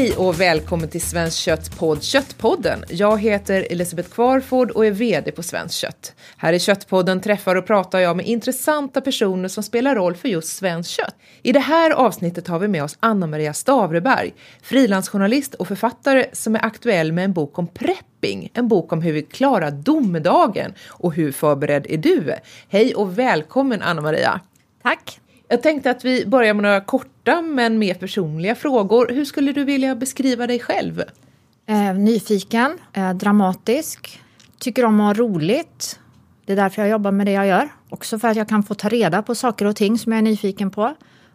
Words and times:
Hej 0.00 0.16
och 0.16 0.40
välkommen 0.40 0.88
till 0.88 1.00
Svenskt 1.00 1.38
Kötts 1.38 1.68
podd 1.68 2.02
Köttpodden. 2.02 2.84
Jag 2.88 3.20
heter 3.20 3.66
Elisabeth 3.70 4.08
Kvarford 4.10 4.70
och 4.70 4.86
är 4.86 4.90
VD 4.90 5.32
på 5.32 5.42
Svenskt 5.42 5.74
Kött. 5.74 6.14
Här 6.36 6.52
i 6.52 6.60
Köttpodden 6.60 7.20
träffar 7.20 7.56
och 7.56 7.66
pratar 7.66 7.98
jag 7.98 8.16
med 8.16 8.26
intressanta 8.26 9.00
personer 9.00 9.48
som 9.48 9.62
spelar 9.62 9.94
roll 9.94 10.16
för 10.16 10.28
just 10.28 10.56
svenskt 10.56 10.90
kött. 10.90 11.14
I 11.42 11.52
det 11.52 11.60
här 11.60 11.90
avsnittet 11.90 12.48
har 12.48 12.58
vi 12.58 12.68
med 12.68 12.84
oss 12.84 12.96
Anna-Maria 13.00 13.52
Stavreberg, 13.52 14.34
frilansjournalist 14.62 15.54
och 15.54 15.68
författare 15.68 16.26
som 16.32 16.54
är 16.54 16.64
aktuell 16.64 17.12
med 17.12 17.24
en 17.24 17.32
bok 17.32 17.58
om 17.58 17.66
prepping, 17.66 18.50
en 18.54 18.68
bok 18.68 18.92
om 18.92 19.02
hur 19.02 19.12
vi 19.12 19.22
klarar 19.22 19.70
domedagen 19.70 20.74
och 20.88 21.14
hur 21.14 21.32
förberedd 21.32 21.86
är 21.88 21.98
du? 21.98 22.34
Hej 22.68 22.94
och 22.94 23.18
välkommen 23.18 23.82
Anna-Maria! 23.82 24.40
Tack! 24.82 25.20
Jag 25.52 25.62
tänkte 25.62 25.90
att 25.90 26.04
vi 26.04 26.26
börjar 26.26 26.54
med 26.54 26.62
några 26.62 26.80
korta 26.80 27.42
men 27.42 27.78
mer 27.78 27.94
personliga 27.94 28.54
frågor. 28.54 29.08
Hur 29.08 29.24
skulle 29.24 29.52
du 29.52 29.64
vilja 29.64 29.94
beskriva 29.94 30.46
dig 30.46 30.58
själv? 30.58 31.02
Eh, 31.66 31.94
nyfiken, 31.94 32.78
eh, 32.92 33.12
dramatisk, 33.12 34.22
tycker 34.58 34.84
om 34.84 35.00
att 35.00 35.16
ha 35.16 35.24
roligt. 35.24 36.00
Det 36.46 36.52
är 36.52 36.56
därför 36.56 36.82
jag 36.82 36.90
jobbar 36.90 37.10
med 37.10 37.26
det 37.26 37.32
jag 37.32 37.46
gör. 37.46 37.68
Också 37.88 38.18
för 38.18 38.28
att 38.28 38.36
jag 38.36 38.48
kan 38.48 38.62
få 38.62 38.74
ta 38.74 38.88
reda 38.88 39.22
på 39.22 39.34
saker 39.34 39.66
och 39.66 39.76
ting 39.76 39.98
som 39.98 40.12
jag 40.12 40.18
är 40.18 40.22
nyfiken 40.22 40.70
på. 40.70 40.94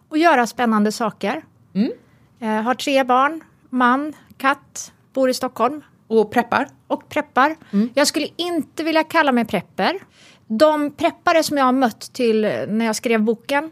Och 0.10 0.18
göra 0.18 0.48
spännande 0.48 0.92
saker. 0.92 1.44
Mm. 1.74 1.92
Eh, 2.40 2.64
har 2.64 2.74
tre 2.74 3.04
barn, 3.04 3.42
man, 3.70 4.14
katt, 4.38 4.94
bor 5.14 5.30
i 5.30 5.34
Stockholm. 5.34 5.82
Och 6.08 6.32
preppar? 6.32 6.68
Och 6.88 7.10
preppar. 7.10 7.56
Mm. 7.74 7.90
Jag 7.94 8.08
skulle 8.08 8.28
inte 8.36 8.84
vilja 8.84 9.04
kalla 9.04 9.32
mig 9.32 9.46
prepper. 9.46 10.00
De 10.48 10.92
preppare 10.92 11.44
som 11.44 11.58
jag 11.58 11.66
har 11.66 11.72
mött 11.72 12.14
till 12.14 12.42
när 12.68 12.86
jag 12.86 12.96
skrev 12.96 13.22
boken 13.22 13.72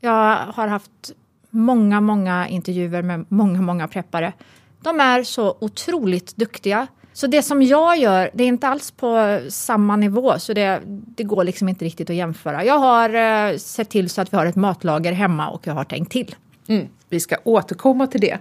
jag 0.00 0.36
har 0.36 0.66
haft 0.66 1.12
många, 1.50 2.00
många 2.00 2.48
intervjuer 2.48 3.02
med 3.02 3.24
många, 3.28 3.62
många 3.62 3.88
preppare. 3.88 4.32
De 4.80 5.00
är 5.00 5.22
så 5.22 5.56
otroligt 5.60 6.36
duktiga. 6.36 6.86
Så 7.12 7.26
det 7.26 7.42
som 7.42 7.62
jag 7.62 7.98
gör, 7.98 8.30
det 8.34 8.44
är 8.44 8.48
inte 8.48 8.68
alls 8.68 8.90
på 8.90 9.40
samma 9.48 9.96
nivå, 9.96 10.38
så 10.38 10.52
det, 10.52 10.82
det 10.86 11.24
går 11.24 11.44
liksom 11.44 11.68
inte 11.68 11.84
riktigt 11.84 12.10
att 12.10 12.16
jämföra. 12.16 12.64
Jag 12.64 12.78
har 12.78 13.14
eh, 13.14 13.56
sett 13.56 13.90
till 13.90 14.10
så 14.10 14.20
att 14.20 14.32
vi 14.32 14.36
har 14.36 14.46
ett 14.46 14.56
matlager 14.56 15.12
hemma 15.12 15.48
och 15.48 15.66
jag 15.66 15.74
har 15.74 15.84
tänkt 15.84 16.12
till. 16.12 16.34
Mm, 16.68 16.86
vi 17.08 17.20
ska 17.20 17.36
återkomma 17.44 18.06
till 18.06 18.20
det. 18.20 18.38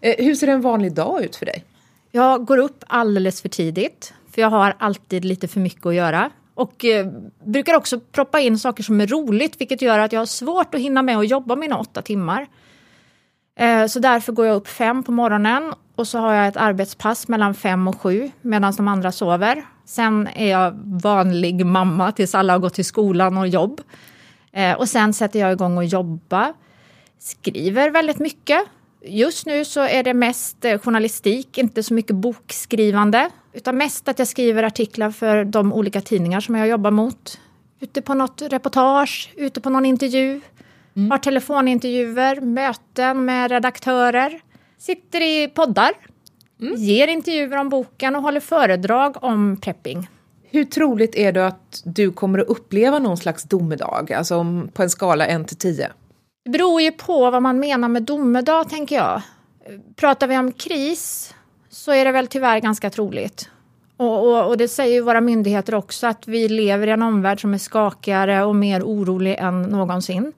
Eh, 0.00 0.24
hur 0.24 0.34
ser 0.34 0.48
en 0.48 0.60
vanlig 0.60 0.92
dag 0.92 1.24
ut 1.24 1.36
för 1.36 1.46
dig? 1.46 1.64
Jag 2.10 2.44
går 2.44 2.58
upp 2.58 2.84
alldeles 2.86 3.42
för 3.42 3.48
tidigt, 3.48 4.14
för 4.34 4.42
jag 4.42 4.50
har 4.50 4.74
alltid 4.78 5.24
lite 5.24 5.48
för 5.48 5.60
mycket 5.60 5.86
att 5.86 5.94
göra. 5.94 6.30
Och 6.58 6.84
eh, 6.84 7.06
brukar 7.44 7.74
också 7.74 8.00
proppa 8.00 8.40
in 8.40 8.58
saker 8.58 8.82
som 8.82 9.00
är 9.00 9.06
roligt, 9.06 9.60
vilket 9.60 9.82
gör 9.82 9.98
att 9.98 10.12
jag 10.12 10.20
har 10.20 10.26
svårt 10.26 10.74
att 10.74 10.80
hinna 10.80 11.02
med 11.02 11.18
att 11.18 11.28
jobba 11.28 11.56
mina 11.56 11.78
åtta 11.78 12.02
timmar. 12.02 12.46
Eh, 13.58 13.86
så 13.86 13.98
därför 13.98 14.32
går 14.32 14.46
jag 14.46 14.56
upp 14.56 14.68
fem 14.68 15.02
på 15.02 15.12
morgonen 15.12 15.74
och 15.96 16.08
så 16.08 16.18
har 16.18 16.34
jag 16.34 16.48
ett 16.48 16.56
arbetspass 16.56 17.28
mellan 17.28 17.54
fem 17.54 17.88
och 17.88 18.00
sju 18.00 18.30
medan 18.42 18.72
de 18.76 18.88
andra 18.88 19.12
sover. 19.12 19.64
Sen 19.84 20.28
är 20.34 20.50
jag 20.50 20.78
vanlig 21.02 21.66
mamma 21.66 22.12
tills 22.12 22.34
alla 22.34 22.52
har 22.52 22.60
gått 22.60 22.74
till 22.74 22.84
skolan 22.84 23.36
och 23.36 23.48
jobb. 23.48 23.80
Eh, 24.52 24.78
och 24.78 24.88
sen 24.88 25.14
sätter 25.14 25.38
jag 25.38 25.52
igång 25.52 25.76
och 25.76 25.84
jobba. 25.84 26.54
Skriver 27.18 27.90
väldigt 27.90 28.18
mycket. 28.18 28.60
Just 29.02 29.46
nu 29.46 29.64
så 29.64 29.80
är 29.80 30.02
det 30.02 30.14
mest 30.14 30.64
eh, 30.64 30.78
journalistik, 30.78 31.58
inte 31.58 31.82
så 31.82 31.94
mycket 31.94 32.16
bokskrivande. 32.16 33.30
Utan 33.52 33.76
mest 33.76 34.08
att 34.08 34.18
jag 34.18 34.28
skriver 34.28 34.62
artiklar 34.62 35.10
för 35.10 35.44
de 35.44 35.72
olika 35.72 36.00
tidningar 36.00 36.40
som 36.40 36.54
jag 36.54 36.68
jobbar 36.68 36.90
mot. 36.90 37.40
Ute 37.80 38.02
på 38.02 38.14
något 38.14 38.42
reportage, 38.42 39.32
ute 39.36 39.60
på 39.60 39.70
någon 39.70 39.86
intervju. 39.86 40.40
Mm. 40.96 41.10
Har 41.10 41.18
telefonintervjuer, 41.18 42.40
möten 42.40 43.24
med 43.24 43.50
redaktörer. 43.50 44.40
Sitter 44.78 45.20
i 45.20 45.48
poddar. 45.48 45.90
Mm. 46.60 46.74
Ger 46.74 47.08
intervjuer 47.08 47.56
om 47.56 47.68
boken 47.68 48.16
och 48.16 48.22
håller 48.22 48.40
föredrag 48.40 49.24
om 49.24 49.56
prepping. 49.56 50.08
Hur 50.50 50.64
troligt 50.64 51.14
är 51.14 51.32
det 51.32 51.46
att 51.46 51.82
du 51.84 52.12
kommer 52.12 52.38
att 52.38 52.48
uppleva 52.48 52.98
någon 52.98 53.16
slags 53.16 53.42
domedag? 53.42 54.12
Alltså 54.12 54.62
på 54.72 54.82
en 54.82 54.90
skala 54.90 55.26
1 55.26 55.48
till 55.48 55.56
10? 55.56 55.90
Det 56.48 56.52
beror 56.52 56.80
ju 56.80 56.92
på 56.92 57.30
vad 57.30 57.42
man 57.42 57.60
menar 57.60 57.88
med 57.88 58.02
domedag, 58.02 58.68
tänker 58.68 58.96
jag. 58.96 59.22
Pratar 59.96 60.26
vi 60.26 60.38
om 60.38 60.52
kris 60.52 61.34
så 61.70 61.92
är 61.92 62.04
det 62.04 62.12
väl 62.12 62.26
tyvärr 62.26 62.60
ganska 62.60 62.90
troligt. 62.90 63.50
Och, 63.96 64.28
och, 64.28 64.48
och, 64.48 64.56
det 64.56 64.68
säger 64.68 64.94
ju 64.94 65.00
våra 65.00 65.20
myndigheter 65.20 65.74
också, 65.74 66.06
att 66.06 66.28
vi 66.28 66.48
lever 66.48 66.86
i 66.86 66.90
en 66.90 67.02
omvärld 67.02 67.40
som 67.40 67.54
är 67.54 67.58
skakigare 67.58 68.44
och 68.44 68.56
mer 68.56 68.82
orolig 68.82 69.36
än 69.38 69.62
någonsin. 69.62 70.32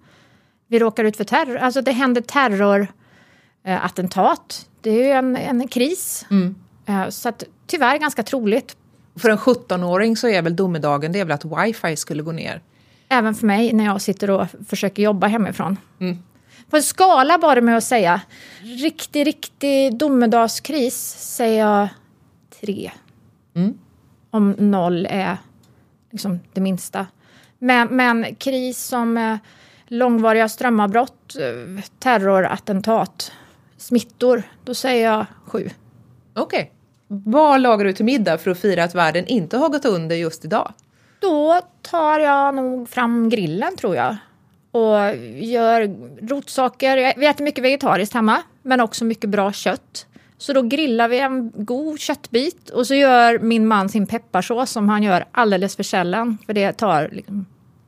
Vi 0.66 0.78
råkar 0.78 1.04
ut 1.04 1.16
för 1.16 1.24
terror, 1.24 1.56
alltså 1.56 1.82
det 1.82 1.92
händer 1.92 2.20
terrorattentat. 2.20 4.66
det 4.80 4.90
är 4.90 5.04
ju 5.04 5.10
en, 5.10 5.36
en 5.36 5.68
kris. 5.68 6.26
Mm. 6.30 6.54
Eh, 6.86 7.08
så 7.08 7.28
att, 7.28 7.44
tyvärr 7.66 7.98
ganska 7.98 8.22
troligt. 8.22 8.76
För 9.16 9.30
en 9.30 9.38
17-åring 9.38 10.16
så 10.16 10.28
är 10.28 10.42
väl 10.42 10.56
domedagen 10.56 11.12
det 11.12 11.20
är 11.20 11.24
väl 11.24 11.34
att 11.34 11.44
wifi 11.44 11.96
skulle 11.96 12.22
gå 12.22 12.32
ner? 12.32 12.62
Även 13.12 13.34
för 13.34 13.46
mig 13.46 13.72
när 13.72 13.84
jag 13.84 14.00
sitter 14.00 14.30
och 14.30 14.46
försöker 14.68 15.02
jobba 15.02 15.26
hemifrån. 15.26 15.76
Mm. 16.00 16.18
På 16.70 16.76
en 16.76 16.82
skala 16.82 17.38
bara 17.38 17.60
med 17.60 17.76
att 17.76 17.84
säga 17.84 18.20
riktig, 18.62 19.26
riktig 19.26 19.98
domedagskris 19.98 21.16
säger 21.18 21.60
jag 21.60 21.88
tre. 22.60 22.90
Mm. 23.54 23.78
Om 24.30 24.50
noll 24.50 25.06
är 25.10 25.36
liksom 26.10 26.40
det 26.52 26.60
minsta. 26.60 27.06
Men, 27.58 27.88
men 27.96 28.34
kris 28.34 28.78
som 28.78 29.18
eh, 29.18 29.36
långvariga 29.86 30.48
strömavbrott, 30.48 31.36
eh, 31.36 31.84
terrorattentat, 31.98 33.32
smittor, 33.76 34.42
då 34.64 34.74
säger 34.74 35.10
jag 35.12 35.26
sju. 35.46 35.70
Okej. 36.34 36.60
Okay. 36.60 36.66
Vad 37.06 37.60
lagar 37.60 37.84
du 37.84 37.92
till 37.92 38.04
middag 38.04 38.38
för 38.38 38.50
att 38.50 38.58
fira 38.58 38.84
att 38.84 38.94
världen 38.94 39.26
inte 39.26 39.56
har 39.56 39.68
gått 39.68 39.84
under 39.84 40.16
just 40.16 40.44
idag? 40.44 40.72
Då 41.20 41.60
tar 41.82 42.18
jag 42.18 42.54
nog 42.54 42.88
fram 42.88 43.28
grillen 43.28 43.76
tror 43.76 43.96
jag. 43.96 44.16
Och 44.70 45.16
gör 45.36 45.96
rotsaker. 46.28 47.14
Vi 47.16 47.26
äter 47.26 47.44
mycket 47.44 47.64
vegetariskt 47.64 48.14
hemma, 48.14 48.42
men 48.62 48.80
också 48.80 49.04
mycket 49.04 49.30
bra 49.30 49.52
kött. 49.52 50.06
Så 50.38 50.52
då 50.52 50.62
grillar 50.62 51.08
vi 51.08 51.20
en 51.20 51.52
god 51.54 52.00
köttbit 52.00 52.70
och 52.70 52.86
så 52.86 52.94
gör 52.94 53.38
min 53.38 53.66
man 53.66 53.88
sin 53.88 54.06
pepparsås 54.06 54.70
som 54.70 54.88
han 54.88 55.02
gör 55.02 55.24
alldeles 55.32 55.76
för 55.76 55.82
sällan. 55.82 56.38
För 56.46 56.52
det 56.52 56.72
tar 56.72 57.08
liksom 57.12 57.46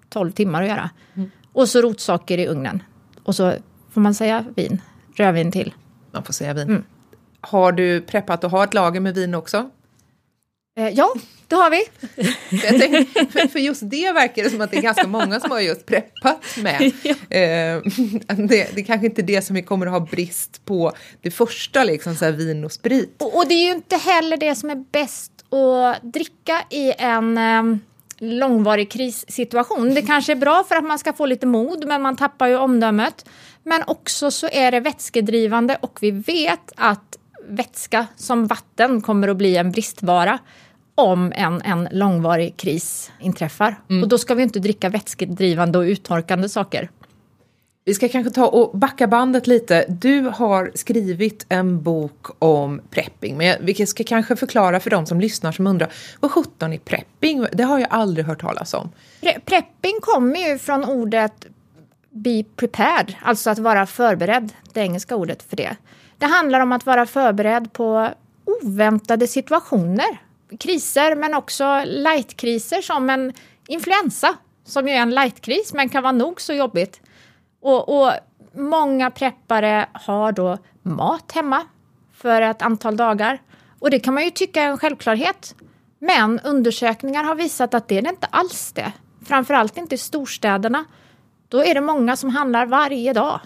12 0.08 0.32
timmar 0.32 0.62
att 0.62 0.68
göra. 0.68 0.90
Mm. 1.14 1.30
Och 1.52 1.68
så 1.68 1.80
rotsaker 1.80 2.38
i 2.38 2.46
ugnen. 2.46 2.82
Och 3.24 3.34
så 3.34 3.52
får 3.90 4.00
man 4.00 4.14
säga 4.14 4.44
vin, 4.56 4.80
rödvin 5.14 5.52
till. 5.52 5.74
Man 6.10 6.22
får 6.22 6.32
säga 6.32 6.54
vin. 6.54 6.68
Mm. 6.68 6.84
Har 7.40 7.72
du 7.72 8.00
preppat 8.00 8.44
och 8.44 8.50
har 8.50 8.64
ett 8.64 8.74
lager 8.74 9.00
med 9.00 9.14
vin 9.14 9.34
också? 9.34 9.70
Eh, 10.76 10.88
ja, 10.88 11.14
det 11.48 11.54
har 11.54 11.70
vi. 11.70 11.84
Tänkte, 12.78 13.48
för, 13.48 13.58
just 13.58 13.90
det 13.90 14.12
verkar 14.12 14.42
det 14.42 14.50
som 14.50 14.60
att 14.60 14.70
det 14.70 14.76
är 14.76 14.82
ganska 14.82 15.06
många 15.06 15.40
som 15.40 15.50
har 15.50 15.60
just 15.60 15.86
preppat 15.86 16.56
med. 16.56 16.92
Ja. 17.02 17.10
Eh, 17.36 17.82
det, 18.36 18.74
det 18.74 18.80
är 18.80 18.84
kanske 18.84 19.06
inte 19.06 19.22
det 19.22 19.42
som 19.42 19.56
vi 19.56 19.62
kommer 19.62 19.86
att 19.86 19.92
ha 19.92 20.00
brist 20.00 20.64
på 20.64 20.92
det 21.22 21.30
första, 21.30 21.84
liksom 21.84 22.14
så 22.14 22.30
vin 22.30 22.64
och 22.64 22.72
sprit. 22.72 23.22
Och, 23.22 23.36
och, 23.36 23.48
det 23.48 23.54
är 23.54 23.64
ju 23.64 23.70
inte 23.70 23.96
heller 23.96 24.36
det 24.36 24.54
som 24.54 24.70
är 24.70 24.84
bäst 24.92 25.32
att 25.52 26.02
dricka 26.02 26.62
i 26.70 26.92
en 26.98 27.38
eh, 27.38 27.62
långvarig 28.18 28.90
krissituation. 28.90 29.94
Det 29.94 30.02
kanske 30.02 30.32
är 30.32 30.36
bra 30.36 30.64
för 30.68 30.74
att 30.74 30.84
man 30.84 30.98
ska 30.98 31.12
få 31.12 31.26
lite 31.26 31.46
mod, 31.46 31.86
men 31.86 32.02
man 32.02 32.16
tappar 32.16 32.46
ju 32.46 32.56
omdömet. 32.56 33.28
Men 33.62 33.82
också 33.86 34.30
så 34.30 34.48
är 34.52 34.70
det 34.70 34.80
vätskedrivande 34.80 35.78
och 35.80 35.98
vi 36.00 36.10
vet 36.10 36.72
att 36.76 37.18
vätska 37.48 38.06
som 38.16 38.46
vatten 38.46 39.00
kommer 39.00 39.28
att 39.28 39.36
bli 39.36 39.56
en 39.56 39.70
bristvara 39.70 40.38
om 40.94 41.32
en, 41.36 41.62
en 41.62 41.88
långvarig 41.92 42.56
kris 42.56 43.12
inträffar. 43.20 43.80
Mm. 43.90 44.02
Och 44.02 44.08
då 44.08 44.18
ska 44.18 44.34
vi 44.34 44.42
inte 44.42 44.58
dricka 44.58 44.88
vätskedrivande 44.88 45.78
och 45.78 45.82
uttorkande 45.82 46.48
saker. 46.48 46.90
Vi 47.84 47.94
ska 47.94 48.08
kanske 48.08 48.32
ta 48.32 48.46
och 48.46 48.78
backa 48.78 49.06
bandet 49.06 49.46
lite. 49.46 49.84
Du 49.88 50.20
har 50.20 50.70
skrivit 50.74 51.46
en 51.48 51.82
bok 51.82 52.26
om 52.38 52.80
prepping, 52.90 53.36
men 53.36 53.56
vi 53.60 53.86
ska 53.86 54.04
kanske 54.04 54.36
förklara 54.36 54.80
för 54.80 54.90
de 54.90 55.06
som 55.06 55.20
lyssnar 55.20 55.52
som 55.52 55.66
undrar 55.66 55.92
vad 56.20 56.30
sjutton 56.30 56.72
är 56.72 56.78
prepping? 56.78 57.46
Det 57.52 57.62
har 57.62 57.78
jag 57.78 57.88
aldrig 57.90 58.26
hört 58.26 58.40
talas 58.40 58.74
om. 58.74 58.90
Pre 59.20 59.40
prepping 59.44 59.98
kommer 60.00 60.50
ju 60.50 60.58
från 60.58 60.84
ordet 60.84 61.46
be 62.10 62.44
prepared, 62.56 63.14
alltså 63.22 63.50
att 63.50 63.58
vara 63.58 63.86
förberedd, 63.86 64.52
det 64.72 64.80
engelska 64.80 65.16
ordet 65.16 65.42
för 65.42 65.56
det. 65.56 65.76
Det 66.22 66.26
handlar 66.26 66.60
om 66.60 66.72
att 66.72 66.86
vara 66.86 67.06
förberedd 67.06 67.72
på 67.72 68.08
oväntade 68.44 69.26
situationer. 69.26 70.20
Kriser, 70.58 71.16
men 71.16 71.34
också 71.34 71.82
lightkriser 71.84 72.82
som 72.82 73.10
en 73.10 73.32
influensa, 73.66 74.34
som 74.64 74.88
ju 74.88 74.94
är 74.94 75.00
en 75.00 75.14
lightkris, 75.14 75.72
men 75.74 75.88
kan 75.88 76.02
vara 76.02 76.12
nog 76.12 76.40
så 76.40 76.52
jobbigt. 76.52 77.00
Och, 77.62 78.02
och 78.02 78.12
många 78.52 79.10
preppare 79.10 79.86
har 79.92 80.32
då 80.32 80.58
mat 80.82 81.32
hemma 81.32 81.62
för 82.12 82.42
ett 82.42 82.62
antal 82.62 82.96
dagar. 82.96 83.42
Och 83.78 83.90
det 83.90 84.00
kan 84.00 84.14
man 84.14 84.24
ju 84.24 84.30
tycka 84.30 84.62
är 84.62 84.68
en 84.68 84.78
självklarhet. 84.78 85.54
Men 85.98 86.40
undersökningar 86.40 87.24
har 87.24 87.34
visat 87.34 87.74
att 87.74 87.88
det 87.88 87.98
är 87.98 88.02
det 88.02 88.08
inte 88.10 88.26
alls 88.26 88.72
det. 88.72 88.92
Framförallt 89.26 89.76
inte 89.76 89.94
i 89.94 89.98
storstäderna. 89.98 90.84
Då 91.48 91.64
är 91.64 91.74
det 91.74 91.80
många 91.80 92.16
som 92.16 92.30
handlar 92.30 92.66
varje 92.66 93.12
dag. 93.12 93.40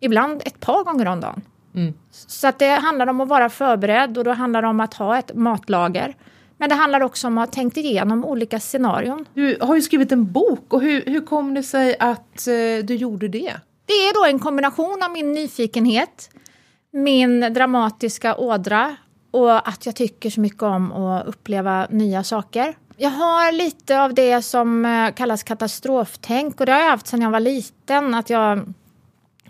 Ibland 0.00 0.42
ett 0.44 0.60
par 0.60 0.84
gånger 0.84 1.06
om 1.06 1.20
dagen. 1.20 1.42
Mm. 1.76 1.94
Så 2.10 2.48
att 2.48 2.58
det 2.58 2.68
handlar 2.68 3.06
om 3.06 3.20
att 3.20 3.28
vara 3.28 3.48
förberedd 3.48 4.18
och 4.18 4.24
då 4.24 4.32
handlar 4.32 4.62
det 4.62 4.68
om 4.68 4.80
att 4.80 4.94
ha 4.94 5.18
ett 5.18 5.34
matlager. 5.34 6.16
Men 6.58 6.68
det 6.68 6.74
handlar 6.74 7.00
också 7.00 7.26
om 7.26 7.38
att 7.38 7.48
ha 7.48 7.52
tänkt 7.52 7.76
igenom 7.76 8.24
olika 8.24 8.60
scenarion. 8.60 9.24
Du 9.34 9.58
har 9.60 9.74
ju 9.74 9.82
skrivit 9.82 10.12
en 10.12 10.32
bok 10.32 10.72
och 10.72 10.80
hur, 10.80 11.02
hur 11.06 11.26
kom 11.26 11.54
det 11.54 11.62
sig 11.62 11.96
att 11.98 12.46
eh, 12.46 12.84
du 12.84 12.94
gjorde 12.94 13.28
det? 13.28 13.52
Det 13.86 13.92
är 13.92 14.14
då 14.14 14.32
en 14.32 14.38
kombination 14.38 15.02
av 15.02 15.10
min 15.10 15.32
nyfikenhet, 15.32 16.30
min 16.92 17.40
dramatiska 17.40 18.36
ådra 18.36 18.96
och 19.30 19.68
att 19.68 19.86
jag 19.86 19.96
tycker 19.96 20.30
så 20.30 20.40
mycket 20.40 20.62
om 20.62 20.92
att 20.92 21.26
uppleva 21.26 21.86
nya 21.90 22.24
saker. 22.24 22.74
Jag 22.96 23.10
har 23.10 23.52
lite 23.52 24.00
av 24.00 24.14
det 24.14 24.42
som 24.42 24.84
eh, 24.84 25.14
kallas 25.14 25.42
katastroftänk 25.42 26.60
och 26.60 26.66
det 26.66 26.72
har 26.72 26.80
jag 26.80 26.90
haft 26.90 27.06
sedan 27.06 27.22
jag 27.22 27.30
var 27.30 27.40
liten. 27.40 28.14
Att 28.14 28.30
jag 28.30 28.72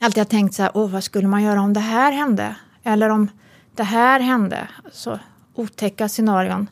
alltid 0.01 0.21
har 0.21 0.25
tänkt 0.25 0.55
så 0.55 0.63
här, 0.63 0.73
Åh, 0.75 0.91
vad 0.91 1.05
skulle 1.05 1.29
man 1.29 1.43
göra 1.43 1.61
om 1.61 1.73
det 1.73 1.81
här 1.81 2.13
hände? 2.13 2.57
Eller 2.85 3.09
om 3.09 3.31
det 3.75 3.83
här 3.83 4.21
hände? 4.21 4.69
Så 4.93 5.19
otäcka 5.55 6.09
scenarion. 6.09 6.69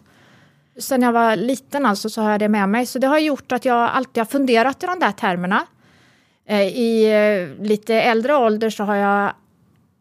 Sen 0.78 1.02
jag 1.02 1.12
var 1.12 1.36
liten 1.36 1.86
alltså 1.86 2.10
så 2.10 2.22
har 2.22 2.30
jag 2.30 2.40
det 2.40 2.48
med 2.48 2.68
mig. 2.68 2.86
Så 2.86 2.98
det 2.98 3.06
har 3.06 3.18
gjort 3.18 3.52
att 3.52 3.64
jag 3.64 3.90
alltid 3.90 4.20
har 4.20 4.26
funderat 4.26 4.82
i 4.82 4.86
de 4.86 4.98
där 4.98 5.12
termerna. 5.12 5.66
Eh, 6.46 6.62
I 6.62 7.04
eh, 7.04 7.64
lite 7.64 7.94
äldre 7.94 8.36
ålder 8.36 8.70
så 8.70 8.84
har 8.84 8.94
jag 8.94 9.32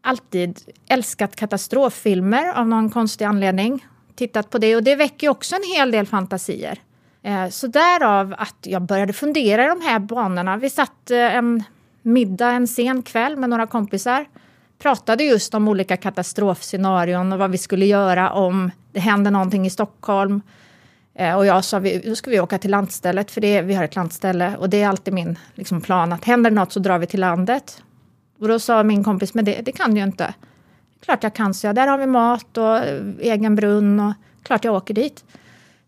alltid 0.02 0.60
älskat 0.88 1.36
katastroffilmer 1.36 2.52
av 2.52 2.68
någon 2.68 2.90
konstig 2.90 3.24
anledning. 3.24 3.86
Tittat 4.14 4.50
på 4.50 4.58
det 4.58 4.76
och 4.76 4.82
det 4.82 4.96
väcker 4.96 5.28
också 5.28 5.56
en 5.56 5.76
hel 5.76 5.90
del 5.90 6.06
fantasier. 6.06 6.78
Eh, 7.22 7.48
så 7.48 7.66
därav 7.66 8.34
att 8.38 8.56
jag 8.62 8.82
började 8.82 9.12
fundera 9.12 9.64
i 9.64 9.68
de 9.68 9.80
här 9.80 9.98
banorna. 9.98 10.56
Vi 10.56 10.70
satt 10.70 11.10
en 11.10 11.62
middag 12.04 12.50
en 12.50 12.66
sen 12.66 13.02
kväll 13.02 13.36
med 13.36 13.50
några 13.50 13.66
kompisar. 13.66 14.26
Pratade 14.78 15.24
just 15.24 15.54
om 15.54 15.68
olika 15.68 15.96
katastrofscenarion 15.96 17.32
och 17.32 17.38
vad 17.38 17.50
vi 17.50 17.58
skulle 17.58 17.86
göra 17.86 18.32
om 18.32 18.70
det 18.92 19.00
händer 19.00 19.30
någonting 19.30 19.66
i 19.66 19.70
Stockholm. 19.70 20.42
Eh, 21.14 21.36
och 21.36 21.46
jag 21.46 21.64
sa, 21.64 21.80
då 22.04 22.16
ska 22.16 22.30
vi 22.30 22.40
åka 22.40 22.58
till 22.58 22.70
landstället, 22.70 23.30
för 23.30 23.40
det, 23.40 23.62
vi 23.62 23.74
har 23.74 23.84
ett 23.84 23.96
landställe. 23.96 24.56
Och 24.56 24.70
det 24.70 24.82
är 24.82 24.88
alltid 24.88 25.14
min 25.14 25.38
liksom, 25.54 25.80
plan, 25.80 26.12
att 26.12 26.24
händer 26.24 26.50
något 26.50 26.72
så 26.72 26.80
drar 26.80 26.98
vi 26.98 27.06
till 27.06 27.20
landet. 27.20 27.82
Och 28.38 28.48
då 28.48 28.58
sa 28.58 28.82
min 28.82 29.04
kompis, 29.04 29.34
men 29.34 29.44
det, 29.44 29.60
det 29.64 29.72
kan 29.72 29.94
du 29.94 30.00
ju 30.00 30.04
inte. 30.04 30.34
Klart 31.04 31.22
jag 31.22 31.34
kan, 31.34 31.54
så 31.54 31.66
jag. 31.66 31.74
Där 31.74 31.86
har 31.86 31.98
vi 31.98 32.06
mat 32.06 32.56
och 32.58 32.76
eh, 32.76 33.02
egen 33.18 33.56
brunn 33.56 34.00
och 34.00 34.12
klart 34.42 34.64
jag 34.64 34.74
åker 34.74 34.94
dit. 34.94 35.24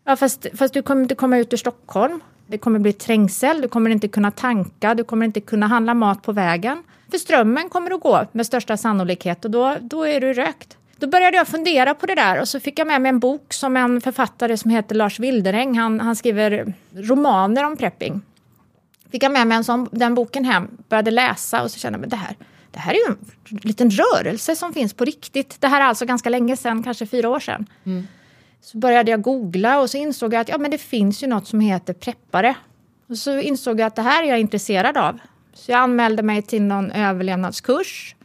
Ja, 0.03 0.15
fast, 0.15 0.45
fast 0.53 0.73
du 0.73 0.81
kommer 0.81 1.01
inte 1.01 1.15
komma 1.15 1.37
ut 1.37 1.53
ur 1.53 1.57
Stockholm. 1.57 2.19
Det 2.47 2.57
kommer 2.57 2.79
bli 2.79 2.93
trängsel, 2.93 3.61
du 3.61 3.67
kommer 3.67 3.89
inte 3.89 4.07
kunna 4.07 4.31
tanka, 4.31 4.95
du 4.95 5.03
kommer 5.03 5.25
inte 5.25 5.41
kunna 5.41 5.67
handla 5.67 5.93
mat 5.93 6.21
på 6.21 6.31
vägen. 6.31 6.83
För 7.11 7.17
strömmen 7.17 7.69
kommer 7.69 7.91
att 7.91 8.01
gå 8.01 8.25
med 8.31 8.45
största 8.45 8.77
sannolikhet 8.77 9.45
och 9.45 9.51
då, 9.51 9.75
då 9.81 10.03
är 10.03 10.21
du 10.21 10.33
rökt. 10.33 10.77
Då 10.97 11.07
började 11.07 11.37
jag 11.37 11.47
fundera 11.47 11.93
på 11.93 12.05
det 12.05 12.15
där 12.15 12.41
och 12.41 12.47
så 12.47 12.59
fick 12.59 12.79
jag 12.79 12.87
med 12.87 13.01
mig 13.01 13.09
en 13.09 13.19
bok 13.19 13.53
som 13.53 13.77
en 13.77 14.01
författare 14.01 14.57
som 14.57 14.71
heter 14.71 14.95
Lars 14.95 15.19
Wilderäng, 15.19 15.77
han, 15.77 15.99
han 15.99 16.15
skriver 16.15 16.73
romaner 16.95 17.63
om 17.63 17.77
prepping. 17.77 18.21
Fick 19.11 19.23
jag 19.23 19.31
med 19.31 19.47
mig 19.47 19.57
en 19.57 19.63
sån, 19.63 19.89
den 19.91 20.15
boken 20.15 20.45
hem, 20.45 20.67
började 20.89 21.11
läsa 21.11 21.63
och 21.63 21.71
så 21.71 21.79
kände 21.79 21.99
jag 21.99 22.05
att 22.05 22.09
det 22.09 22.15
här, 22.15 22.35
det 22.71 22.79
här 22.79 22.93
är 22.93 22.97
ju 22.97 23.05
en 23.05 23.17
liten 23.61 23.89
rörelse 23.91 24.55
som 24.55 24.73
finns 24.73 24.93
på 24.93 25.05
riktigt. 25.05 25.61
Det 25.61 25.67
här 25.67 25.81
är 25.81 25.85
alltså 25.85 26.05
ganska 26.05 26.29
länge 26.29 26.57
sedan, 26.57 26.83
kanske 26.83 27.05
fyra 27.05 27.29
år 27.29 27.39
sedan. 27.39 27.65
Mm. 27.83 28.07
Så 28.61 28.77
började 28.77 29.11
jag 29.11 29.21
googla 29.21 29.79
och 29.79 29.89
så 29.89 29.97
insåg 29.97 30.33
jag 30.33 30.41
att 30.41 30.49
ja, 30.49 30.57
men 30.57 30.71
det 30.71 30.77
finns 30.77 31.23
ju 31.23 31.27
något 31.27 31.47
som 31.47 31.59
heter 31.59 31.93
preppare. 31.93 32.55
Och 33.09 33.17
så 33.17 33.39
insåg 33.39 33.79
jag 33.79 33.87
att 33.87 33.95
det 33.95 34.01
här 34.01 34.23
är 34.23 34.27
jag 34.27 34.39
intresserad 34.39 34.97
av. 34.97 35.19
Så 35.53 35.71
jag 35.71 35.79
anmälde 35.79 36.23
mig 36.23 36.41
till 36.41 36.61
någon 36.61 36.91
överlevnadskurs. 36.91 38.15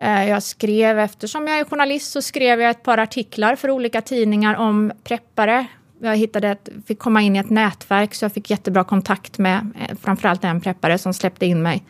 Eh, 0.00 0.28
jag 0.28 0.42
skrev, 0.42 0.98
eftersom 0.98 1.46
jag 1.46 1.58
är 1.58 1.64
journalist, 1.64 2.12
så 2.12 2.22
skrev 2.22 2.60
jag 2.60 2.70
ett 2.70 2.82
par 2.82 2.98
artiklar 2.98 3.56
för 3.56 3.70
olika 3.70 4.00
tidningar 4.00 4.54
om 4.54 4.92
preppare. 5.04 5.66
Jag 6.00 6.16
hittade 6.16 6.48
ett, 6.48 6.68
fick 6.86 6.98
komma 6.98 7.22
in 7.22 7.36
i 7.36 7.38
ett 7.38 7.50
nätverk 7.50 8.14
så 8.14 8.24
jag 8.24 8.32
fick 8.32 8.50
jättebra 8.50 8.84
kontakt 8.84 9.38
med 9.38 9.70
eh, 9.80 9.96
framförallt 10.02 10.44
en 10.44 10.60
preppare 10.60 10.98
som 10.98 11.14
släppte 11.14 11.46
in 11.46 11.62
mig. 11.62 11.84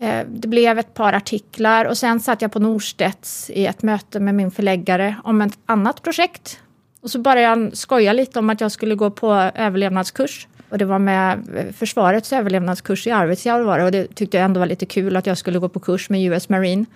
Eh, 0.00 0.26
det 0.28 0.48
blev 0.48 0.78
ett 0.78 0.94
par 0.94 1.12
artiklar 1.12 1.84
och 1.84 1.98
sen 1.98 2.20
satt 2.20 2.42
jag 2.42 2.52
på 2.52 2.58
Norstedts 2.58 3.50
i 3.50 3.66
ett 3.66 3.82
möte 3.82 4.20
med 4.20 4.34
min 4.34 4.50
förläggare 4.50 5.16
om 5.24 5.42
ett 5.42 5.58
annat 5.66 6.02
projekt. 6.02 6.60
Och 7.06 7.10
så 7.10 7.18
började 7.18 7.40
jag 7.40 7.76
skoja 7.76 8.12
lite 8.12 8.38
om 8.38 8.50
att 8.50 8.60
jag 8.60 8.72
skulle 8.72 8.94
gå 8.94 9.10
på 9.10 9.32
överlevnadskurs. 9.54 10.48
Och 10.68 10.78
det 10.78 10.84
var 10.84 10.98
med 10.98 11.42
försvarets 11.76 12.32
överlevnadskurs 12.32 13.06
i 13.06 13.10
Arvidsjaur 13.10 13.62
var 13.62 13.78
det. 13.78 13.84
Och 13.84 13.92
det 13.92 14.14
tyckte 14.14 14.36
jag 14.36 14.44
ändå 14.44 14.60
var 14.60 14.66
lite 14.66 14.86
kul 14.86 15.16
att 15.16 15.26
jag 15.26 15.38
skulle 15.38 15.58
gå 15.58 15.68
på 15.68 15.80
kurs 15.80 16.10
med 16.10 16.24
US 16.24 16.48
Marine. 16.48 16.86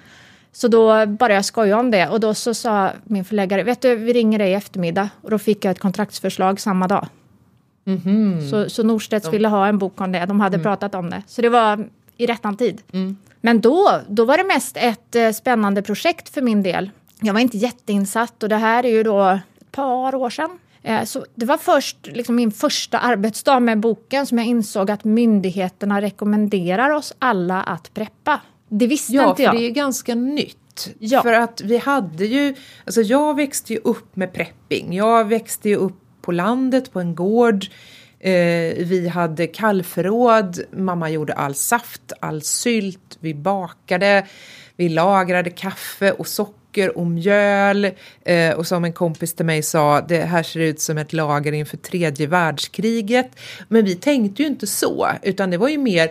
Så 0.52 0.68
då 0.68 1.06
började 1.06 1.34
jag 1.34 1.44
skoja 1.44 1.78
om 1.78 1.90
det 1.90 2.08
och 2.08 2.20
då 2.20 2.34
så 2.34 2.54
sa 2.54 2.90
min 3.04 3.24
förläggare, 3.24 3.62
vet 3.62 3.80
du, 3.80 3.96
vi 3.96 4.12
ringer 4.12 4.38
dig 4.38 4.50
i 4.50 4.54
eftermiddag. 4.54 5.08
Och 5.22 5.30
då 5.30 5.38
fick 5.38 5.64
jag 5.64 5.70
ett 5.70 5.78
kontraktsförslag 5.78 6.60
samma 6.60 6.88
dag. 6.88 7.08
Mm 7.86 7.98
-hmm. 7.98 8.50
Så, 8.50 8.70
så 8.70 8.82
Norstedts 8.82 9.32
ville 9.32 9.48
ha 9.48 9.66
en 9.66 9.78
bok 9.78 10.00
om 10.00 10.12
det, 10.12 10.26
de 10.26 10.40
hade 10.40 10.54
mm. 10.54 10.64
pratat 10.64 10.94
om 10.94 11.10
det. 11.10 11.22
Så 11.26 11.42
det 11.42 11.48
var 11.48 11.88
i 12.16 12.26
rättan 12.26 12.56
tid. 12.56 12.82
Mm. 12.92 13.16
Men 13.40 13.60
då, 13.60 14.00
då 14.08 14.24
var 14.24 14.38
det 14.38 14.44
mest 14.44 14.76
ett 14.76 15.16
eh, 15.16 15.30
spännande 15.30 15.82
projekt 15.82 16.28
för 16.28 16.42
min 16.42 16.62
del. 16.62 16.90
Jag 17.20 17.32
var 17.32 17.40
inte 17.40 17.58
jätteinsatt 17.58 18.42
och 18.42 18.48
det 18.48 18.56
här 18.56 18.84
är 18.84 18.90
ju 18.90 19.02
då 19.02 19.38
par 19.72 20.14
år 20.14 20.30
sedan. 20.30 20.58
Eh, 20.82 21.04
så 21.04 21.26
det 21.34 21.46
var 21.46 21.56
först 21.56 22.06
liksom 22.06 22.36
min 22.36 22.50
första 22.50 22.98
arbetsdag 22.98 23.60
med 23.60 23.80
boken 23.80 24.26
som 24.26 24.38
jag 24.38 24.46
insåg 24.46 24.90
att 24.90 25.04
myndigheterna 25.04 26.00
rekommenderar 26.00 26.90
oss 26.90 27.12
alla 27.18 27.62
att 27.62 27.94
preppa. 27.94 28.40
Det 28.68 28.86
visste 28.86 29.12
ja, 29.12 29.30
inte 29.30 29.42
jag. 29.42 29.48
Ja, 29.48 29.52
för 29.52 29.60
det 29.60 29.66
är 29.66 29.70
ganska 29.70 30.14
nytt. 30.14 30.56
Ja. 30.98 31.22
För 31.22 31.32
att 31.32 31.60
vi 31.60 31.76
hade 31.78 32.26
ju, 32.26 32.54
alltså 32.84 33.00
jag 33.00 33.36
växte 33.36 33.72
ju 33.72 33.78
upp 33.78 34.16
med 34.16 34.32
prepping. 34.32 34.92
Jag 34.92 35.24
växte 35.24 35.68
ju 35.68 35.76
upp 35.76 36.02
på 36.22 36.32
landet 36.32 36.92
på 36.92 37.00
en 37.00 37.14
gård. 37.14 37.66
Eh, 38.20 38.30
vi 38.86 39.10
hade 39.14 39.46
kallförråd, 39.46 40.60
mamma 40.72 41.10
gjorde 41.10 41.32
all 41.32 41.54
saft, 41.54 42.12
all 42.20 42.42
sylt, 42.42 43.18
vi 43.20 43.34
bakade, 43.34 44.26
vi 44.76 44.88
lagrade 44.88 45.50
kaffe 45.50 46.12
och 46.12 46.26
socker 46.26 46.59
och 46.78 47.06
mjöl. 47.06 47.90
Eh, 48.24 48.52
och 48.52 48.66
som 48.66 48.84
en 48.84 48.92
kompis 48.92 49.34
till 49.34 49.46
mig 49.46 49.62
sa, 49.62 50.00
det 50.00 50.20
här 50.22 50.42
ser 50.42 50.60
ut 50.60 50.80
som 50.80 50.98
ett 50.98 51.12
lager 51.12 51.52
inför 51.52 51.76
tredje 51.76 52.26
världskriget. 52.26 53.30
Men 53.68 53.84
vi 53.84 53.94
tänkte 53.94 54.42
ju 54.42 54.48
inte 54.48 54.66
så, 54.66 55.08
utan 55.22 55.50
det 55.50 55.58
var 55.58 55.68
ju 55.68 55.78
mer 55.78 56.10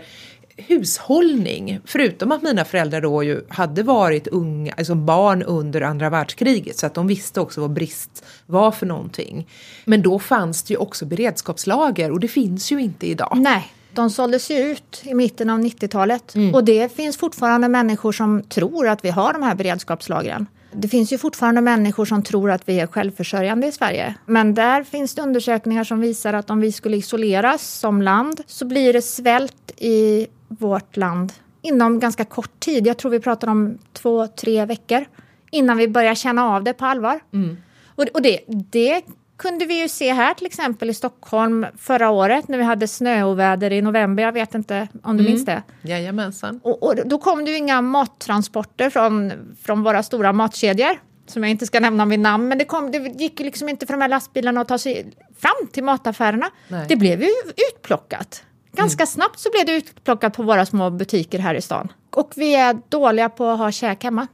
hushållning, 0.68 1.80
förutom 1.86 2.32
att 2.32 2.42
mina 2.42 2.66
föräldrar 2.66 3.02
då 3.02 3.24
ju 3.24 3.42
hade 3.50 3.84
varit 3.84 4.28
unga, 4.28 4.74
alltså 4.78 4.96
barn 4.96 5.44
under 5.44 5.82
andra 5.82 6.10
världskriget 6.10 6.78
så 6.78 6.86
att 6.86 6.94
de 6.94 7.08
visste 7.08 7.42
också 7.42 7.62
vad 7.62 7.74
brist 7.74 8.26
var 8.46 8.72
för 8.72 8.86
någonting. 8.86 9.48
Men 9.86 10.02
då 10.02 10.20
fanns 10.20 10.64
det 10.64 10.74
ju 10.74 10.78
också 10.78 11.06
beredskapslager 11.06 12.12
och 12.12 12.20
det 12.20 12.28
finns 12.28 12.72
ju 12.72 12.82
inte 12.82 13.08
idag. 13.08 13.32
Nej, 13.36 13.74
de 13.94 14.10
såldes 14.10 14.52
ju 14.52 14.58
ut 14.58 15.02
i 15.04 15.14
mitten 15.14 15.50
av 15.50 15.60
90-talet 15.60 16.36
mm. 16.36 16.56
och 16.56 16.64
det 16.64 16.96
finns 16.96 17.18
fortfarande 17.18 17.70
människor 17.70 18.12
som 18.12 18.44
tror 18.44 18.88
att 18.88 19.06
vi 19.06 19.10
har 19.10 19.34
de 19.34 19.44
här 19.44 19.56
beredskapslagren. 19.56 20.48
Det 20.72 20.88
finns 20.88 21.14
ju 21.14 21.18
fortfarande 21.18 21.62
människor 21.62 22.06
som 22.06 22.24
tror 22.24 22.52
att 22.52 22.70
vi 22.70 22.80
är 22.80 22.88
självförsörjande 22.88 23.68
i 23.68 23.72
Sverige. 23.72 24.16
Men 24.26 24.54
där 24.54 24.84
finns 24.84 25.16
det 25.16 25.22
undersökningar 25.22 25.84
som 25.84 26.00
visar 26.02 26.34
att 26.34 26.50
om 26.50 26.60
vi 26.60 26.72
skulle 26.72 26.98
isoleras 26.98 27.80
som 27.80 28.02
land 28.02 28.42
så 28.48 28.66
blir 28.66 28.94
det 28.94 29.02
svält 29.02 29.72
i 29.78 30.28
vårt 30.48 30.98
land 30.98 31.34
inom 31.62 32.00
ganska 32.00 32.26
kort 32.26 32.60
tid. 32.60 32.88
Jag 32.88 32.98
tror 32.98 33.12
vi 33.12 33.20
pratar 33.20 33.48
om 33.48 33.78
två, 33.94 34.28
tre 34.28 34.66
veckor 34.66 35.06
innan 35.52 35.78
vi 35.78 35.88
börjar 35.88 36.16
känna 36.16 36.46
av 36.46 36.64
det 36.64 36.74
på 36.74 36.86
allvar. 36.86 37.20
Mm. 37.34 37.58
Och, 37.86 38.06
och 38.14 38.22
det, 38.22 38.40
det 38.48 39.02
kunde 39.40 39.66
vi 39.66 39.82
ju 39.82 39.90
se 39.90 40.14
här 40.14 40.34
till 40.34 40.46
exempel 40.46 40.90
i 40.90 40.94
Stockholm 40.94 41.66
förra 41.78 42.10
året 42.10 42.48
när 42.48 42.58
vi 42.58 42.64
hade 42.64 42.88
snöoväder 42.88 43.72
i 43.72 43.82
november. 43.82 44.24
Jag 44.24 44.32
vet 44.32 44.56
inte 44.56 44.88
om 45.04 45.18
du 45.18 45.24
mm. 45.24 45.34
minns 45.34 45.46
det? 45.46 45.64
Jajamensan. 45.82 46.60
Och, 46.64 46.84
och 46.84 46.96
då 47.08 47.18
kom 47.18 47.46
det 47.46 47.52
ju 47.52 47.58
inga 47.58 47.82
mattransporter 47.82 48.90
från, 48.90 49.32
från 49.64 49.84
våra 49.84 50.04
stora 50.04 50.34
matkedjor 50.34 51.00
som 51.28 51.44
jag 51.44 51.50
inte 51.52 51.66
ska 51.66 51.80
nämna 51.80 52.06
vid 52.06 52.20
namn, 52.20 52.48
men 52.48 52.58
det, 52.58 52.66
kom, 52.66 52.92
det 52.92 52.98
gick 52.98 53.40
liksom 53.40 53.70
inte 53.70 53.86
för 53.86 53.94
de 53.94 54.02
här 54.02 54.10
lastbilarna 54.10 54.62
att 54.62 54.68
ta 54.68 54.78
sig 54.78 55.14
fram 55.38 55.68
till 55.72 55.84
mataffärerna. 55.84 56.50
Nej. 56.68 56.86
Det 56.90 56.96
blev 56.96 57.22
ju 57.22 57.30
utplockat. 57.72 58.44
Ganska 58.72 59.04
mm. 59.04 59.08
snabbt 59.08 59.40
så 59.40 59.50
blev 59.52 59.66
det 59.66 59.72
utplockat 59.72 60.34
på 60.34 60.44
våra 60.44 60.66
små 60.66 60.90
butiker 60.90 61.40
här 61.40 61.56
i 61.56 61.62
stan. 61.62 61.92
Och 62.16 62.32
vi 62.36 62.56
är 62.56 62.78
dåliga 62.90 63.30
på 63.30 63.46
att 63.46 63.60
ha 63.60 63.72
käk 63.72 64.04
hemma. 64.04 64.28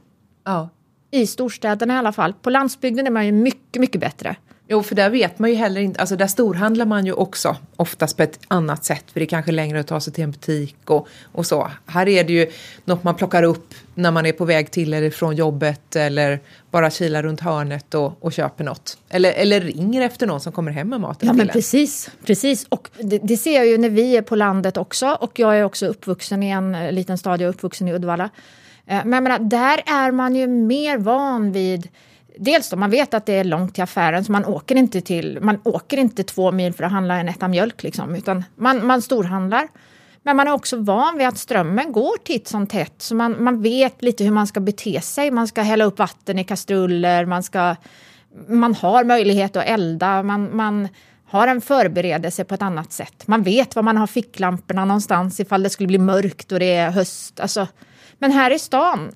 Ja. 0.44 0.68
I 1.10 1.26
storstäderna 1.26 1.94
i 1.94 1.96
alla 1.96 2.12
fall. 2.12 2.32
På 2.32 2.50
landsbygden 2.50 3.06
är 3.06 3.10
man 3.10 3.26
ju 3.26 3.32
mycket, 3.32 3.80
mycket 3.80 4.00
bättre. 4.00 4.36
Jo, 4.68 4.82
för 4.82 4.94
där 4.94 5.10
vet 5.10 5.38
man 5.38 5.50
ju 5.50 5.56
heller 5.56 5.80
inte, 5.80 6.00
alltså 6.00 6.16
där 6.16 6.26
storhandlar 6.26 6.86
man 6.86 7.06
ju 7.06 7.12
också 7.12 7.56
oftast 7.76 8.16
på 8.16 8.22
ett 8.22 8.38
annat 8.48 8.84
sätt, 8.84 9.04
för 9.12 9.20
det 9.20 9.24
är 9.24 9.28
kanske 9.28 9.52
längre 9.52 9.80
att 9.80 9.86
ta 9.86 10.00
sig 10.00 10.12
till 10.12 10.24
en 10.24 10.30
butik 10.30 10.76
och, 10.84 11.08
och 11.32 11.46
så. 11.46 11.70
Här 11.86 12.08
är 12.08 12.24
det 12.24 12.32
ju 12.32 12.50
något 12.84 13.04
man 13.04 13.14
plockar 13.14 13.42
upp 13.42 13.74
när 13.94 14.10
man 14.10 14.26
är 14.26 14.32
på 14.32 14.44
väg 14.44 14.70
till 14.70 14.94
eller 14.94 15.10
från 15.10 15.36
jobbet 15.36 15.96
eller 15.96 16.40
bara 16.70 16.90
kilar 16.90 17.22
runt 17.22 17.40
hörnet 17.40 17.94
och, 17.94 18.24
och 18.24 18.32
köper 18.32 18.64
något. 18.64 18.98
Eller, 19.08 19.32
eller 19.32 19.60
ringer 19.60 20.02
efter 20.02 20.26
någon 20.26 20.40
som 20.40 20.52
kommer 20.52 20.72
hem 20.72 20.88
med 20.88 21.00
maten 21.00 21.28
Ja, 21.28 21.32
men 21.32 21.48
precis, 21.48 22.10
precis. 22.24 22.66
Och 22.68 22.90
det, 23.00 23.18
det, 23.18 23.36
ser 23.36 23.54
jag 23.54 23.66
ju 23.66 23.78
när 23.78 23.90
vi 23.90 24.16
är 24.16 24.22
på 24.22 24.36
landet 24.36 24.76
också, 24.76 25.18
och 25.20 25.38
jag 25.38 25.58
är 25.58 25.64
också 25.64 25.86
uppvuxen 25.86 26.42
i 26.42 26.50
en 26.50 26.94
liten 26.94 27.18
stad, 27.18 27.40
jag 27.40 27.48
är 27.48 27.52
uppvuxen 27.52 27.88
i 27.88 27.92
Uddevalla. 27.92 28.30
Eh, 28.86 29.04
men 29.04 29.12
jag 29.12 29.22
menar, 29.22 29.38
där 29.38 29.82
är 29.86 30.10
man 30.10 30.36
ju 30.36 30.46
mer 30.46 30.98
van 30.98 31.52
vid 31.52 31.88
Dels 32.36 32.70
då, 32.70 32.76
man 32.76 32.90
vet 32.90 33.14
att 33.14 33.26
det 33.26 33.32
är 33.32 33.44
långt 33.44 33.74
till 33.74 33.82
affären 33.82 34.24
så 34.24 34.32
man 34.32 34.44
åker 34.44 34.76
inte, 34.76 35.00
till, 35.00 35.38
man 35.42 35.60
åker 35.64 35.96
inte 35.96 36.22
två 36.22 36.52
mil 36.52 36.72
för 36.72 36.84
att 36.84 36.92
handla 36.92 37.16
en 37.16 37.28
etta 37.28 37.48
mjölk. 37.48 37.82
Liksom, 37.82 38.14
utan 38.14 38.44
man, 38.56 38.86
man 38.86 39.02
storhandlar. 39.02 39.68
Men 40.22 40.36
man 40.36 40.48
är 40.48 40.52
också 40.52 40.76
van 40.76 41.18
vid 41.18 41.26
att 41.26 41.38
strömmen 41.38 41.92
går 41.92 42.24
titt 42.24 42.48
som 42.48 42.66
tätt 42.66 42.94
så 42.98 43.14
man, 43.14 43.44
man 43.44 43.62
vet 43.62 44.02
lite 44.02 44.24
hur 44.24 44.30
man 44.30 44.46
ska 44.46 44.60
bete 44.60 45.00
sig. 45.00 45.30
Man 45.30 45.48
ska 45.48 45.62
hälla 45.62 45.84
upp 45.84 45.98
vatten 45.98 46.38
i 46.38 46.44
kastruller, 46.44 47.24
man, 47.24 47.42
ska, 47.42 47.76
man 48.48 48.74
har 48.74 49.04
möjlighet 49.04 49.56
att 49.56 49.64
elda, 49.64 50.22
man, 50.22 50.56
man 50.56 50.88
har 51.28 51.48
en 51.48 51.60
förberedelse 51.60 52.44
på 52.44 52.54
ett 52.54 52.62
annat 52.62 52.92
sätt. 52.92 53.26
Man 53.26 53.42
vet 53.42 53.76
var 53.76 53.82
man 53.82 53.96
har 53.96 54.06
ficklamporna 54.06 54.84
någonstans 54.84 55.40
ifall 55.40 55.62
det 55.62 55.70
skulle 55.70 55.86
bli 55.86 55.98
mörkt 55.98 56.52
och 56.52 56.58
det 56.58 56.74
är 56.74 56.90
höst. 56.90 57.40
Alltså, 57.40 57.68
men 58.18 58.32
här 58.32 58.50
i 58.50 58.58
stan, 58.58 59.12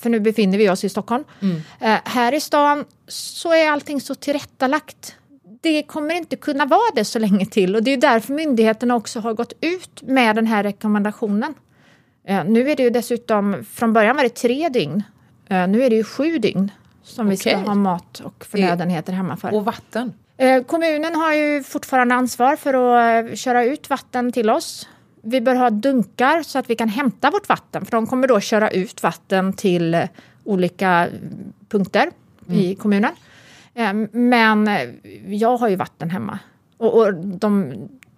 för 0.00 0.08
nu 0.08 0.20
befinner 0.20 0.58
vi 0.58 0.70
oss 0.70 0.84
i 0.84 0.88
Stockholm, 0.88 1.24
mm. 1.40 1.56
eh, 1.80 2.00
här 2.04 2.34
i 2.34 2.40
stan 2.40 2.84
så 3.08 3.52
är 3.52 3.70
allting 3.70 4.00
så 4.00 4.14
tillrättalagt 4.14 5.16
det 5.60 5.82
kommer 5.82 6.14
inte 6.14 6.36
kunna 6.36 6.66
vara 6.66 6.90
det 6.94 7.04
så 7.04 7.18
länge 7.18 7.46
till 7.46 7.76
och 7.76 7.82
det 7.82 7.90
är 7.90 7.96
därför 7.96 8.32
myndigheterna 8.32 8.96
också 8.96 9.20
har 9.20 9.34
gått 9.34 9.52
ut 9.60 10.02
med 10.02 10.36
den 10.36 10.46
här 10.46 10.62
rekommendationen. 10.62 11.54
Eh, 12.24 12.44
nu 12.44 12.70
är 12.70 12.76
det 12.76 12.82
ju 12.82 12.90
dessutom, 12.90 13.64
från 13.72 13.92
början 13.92 14.16
var 14.16 14.22
det 14.22 14.28
tre 14.28 14.68
dygn, 14.68 15.02
eh, 15.48 15.68
nu 15.68 15.82
är 15.82 15.90
det 15.90 15.96
ju 15.96 16.04
sju 16.04 16.38
dygn 16.38 16.70
som 17.02 17.26
okay. 17.26 17.30
vi 17.30 17.36
ska 17.36 17.56
ha 17.56 17.74
mat 17.74 18.20
och 18.20 18.44
förnödenheter 18.44 19.12
hemma 19.12 19.36
för. 19.36 19.54
Och 19.54 19.64
vatten? 19.64 20.12
Kommunen 20.66 21.14
har 21.14 21.34
ju 21.34 21.62
fortfarande 21.62 22.14
ansvar 22.14 22.56
för 22.56 22.74
att 22.74 23.38
köra 23.38 23.64
ut 23.64 23.90
vatten 23.90 24.32
till 24.32 24.50
oss. 24.50 24.88
Vi 25.22 25.40
bör 25.40 25.54
ha 25.54 25.70
dunkar 25.70 26.42
så 26.42 26.58
att 26.58 26.70
vi 26.70 26.74
kan 26.74 26.88
hämta 26.88 27.30
vårt 27.30 27.48
vatten 27.48 27.84
för 27.84 27.92
de 27.92 28.06
kommer 28.06 28.28
då 28.28 28.40
köra 28.40 28.70
ut 28.70 29.02
vatten 29.02 29.52
till 29.52 30.08
olika 30.44 31.08
punkter 31.68 32.10
mm. 32.48 32.60
i 32.60 32.74
kommunen. 32.74 33.12
Ehm, 33.74 34.08
men 34.12 34.70
jag 35.26 35.56
har 35.56 35.68
ju 35.68 35.76
vatten 35.76 36.10
hemma. 36.10 36.38
Och, 36.76 36.98
och 36.98 37.14
de 37.14 37.72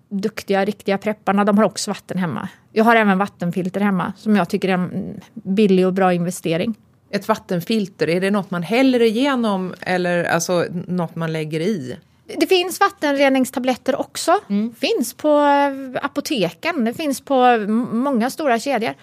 duktiga, 0.09 0.65
riktiga 0.65 0.99
prepparna, 0.99 1.45
de 1.45 1.59
har 1.59 1.65
också 1.65 1.91
vatten 1.91 2.19
hemma. 2.19 2.49
Jag 2.73 2.85
har 2.85 2.97
även 2.97 3.19
vattenfilter 3.19 3.81
hemma 3.81 4.13
som 4.17 4.37
jag 4.37 4.49
tycker 4.49 4.69
är 4.69 4.73
en 4.73 5.21
billig 5.33 5.87
och 5.87 5.93
bra 5.93 6.13
investering. 6.13 6.75
Ett 7.11 7.29
vattenfilter, 7.29 8.09
är 8.09 8.21
det 8.21 8.31
något 8.31 8.51
man 8.51 8.63
häller 8.63 9.03
igenom 9.03 9.75
eller 9.81 10.25
alltså 10.25 10.65
något 10.89 11.17
man 11.17 11.33
lägger 11.33 11.61
i? 11.61 11.97
Det 12.37 12.47
finns 12.47 12.81
vattenreningstabletter 12.81 14.01
också. 14.01 14.41
Mm. 14.49 14.75
finns 14.81 15.15
på 15.15 15.39
apoteken, 16.03 16.85
det 16.85 16.95
finns 16.95 17.21
på 17.21 17.59
många 17.93 18.31
stora 18.31 18.59
kedjor. 18.59 18.95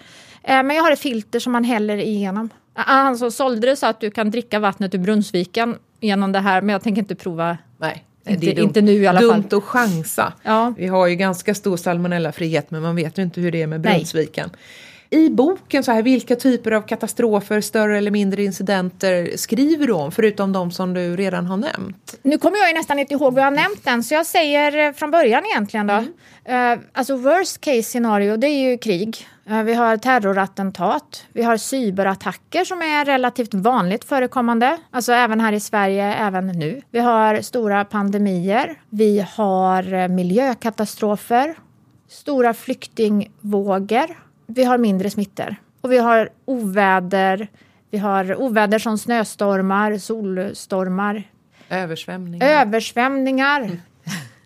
Ehm, 0.42 0.66
men 0.66 0.76
jag 0.76 0.82
har 0.82 0.92
ett 0.92 1.00
filter 1.00 1.38
som 1.38 1.52
man 1.52 1.64
häller 1.64 1.96
igenom. 1.96 2.48
Han 2.74 3.18
som 3.18 3.30
sålde 3.30 3.66
det 3.66 3.76
sa 3.76 3.88
att 3.88 4.00
du 4.00 4.10
kan 4.10 4.30
dricka 4.30 4.58
vattnet 4.58 4.94
ur 4.94 4.98
Brunnsviken 4.98 5.76
genom 6.00 6.32
det 6.32 6.38
här, 6.38 6.62
men 6.62 6.72
jag 6.72 6.82
tänker 6.82 7.02
inte 7.02 7.14
prova. 7.14 7.58
Nej. 7.78 8.04
Inte, 8.28 8.46
det 8.46 8.58
är 8.58 8.62
inte 8.62 8.80
nu 8.80 8.92
i 8.92 9.06
alla 9.06 9.20
dumt 9.20 9.30
fall. 9.30 9.42
Dumt 9.42 9.58
att 9.58 9.64
chansa. 9.64 10.32
Ja. 10.42 10.74
Vi 10.76 10.86
har 10.86 11.06
ju 11.06 11.14
ganska 11.14 11.54
stor 11.54 11.76
salmonellafrihet 11.76 12.70
men 12.70 12.82
man 12.82 12.96
vet 12.96 13.18
ju 13.18 13.22
inte 13.22 13.40
hur 13.40 13.52
det 13.52 13.62
är 13.62 13.66
med 13.66 13.80
Brunnsviken. 13.80 14.50
I 15.12 15.30
boken, 15.30 15.84
så 15.84 15.92
här, 15.92 16.02
vilka 16.02 16.36
typer 16.36 16.72
av 16.72 16.82
katastrofer, 16.82 17.60
större 17.60 17.98
eller 17.98 18.10
mindre 18.10 18.44
incidenter 18.44 19.36
skriver 19.36 19.86
du 19.86 19.92
om, 19.92 20.12
förutom 20.12 20.52
de 20.52 20.70
som 20.70 20.94
du 20.94 21.16
redan 21.16 21.46
har 21.46 21.56
nämnt? 21.56 22.18
Nu 22.22 22.38
kommer 22.38 22.58
jag 22.58 22.68
ju 22.68 22.74
nästan 22.74 22.98
inte 22.98 23.14
ihåg 23.14 23.34
vad 23.34 23.42
jag 23.42 23.46
har 23.46 23.56
nämnt 23.56 23.86
än, 23.86 24.04
så 24.04 24.14
jag 24.14 24.26
säger 24.26 24.86
eh, 24.86 24.92
från 24.92 25.10
början 25.10 25.46
egentligen 25.46 25.86
då. 25.86 25.94
Mm. 25.94 26.78
Uh, 26.78 26.84
alltså 26.92 27.16
worst 27.16 27.60
case 27.60 27.82
scenario, 27.82 28.36
det 28.36 28.46
är 28.46 28.70
ju 28.70 28.78
krig. 28.78 29.26
Uh, 29.50 29.62
vi 29.62 29.74
har 29.74 29.96
terrorattentat, 29.96 31.24
vi 31.32 31.42
har 31.42 31.56
cyberattacker 31.56 32.64
som 32.64 32.82
är 32.82 33.04
relativt 33.04 33.54
vanligt 33.54 34.04
förekommande, 34.04 34.78
alltså 34.90 35.12
även 35.12 35.40
här 35.40 35.52
i 35.52 35.60
Sverige, 35.60 36.14
även 36.14 36.46
nu. 36.46 36.82
Vi 36.90 36.98
har 36.98 37.40
stora 37.40 37.84
pandemier, 37.84 38.80
vi 38.90 39.26
har 39.36 40.08
miljökatastrofer, 40.08 41.54
stora 42.08 42.54
flyktingvågor 42.54 44.29
vi 44.54 44.64
har 44.64 44.78
mindre 44.78 45.10
smittor. 45.10 45.56
Och 45.80 45.92
vi 45.92 45.98
har 45.98 46.28
oväder, 46.44 47.48
vi 47.90 47.98
har 47.98 48.36
oväder 48.36 48.78
som 48.78 48.98
snöstormar, 48.98 49.98
solstormar. 49.98 51.22
Översvämningar. 51.68 52.46
Översvämningar. 52.46 53.60
Mm. 53.60 53.80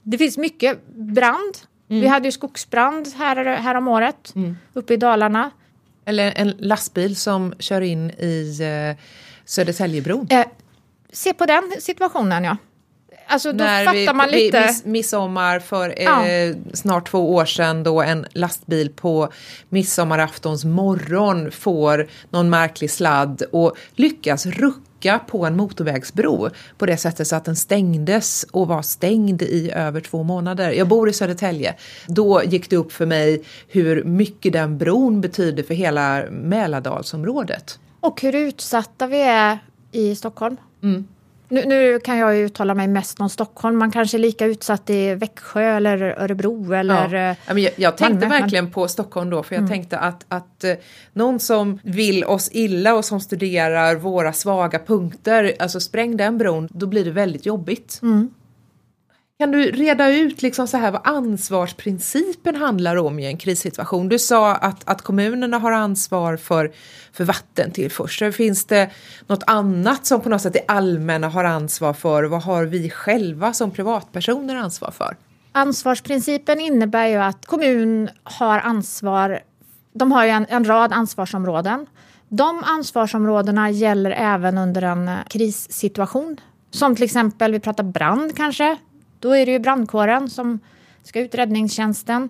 Det 0.03 0.19
finns 0.19 0.39
mycket 0.39 0.87
brand. 0.87 1.55
Mm. 1.89 2.01
Vi 2.01 2.07
hade 2.07 2.29
ju 2.29 2.33
skogsbrand 2.33 3.09
här, 3.17 3.45
här 3.45 3.75
om 3.75 3.89
året 3.89 4.33
mm. 4.35 4.57
uppe 4.73 4.95
i 4.95 4.97
Dalarna. 4.97 5.51
Eller 6.05 6.33
en 6.37 6.51
lastbil 6.59 7.17
som 7.17 7.55
kör 7.59 7.81
in 7.81 8.11
i 8.11 8.59
eh, 8.63 9.05
Södertäljebron. 9.45 10.27
Eh, 10.31 10.47
se 11.13 11.33
på 11.33 11.47
den 11.47 11.73
situationen 11.81 12.45
ja. 12.45 12.57
Alltså 13.35 13.53
då 13.53 13.65
När 13.65 13.85
fattar 13.85 13.99
vi, 13.99 14.13
man 14.13 14.29
lite... 14.29 14.67
Miss, 14.67 14.85
midsommar 14.85 15.59
för 15.59 16.03
ja. 16.03 16.27
eh, 16.27 16.57
snart 16.73 17.11
två 17.11 17.35
år 17.35 17.45
sedan 17.45 17.83
då 17.83 18.03
en 18.03 18.27
lastbil 18.33 18.91
på 18.91 19.33
midsommaraftons 19.69 20.65
morgon 20.65 21.51
får 21.51 22.09
någon 22.31 22.51
märklig 22.51 22.91
sladd 22.91 23.43
och 23.53 23.77
lyckas 23.95 24.47
rucka 24.47 25.21
på 25.27 25.47
en 25.47 25.57
motorvägsbro 25.57 26.49
på 26.79 26.87
det 26.87 26.97
sättet 26.97 27.27
så 27.27 27.37
att 27.37 27.45
den 27.45 27.57
stängdes 27.57 28.47
och 28.51 28.69
var 28.69 28.83
stängd 28.83 29.43
i 29.43 29.71
över 29.71 30.01
två 30.01 30.23
månader. 30.23 30.71
Jag 30.73 30.89
bor 30.89 31.09
i 31.09 31.13
Södertälje. 31.13 31.75
Då 32.07 32.43
gick 32.45 32.71
det 32.71 32.77
upp 32.77 32.93
för 32.93 33.07
mig 33.07 33.45
hur 33.69 34.05
mycket 34.05 34.53
den 34.53 34.79
bron 34.79 35.21
betyder 35.21 35.63
för 35.63 35.75
hela 35.75 36.25
Mälardalsområdet. 36.31 37.79
Och 38.01 38.23
hur 38.23 38.35
utsatta 38.35 39.07
vi 39.07 39.23
är 39.23 39.59
i 39.93 40.17
Stockholm. 40.17 40.57
Mm. 40.83 41.07
Nu, 41.49 41.65
nu, 41.67 41.99
kan 41.99 42.19
jag 42.19 42.37
ju 42.37 42.45
uttala 42.45 42.75
mig 42.75 42.89
mest 42.89 43.21
om 43.21 43.31
Stockholm. 43.31 43.79
Man 43.79 43.91
kanske 43.91 44.17
är 44.17 44.19
lika 44.19 44.47
utsatt 44.47 44.91
i 44.91 45.15
Växjö 45.15 45.63
eller 45.63 46.03
Örebro 46.03 46.73
eller 46.73 47.15
ja. 47.15 47.31
Eh, 47.53 47.59
jag, 47.59 47.73
jag 47.77 47.97
tänkte 47.97 48.29
Malmö, 48.29 48.41
verkligen 48.41 48.65
men... 48.65 48.73
på 48.73 48.89
Stockholm 48.89 49.31
då 49.31 49.43
för 49.43 49.55
jag 49.55 49.61
mm. 49.61 49.71
tänkte 49.71 49.99
att, 49.99 50.25
att 50.29 50.65
eh, 50.65 50.75
någon 51.13 51.41
som 51.41 51.79
vill 51.83 52.25
oss 52.25 52.49
illa 52.53 52.95
och 52.95 53.05
som 53.05 53.21
studerar 53.21 53.95
våra 53.95 54.33
svaga 54.33 54.79
punkter, 54.79 55.53
alltså 55.59 55.81
spräng 55.81 56.17
den 56.17 56.39
bron, 56.39 56.69
då 56.71 56.87
blir 56.87 57.05
det 57.05 57.11
väldigt 57.11 57.47
jobbigt. 57.47 57.99
Mm. 58.03 58.31
Kan 59.39 59.51
du 59.51 59.71
reda 59.71 60.11
ut 60.11 60.43
liksom 60.43 60.67
så 60.67 60.77
här 60.77 60.91
vad 60.91 61.01
ansvarsprincipen 61.05 62.57
handlar 62.57 62.97
om 62.97 63.19
i 63.19 63.27
en 63.27 63.37
krissituation? 63.37 64.09
Du 64.09 64.19
sa 64.19 64.55
att, 64.55 64.89
att 64.89 65.03
kommunerna 65.03 65.59
har 65.59 65.73
ansvar 65.73 66.37
för, 66.37 66.73
för 67.13 67.25
vattentillförsel. 67.25 68.33
Finns 68.33 68.65
det 68.65 68.91
något 69.27 69.43
annat 69.47 70.07
som 70.07 70.21
på 70.21 70.29
något 70.29 70.43
sätt 70.43 70.53
det 70.53 70.65
allmänna 70.69 71.29
har 71.29 71.45
ansvar 71.45 71.93
för? 71.93 72.25
Vad 72.25 72.43
har 72.43 72.65
vi 72.65 72.91
själva 72.91 73.53
som 73.53 73.71
privatpersoner 73.71 74.57
ansvar 74.57 74.91
för? 74.91 75.17
Ansvarsprincipen 75.53 76.61
innebär 76.61 77.07
ju 77.07 77.17
att 77.17 77.47
kommun 77.47 78.09
har 78.23 78.59
ansvar. 78.59 79.41
De 79.93 80.13
har 80.13 80.25
ju 80.25 80.31
en, 80.31 80.47
en 80.49 80.65
rad 80.65 80.93
ansvarsområden. 80.93 81.87
De 82.29 82.65
ansvarsområdena 82.65 83.71
gäller 83.71 84.11
även 84.11 84.59
under 84.59 84.83
en 84.83 85.11
krissituation. 85.31 86.41
Som 86.71 86.95
till 86.95 87.05
exempel, 87.05 87.53
vi 87.53 87.61
pratar 87.61 87.85
brand 87.85 88.37
kanske. 88.37 88.79
Då 89.25 89.37
är 89.37 89.47
det 89.47 89.53
ju 89.53 89.59
brandkåren 89.59 90.31
som 90.31 90.61
ska 91.03 91.21
ut, 91.21 91.35
räddningstjänsten. 91.35 92.29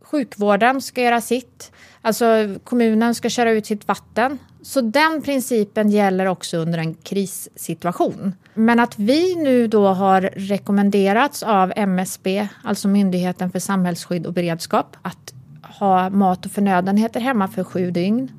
Sjukvården 0.00 0.80
ska 0.80 1.02
göra 1.02 1.20
sitt. 1.20 1.72
Alltså 2.02 2.24
kommunen 2.64 3.14
ska 3.14 3.28
köra 3.28 3.50
ut 3.50 3.66
sitt 3.66 3.88
vatten. 3.88 4.38
Så 4.62 4.80
den 4.80 5.22
principen 5.22 5.90
gäller 5.90 6.26
också 6.26 6.56
under 6.56 6.78
en 6.78 6.94
krissituation. 6.94 8.32
Men 8.54 8.80
att 8.80 8.98
vi 8.98 9.34
nu 9.34 9.66
då 9.66 9.86
har 9.88 10.20
rekommenderats 10.20 11.42
av 11.42 11.72
MSB, 11.76 12.48
alltså 12.64 12.88
Myndigheten 12.88 13.50
för 13.50 13.58
samhällsskydd 13.58 14.26
och 14.26 14.32
beredskap, 14.32 14.96
att 15.02 15.34
ha 15.62 16.10
mat 16.10 16.46
och 16.46 16.52
förnödenheter 16.52 17.20
hemma 17.20 17.48
för 17.48 17.64
sju 17.64 17.90
dygn. 17.90 18.32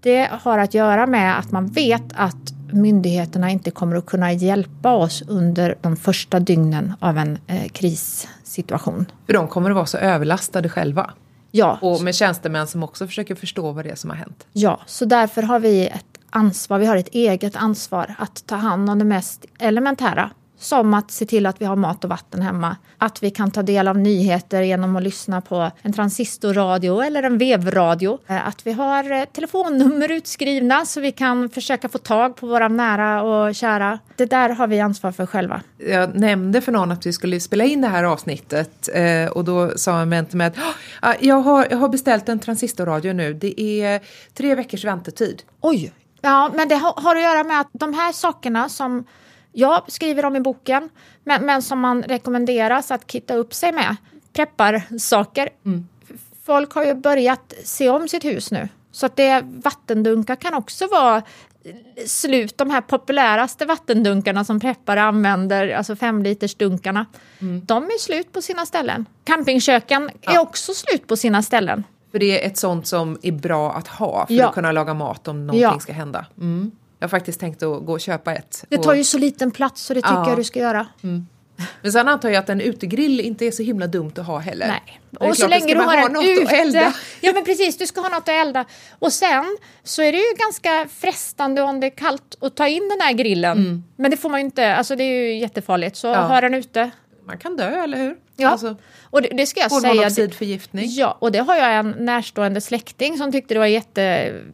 Det 0.00 0.28
har 0.32 0.58
att 0.58 0.74
göra 0.74 1.06
med 1.06 1.38
att 1.38 1.52
man 1.52 1.66
vet 1.66 2.12
att 2.14 2.57
myndigheterna 2.72 3.50
inte 3.50 3.70
kommer 3.70 3.96
att 3.96 4.06
kunna 4.06 4.32
hjälpa 4.32 4.94
oss 4.94 5.22
under 5.28 5.78
de 5.80 5.96
första 5.96 6.40
dygnen 6.40 6.94
av 7.00 7.18
en 7.18 7.38
eh, 7.46 7.68
krissituation. 7.68 9.06
För 9.26 9.32
de 9.32 9.48
kommer 9.48 9.70
att 9.70 9.76
vara 9.76 9.86
så 9.86 9.98
överlastade 9.98 10.68
själva? 10.68 11.10
Ja. 11.50 11.78
Och 11.82 12.02
med 12.02 12.14
tjänstemän 12.14 12.66
som 12.66 12.82
också 12.82 13.06
försöker 13.06 13.34
förstå 13.34 13.72
vad 13.72 13.84
det 13.84 13.90
är 13.90 13.94
som 13.94 14.10
har 14.10 14.16
hänt? 14.16 14.46
Ja, 14.52 14.80
så 14.86 15.04
därför 15.04 15.42
har 15.42 15.60
vi 15.60 15.86
ett 15.86 16.04
ansvar, 16.30 16.78
vi 16.78 16.86
har 16.86 16.96
ett 16.96 17.08
eget 17.08 17.56
ansvar 17.56 18.14
att 18.18 18.46
ta 18.46 18.56
hand 18.56 18.90
om 18.90 18.98
det 18.98 19.04
mest 19.04 19.44
elementära 19.58 20.30
Som 20.60 20.94
att 20.94 21.10
se 21.10 21.26
till 21.26 21.46
att 21.46 21.60
vi 21.60 21.64
har 21.64 21.76
mat 21.76 22.04
och 22.04 22.10
vatten 22.10 22.42
hemma. 22.42 22.76
Att 22.98 23.22
vi 23.22 23.30
kan 23.30 23.50
ta 23.50 23.62
del 23.62 23.88
av 23.88 23.98
nyheter 23.98 24.62
genom 24.62 24.96
att 24.96 25.02
lyssna 25.02 25.40
på 25.40 25.70
en 25.82 25.92
transistorradio 25.92 27.00
eller 27.00 27.22
en 27.22 27.38
vevradio. 27.38 28.18
Eh, 28.26 28.48
Att 28.48 28.66
vi 28.66 28.72
har 28.72 29.12
eh, 29.12 29.24
telefonnummer 29.24 30.10
utskrivna 30.10 30.86
så 30.86 31.00
vi 31.00 31.12
kan 31.12 31.50
försöka 31.50 31.88
få 31.88 31.98
tag 31.98 32.36
på 32.36 32.46
våra 32.46 32.68
nära 32.68 33.22
och 33.22 33.54
kära. 33.54 33.98
Det 34.16 34.24
där 34.26 34.48
har 34.50 34.66
vi 34.66 34.80
ansvar 34.80 35.12
för 35.12 35.26
själva. 35.26 35.60
Jag 35.76 36.14
nämnde 36.14 36.60
för 36.60 36.72
någon 36.72 36.92
att 36.92 37.06
vi 37.06 37.12
skulle 37.12 37.40
spela 37.40 37.64
in 37.64 37.80
det 37.80 37.88
här 37.88 38.04
avsnittet 38.04 38.88
eh, 38.94 39.26
och 39.30 39.44
då 39.44 39.70
sa 39.76 40.00
en 40.00 40.10
vän 40.10 40.26
till 40.26 40.36
mig 40.36 40.46
att 40.46 40.56
"Ah, 41.02 41.14
jag 41.20 41.40
har, 41.40 41.66
jag 41.70 41.78
har 41.78 41.88
beställt 41.88 42.28
en 42.28 42.38
transistorradio 42.38 43.12
nu. 43.12 43.34
Det 43.34 43.60
är 43.60 44.00
tre 44.34 44.54
veckors 44.54 44.84
väntetid. 44.84 45.42
Oj! 45.60 45.92
Ja, 46.20 46.50
men 46.54 46.68
det 46.68 46.74
har 46.74 47.16
att 47.16 47.22
göra 47.22 47.44
med 47.44 47.60
att 47.60 47.68
de 47.72 47.94
här 47.94 48.12
sakerna 48.12 48.68
som 48.68 49.04
jag 49.52 49.92
skriver 49.92 50.24
om 50.24 50.36
i 50.36 50.40
boken, 50.40 50.88
men, 51.24 51.46
men 51.46 51.62
som 51.62 51.80
man 51.80 52.02
rekommenderas 52.02 52.90
att 52.90 53.10
kitta 53.10 53.34
upp 53.34 53.54
sig 53.54 53.72
med, 53.72 53.96
prepparsaker. 54.32 55.48
Folk 56.44 56.72
har 56.72 56.84
ju 56.84 56.94
börjat 56.94 57.54
se 57.64 57.88
om 57.90 58.08
sitt 58.08 58.24
hus 58.24 58.50
nu. 58.50 58.68
Så 58.92 59.06
att 59.06 59.16
det 59.16 59.42
vattendunkar 59.44 60.36
kan 60.36 60.54
också 60.54 60.86
vara 60.86 61.22
slut. 62.06 62.58
De 62.58 62.70
här 62.70 62.80
populäraste 62.80 63.66
vattendunkarna 63.66 64.44
som 64.44 64.60
preppare 64.60 65.02
använder, 65.02 65.68
alltså 65.70 65.96
femlitersdunkarna, 65.96 67.06
de 67.62 67.84
är 67.84 67.98
slut 67.98 68.32
på 68.32 68.42
sina 68.42 68.66
ställen. 68.66 69.06
Campingköken 69.24 70.02
är 70.22 70.34
Ja. 70.34 70.40
också 70.40 70.72
slut 70.74 71.06
på 71.06 71.16
sina 71.16 71.42
ställen. 71.42 71.84
För 72.10 72.18
det 72.18 72.44
är 72.44 72.46
ett 72.50 72.56
sånt 72.56 72.86
som 72.86 73.18
är 73.22 73.32
bra 73.32 73.72
att 73.72 73.88
ha 73.88 74.26
för 74.26 74.34
Ja. 74.34 74.48
att 74.48 74.54
kunna 74.54 74.72
laga 74.72 74.94
mat 74.94 75.28
om 75.28 75.46
någonting 75.46 75.60
Ja. 75.62 75.78
ska 75.80 75.92
hända. 75.92 76.26
Mm. 76.40 76.70
Jag 76.98 77.04
har 77.04 77.08
faktiskt 77.08 77.40
tänkt 77.40 77.62
att 77.62 77.84
gå 77.84 77.92
och 77.92 78.00
köpa 78.00 78.34
ett. 78.34 78.64
Det 78.68 78.76
Och- 78.76 78.82
tar 78.82 78.94
ju 78.94 79.04
så 79.04 79.18
liten 79.18 79.50
plats 79.50 79.82
så 79.82 79.94
det 79.94 80.00
tycker 80.00 80.14
Ja. 80.14 80.28
jag 80.28 80.38
du 80.38 80.44
ska 80.44 80.58
göra. 80.60 80.86
Men 81.82 81.92
sen 81.92 82.08
antar 82.08 82.28
jag 82.28 82.36
att 82.40 82.48
en 82.48 82.60
utegrill 82.60 83.20
inte 83.20 83.44
är 83.46 83.50
så 83.50 83.62
himla 83.62 83.86
dumt 83.86 84.12
att 84.18 84.26
ha 84.26 84.38
heller. 84.38 84.66
Nej. 84.68 85.00
Och 85.28 85.36
så 85.36 85.48
länge 85.48 85.74
du 85.74 85.80
har 85.80 85.96
ha 85.96 86.06
en 86.08 86.16
ute. 86.16 86.92
Ja 87.20 87.32
men 87.32 87.44
precis, 87.44 87.78
du 87.78 87.86
ska 87.86 88.00
ha 88.00 88.08
något 88.08 88.18
att 88.18 88.28
elda. 88.28 88.64
Och 88.98 89.12
sen 89.12 89.56
så 89.84 90.02
är 90.02 90.12
det 90.12 90.18
ju 90.18 90.34
ganska 90.38 90.88
frestande 90.94 91.62
om 91.62 91.80
det 91.80 91.86
är 91.86 91.90
kallt 91.90 92.36
att 92.40 92.54
ta 92.56 92.68
in 92.68 92.88
den 92.88 93.00
här 93.00 93.12
grillen. 93.12 93.84
Men 93.96 94.10
det 94.10 94.16
får 94.16 94.28
man 94.30 94.40
ju 94.40 94.44
inte, 94.44 94.74
alltså 94.76 94.96
det 94.96 95.04
är 95.04 95.22
ju 95.22 95.38
jättefarligt. 95.38 95.96
Så 95.96 96.08
Mm. 96.08 96.20
Ja. 96.20 96.26
ha 96.26 96.40
den 96.40 96.54
ute. 96.54 96.90
Man 97.28 97.38
kan 97.38 97.56
dö, 97.56 97.82
eller 97.82 97.98
hur? 97.98 98.16
Ja. 98.36 98.48
Alltså, 98.48 98.76
Och 99.02 99.22
det, 99.22 99.28
det 99.28 99.46
ska 99.46 99.60
jag 99.60 99.70
säga. 99.70 99.92
kolmonoxidförgiftning. 99.92 100.86
Ja, 100.90 101.16
och 101.20 101.32
det 101.32 101.38
har 101.38 101.56
jag 101.56 101.76
en 101.76 101.94
närstående 101.98 102.60
släkting 102.60 103.18
som 103.18 103.32
tyckte 103.32 103.54
det 103.54 103.58
var 103.58 103.66
jätte... 103.66 104.00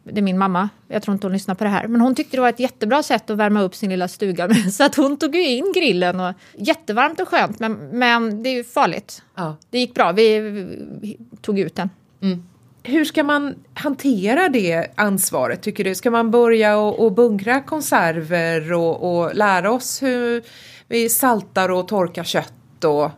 Det 0.03 0.17
är 0.19 0.21
min 0.21 0.37
mamma, 0.37 0.69
jag 0.87 1.03
tror 1.03 1.13
inte 1.13 1.27
hon 1.27 1.33
lyssnar 1.33 1.55
på 1.55 1.63
det 1.63 1.69
här. 1.69 1.87
Men 1.87 2.01
hon 2.01 2.15
tyckte 2.15 2.37
det 2.37 2.41
var 2.41 2.49
ett 2.49 2.59
jättebra 2.59 3.03
sätt 3.03 3.29
att 3.29 3.37
värma 3.37 3.61
upp 3.61 3.75
sin 3.75 3.89
lilla 3.89 4.07
stuga 4.07 4.47
med. 4.47 4.73
Så 4.73 4.83
att 4.83 4.95
hon 4.95 5.17
tog 5.17 5.35
ju 5.35 5.47
in 5.47 5.73
grillen. 5.75 6.19
Och, 6.19 6.33
jättevarmt 6.57 7.19
och 7.19 7.27
skönt, 7.27 7.59
men, 7.59 7.73
men 7.73 8.43
det 8.43 8.49
är 8.49 8.53
ju 8.53 8.63
farligt. 8.63 9.23
Ja. 9.35 9.57
Det 9.69 9.79
gick 9.79 9.93
bra, 9.93 10.11
vi, 10.11 10.39
vi 11.01 11.17
tog 11.41 11.59
ut 11.59 11.75
den. 11.75 11.89
Hur 12.83 13.05
ska 13.05 13.23
man 13.23 13.55
hantera 13.73 14.49
det 14.49 14.87
ansvaret 14.95 15.61
tycker 15.61 15.83
du? 15.83 15.95
Ska 15.95 16.11
man 16.11 16.31
börja 16.31 16.77
och, 16.77 16.99
och 17.05 17.11
bunkra 17.11 17.61
konserver 17.61 18.73
och, 18.73 19.17
och 19.17 19.35
lära 19.35 19.71
oss 19.71 20.03
hur 20.03 20.43
vi 20.87 21.09
saltar 21.09 21.69
och 21.69 21.87
torkar 21.87 22.23
kött 22.23 22.53
och, 22.83 23.11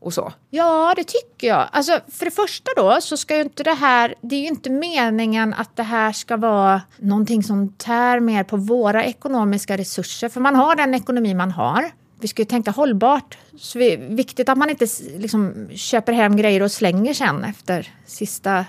och 0.00 0.14
så? 0.14 0.32
Ja, 0.50 0.92
det 0.96 1.04
tycker 1.04 1.48
jag. 1.48 1.68
Alltså, 1.72 2.00
för 2.12 2.24
det 2.24 2.30
första 2.30 2.70
då 2.76 2.98
så 3.00 3.16
ska 3.16 3.36
ju 3.36 3.42
inte 3.42 3.62
det 3.62 3.74
här... 3.74 4.14
Det 4.20 4.36
är 4.36 4.40
ju 4.40 4.46
inte 4.46 4.70
meningen 4.70 5.54
att 5.54 5.76
det 5.76 5.82
här 5.82 6.12
ska 6.12 6.36
vara 6.36 6.82
någonting 6.98 7.42
som 7.42 7.72
tär 7.72 8.20
mer 8.20 8.44
på 8.44 8.56
våra 8.56 9.04
ekonomiska 9.04 9.76
resurser. 9.76 10.28
För 10.28 10.40
man 10.40 10.54
har 10.54 10.76
den 10.76 10.94
ekonomi 10.94 11.34
man 11.34 11.50
har. 11.50 11.90
Vi 12.20 12.28
ska 12.28 12.42
ju 12.42 12.46
tänka 12.46 12.70
hållbart. 12.70 13.38
Så 13.58 13.78
det 13.78 13.92
är 13.92 13.98
viktigt 13.98 14.48
att 14.48 14.58
man 14.58 14.70
inte 14.70 14.86
liksom, 15.18 15.68
köper 15.74 16.12
hem 16.12 16.36
grejer 16.36 16.62
och 16.62 16.72
slänger 16.72 17.14
sen 17.14 17.44
efter 17.44 17.92
sista 18.06 18.64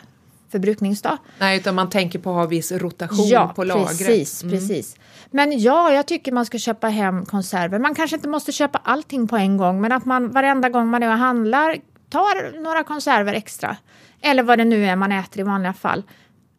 förbrukningsdag. 0.54 1.18
Nej, 1.40 1.58
utan 1.58 1.76
man 1.76 1.90
tänker 1.90 2.20
på 2.20 2.30
att 2.30 2.36
ha 2.36 2.46
viss 2.46 2.72
rotation 2.72 3.28
Ja, 3.28 3.54
på 3.56 3.64
lagret. 3.64 3.88
precis, 3.88 4.42
precis. 4.44 4.96
Men 5.32 5.60
ja, 5.60 5.94
jag 5.94 6.06
tycker 6.08 6.32
man 6.32 6.46
ska 6.46 6.58
köpa 6.58 6.88
hem 6.88 7.26
konserver. 7.26 7.80
Man 7.80 7.96
kanske 7.96 8.16
inte 8.16 8.30
måste 8.30 8.52
köpa 8.52 8.82
allting 8.84 9.28
på 9.28 9.38
en 9.38 9.58
gång, 9.58 9.82
men 9.82 9.92
att 9.92 10.06
man 10.06 10.32
varenda 10.32 10.70
gång 10.70 10.88
man 10.88 11.04
är 11.04 11.12
och 11.12 11.18
handlar 11.18 11.78
tar 12.10 12.64
några 12.64 12.84
konserver 12.84 13.34
extra. 13.34 13.78
Eller 14.22 14.44
vad 14.44 14.58
det 14.58 14.66
nu 14.66 14.86
är 14.86 14.96
man 14.96 15.12
äter 15.12 15.40
i 15.40 15.44
vanliga 15.44 15.74
fall. 15.74 16.04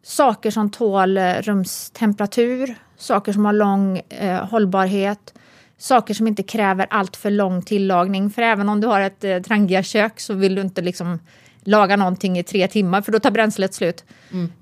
Saker 0.03 0.51
som 0.51 0.69
tål 0.69 1.17
eh, 1.17 1.33
rumstemperatur, 1.33 2.75
saker 2.97 3.33
som 3.33 3.45
har 3.45 3.53
lång 3.53 3.97
eh, 4.09 4.45
hållbarhet, 4.45 5.33
saker 5.77 6.13
som 6.13 6.27
inte 6.27 6.43
kräver 6.43 6.87
allt 6.89 7.15
för 7.17 7.31
lång 7.31 7.61
tillagning. 7.61 8.29
För 8.29 8.41
även 8.41 8.69
om 8.69 8.81
du 8.81 8.87
har 8.87 9.01
ett 9.01 9.23
eh, 9.23 9.39
Trangia-kök 9.39 10.19
så 10.19 10.33
vill 10.33 10.55
du 10.55 10.61
inte 10.61 10.81
liksom 10.81 11.19
laga 11.65 11.95
någonting 11.95 12.37
i 12.37 12.43
tre 12.43 12.67
timmar 12.67 13.01
för 13.01 13.11
då 13.11 13.19
tar 13.19 13.31
bränslet 13.31 13.73
slut. 13.73 14.03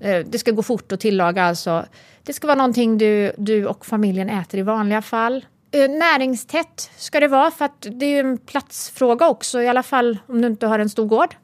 Eh, 0.00 0.18
det 0.26 0.38
ska 0.38 0.50
gå 0.50 0.62
fort 0.62 0.92
att 0.92 1.00
tillaga 1.00 1.44
alltså. 1.44 1.84
Det 2.22 2.32
ska 2.32 2.46
vara 2.46 2.56
någonting 2.56 2.98
du, 2.98 3.32
du 3.38 3.66
och 3.66 3.86
familjen 3.86 4.30
äter 4.30 4.60
i 4.60 4.62
vanliga 4.62 5.02
fall. 5.02 5.44
Eh, 5.72 5.90
näringstätt 5.90 6.90
ska 6.96 7.20
det 7.20 7.28
vara 7.28 7.50
för 7.50 7.64
att 7.64 7.86
det 7.90 8.06
är 8.06 8.10
ju 8.10 8.18
en 8.18 8.38
platsfråga 8.38 9.28
också 9.28 9.62
i 9.62 9.68
alla 9.68 9.82
fall 9.82 10.18
om 10.26 10.40
du 10.42 10.46
inte 10.46 10.66
har 10.66 10.78
en 10.78 10.90
stor 10.90 11.06
gård. 11.06 11.34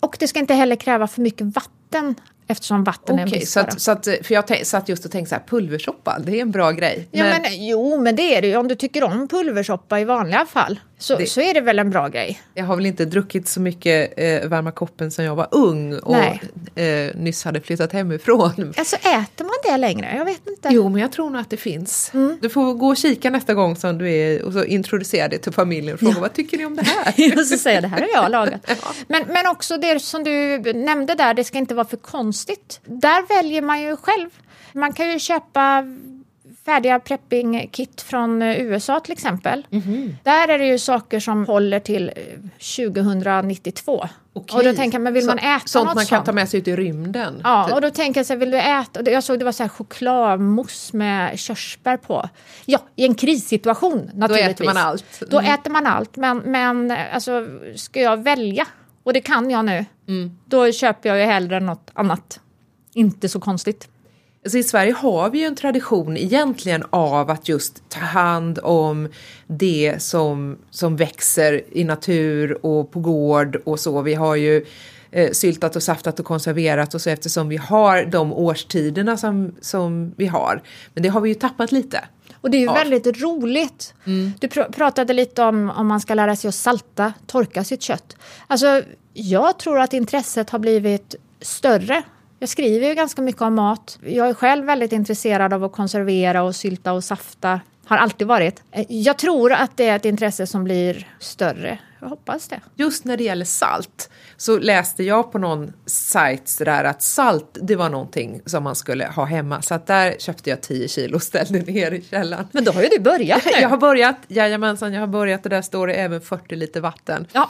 Och 0.00 0.16
det 0.18 0.28
ska 0.28 0.38
inte 0.38 0.54
heller 0.54 0.76
kräva 0.76 1.06
för 1.06 1.20
mycket 1.20 1.46
vatten 1.46 2.14
eftersom 2.46 2.84
vatten 2.84 3.18
är 3.18 3.22
en 3.22 3.28
så, 3.28 3.34
bristvara. 3.34 3.66
att, 3.66 3.80
så 3.80 3.90
att, 3.90 4.04
för 4.04 4.34
jag 4.34 4.66
satt 4.66 4.88
just 4.88 5.04
och 5.04 5.10
tänkte 5.10 5.28
så 5.28 5.34
här, 5.34 5.42
pulversoppa, 5.48 6.18
det 6.18 6.38
är 6.38 6.42
en 6.42 6.50
bra 6.50 6.70
grej. 6.70 7.08
Ja, 7.10 7.24
men, 7.24 7.42
jo, 7.46 8.00
men 8.00 8.16
det 8.16 8.36
är 8.36 8.42
det 8.42 8.48
ju. 8.48 8.56
Om 8.56 8.68
du 8.68 8.74
tycker 8.74 9.04
om 9.04 9.28
pulversoppa 9.28 10.00
i 10.00 10.04
vanliga 10.04 10.46
fall 10.46 10.80
så, 10.98 11.16
Det- 11.16 11.26
så 11.26 11.40
är 11.40 11.54
det 11.54 11.60
väl 11.60 11.78
en 11.78 11.90
bra 11.90 12.08
grej. 12.08 12.40
Jag 12.54 12.64
har 12.64 12.76
väl 12.76 12.86
inte 12.86 13.04
druckit 13.04 13.48
så 13.48 13.60
mycket 13.60 14.14
eh, 14.16 14.48
varma 14.48 14.70
koppen 14.72 15.10
sen 15.10 15.24
jag 15.24 15.34
var 15.34 15.48
ung 15.50 15.98
och 15.98 16.16
eh, 16.78 17.14
nyss 17.14 17.44
hade 17.44 17.60
flyttat 17.60 17.92
hemifrån. 17.92 18.74
Alltså 18.76 18.96
äter 18.96 19.44
man 19.44 19.54
det 19.64 19.76
längre? 19.76 20.14
Jag 20.16 20.24
vet 20.24 20.48
inte. 20.48 20.68
Jo, 20.72 20.88
men 20.88 21.02
jag 21.02 21.12
tror 21.12 21.30
nog 21.30 21.40
att 21.40 21.50
det 21.50 21.56
finns. 21.56 22.12
Du 22.40 22.48
får 22.48 22.74
gå 22.74 22.86
och 22.88 22.96
kika 22.96 23.30
nästa 23.30 23.54
gång 23.54 23.76
som 23.76 23.98
du 23.98 24.10
är 24.10 24.42
och 24.42 24.52
så 24.52 24.64
introducera 24.64 25.28
det 25.28 25.38
till 25.38 25.52
familjen 25.52 25.94
och 25.94 26.00
fråga 26.00 26.20
vad 26.20 26.32
tycker 26.32 26.58
ni 26.58 26.64
om 26.66 26.76
det 26.76 26.82
här? 26.82 27.38
och 27.40 27.46
så 27.46 27.56
säger 27.56 27.76
jag 27.76 27.84
det 27.84 27.88
här 27.88 28.00
har 28.00 28.08
jag 28.22 28.30
lagat. 28.30 28.70
Men, 29.08 29.22
men 29.28 29.46
också 29.46 29.76
det 29.78 30.00
som 30.02 30.24
du 30.24 30.58
nämnde 30.72 31.14
där, 31.14 31.34
det 31.34 31.44
ska 31.44 31.58
inte 31.58 31.74
vara 31.74 31.86
för 31.86 31.96
konstigt. 31.96 32.80
Där 32.84 33.28
väljer 33.36 33.62
man 33.62 33.80
ju 33.82 33.96
själv. 33.96 34.30
Man 34.72 34.92
kan 34.92 35.10
ju 35.12 35.18
köpa 35.18 35.84
färdiga 36.68 36.98
prepping-kit 36.98 38.00
från 38.02 38.42
eh, 38.42 38.60
USA 38.60 39.00
till 39.00 39.12
exempel. 39.12 39.66
Där 40.22 40.48
är 40.48 40.58
det 40.58 40.66
ju 40.66 40.78
saker 40.78 41.20
som 41.20 41.46
håller 41.46 41.80
till 41.80 42.08
eh, 42.16 42.22
2092. 43.02 44.08
Och 44.32 44.64
då 44.64 44.72
tänker 44.74 44.98
men 44.98 45.12
vill 45.14 45.22
Så- 45.22 45.28
man 45.28 45.38
äta 45.38 45.66
Sånt 45.66 45.86
något 45.86 45.94
man 45.94 46.04
kan 46.06 46.16
sånt? 46.18 46.26
ta 46.26 46.32
med 46.32 46.48
sig 46.48 46.60
ut 46.60 46.68
i 46.68 46.76
rymden? 46.76 47.40
Ja, 47.44 47.64
typ. 47.64 47.74
och 47.74 47.80
då 47.80 47.90
tänker 47.90 48.20
jag 48.20 48.26
så 48.26 48.32
här, 48.32 48.40
vill 48.40 48.50
du 48.50 48.58
äta? 48.58 49.10
Jag 49.10 49.24
såg 49.24 49.38
det 49.38 49.44
var 49.44 49.52
så 49.52 49.62
här 49.62 49.68
chokladmousse 49.68 50.96
med 50.96 51.38
körsbär 51.38 51.96
på. 51.96 52.28
Ja, 52.66 52.78
i 52.96 53.04
en 53.04 53.14
krissituation 53.14 54.10
naturligtvis. 54.14 54.66
man 54.66 54.76
allt. 54.76 55.22
Då 55.30 55.38
Mm. 55.38 55.54
äter 55.54 55.70
man 55.70 55.86
allt, 55.86 56.16
men, 56.16 56.38
men 56.38 56.94
alltså, 57.14 57.46
ska 57.76 58.00
jag 58.00 58.16
välja, 58.22 58.66
och 59.02 59.12
det 59.12 59.20
kan 59.20 59.50
jag 59.50 59.64
nu, 59.64 59.84
då 60.44 60.72
köper 60.72 61.08
jag 61.08 61.18
ju 61.18 61.24
hellre 61.24 61.60
något 61.60 61.90
annat. 61.94 62.40
Inte 62.94 63.28
så 63.28 63.40
konstigt. 63.40 63.88
Alltså 64.44 64.58
I 64.58 64.62
Sverige 64.62 64.92
har 64.92 65.30
vi 65.30 65.38
ju 65.38 65.44
en 65.44 65.54
tradition 65.54 66.16
egentligen 66.16 66.84
av 66.90 67.30
att 67.30 67.48
just 67.48 67.82
ta 67.88 68.00
hand 68.00 68.58
om 68.62 69.08
det 69.46 69.94
som, 69.98 70.58
som 70.70 70.96
växer 70.96 71.62
i 71.72 71.84
natur 71.84 72.66
och 72.66 72.90
på 72.90 73.00
gård 73.00 73.56
och 73.64 73.80
så. 73.80 74.02
Vi 74.02 74.14
har 74.14 74.36
ju 74.36 74.66
eh, 75.10 75.30
syltat 75.32 75.76
och 75.76 75.82
saftat 75.82 76.20
och 76.20 76.26
konserverat 76.26 76.94
och 76.94 77.00
så 77.00 77.10
eftersom 77.10 77.48
vi 77.48 77.56
har 77.56 78.04
de 78.04 78.32
årstiderna 78.32 79.16
som, 79.16 79.54
som 79.60 80.14
vi 80.16 80.26
har. 80.26 80.62
Men 80.94 81.02
det 81.02 81.08
har 81.08 81.20
vi 81.20 81.28
ju 81.28 81.34
tappat 81.34 81.72
lite. 81.72 82.04
Och 82.40 82.50
det 82.50 82.56
är 82.56 82.60
ju 82.60 82.64
Ja. 82.66 82.74
väldigt 82.74 83.22
roligt. 83.22 83.94
Du 84.40 84.46
pr- 84.46 84.72
pratade 84.72 85.12
lite 85.12 85.42
om 85.42 85.70
om 85.70 85.86
man 85.86 86.00
ska 86.00 86.14
lära 86.14 86.36
sig 86.36 86.48
att 86.48 86.54
salta, 86.54 87.12
torka 87.26 87.64
sitt 87.64 87.82
kött. 87.82 88.16
Alltså, 88.46 88.82
jag 89.14 89.58
tror 89.58 89.80
att 89.80 89.92
intresset 89.92 90.50
har 90.50 90.58
blivit 90.58 91.14
större. 91.40 92.02
Jag 92.38 92.48
skriver 92.48 92.88
ju 92.88 92.94
ganska 92.94 93.22
mycket 93.22 93.42
om 93.42 93.54
mat. 93.54 93.98
Jag 94.04 94.28
är 94.28 94.34
själv 94.34 94.66
väldigt 94.66 94.92
intresserad 94.92 95.52
av 95.52 95.64
att 95.64 95.72
konservera 95.72 96.42
och 96.42 96.56
sylta 96.56 96.92
och 96.92 97.04
safta. 97.04 97.60
Har 97.86 97.96
alltid 97.96 98.26
varit. 98.26 98.62
Eh, 98.72 98.84
Jag 98.88 99.18
tror 99.18 99.52
att 99.52 99.76
det 99.76 99.88
är 99.88 99.96
ett 99.96 100.04
intresse 100.04 100.46
som 100.46 100.64
blir 100.64 101.08
större. 101.18 101.78
Jag 102.00 102.08
hoppas 102.08 102.48
det. 102.48 102.60
Just 102.74 103.04
när 103.04 103.16
det 103.16 103.24
gäller 103.24 103.44
salt 103.44 104.10
så 104.36 104.58
läste 104.58 105.02
jag 105.04 105.32
på 105.32 105.38
någon 105.38 105.72
sajt 105.86 106.48
sådär 106.48 106.84
att 106.84 107.02
salt 107.02 107.58
det 107.62 107.76
var 107.76 107.88
någonting 107.88 108.40
som 108.46 108.62
man 108.64 108.74
skulle 108.74 109.06
ha 109.06 109.24
hemma. 109.24 109.62
Så 109.62 109.74
att 109.74 109.86
där 109.86 110.14
köpte 110.18 110.50
jag 110.50 110.60
10 110.60 110.88
kilo 110.88 111.16
och 111.16 111.22
ställde 111.22 111.58
ner 111.58 111.90
i 111.92 112.02
källaren. 112.10 112.48
Men 112.52 112.64
då 112.64 112.72
har 112.72 112.82
ju 112.82 112.88
du 112.88 112.98
börjat 113.00 113.44
nu. 113.44 113.50
Jag 113.60 113.68
har 113.68 113.76
börjat, 113.78 114.16
jajamensan, 114.28 114.92
jag 114.92 115.00
har 115.00 115.06
börjat 115.06 115.44
och 115.44 115.50
där 115.50 115.62
står 115.62 115.86
det 115.86 115.94
även 115.94 116.20
40 116.20 116.56
liter 116.56 116.80
vatten 116.80 117.26
Ja, 117.32 117.48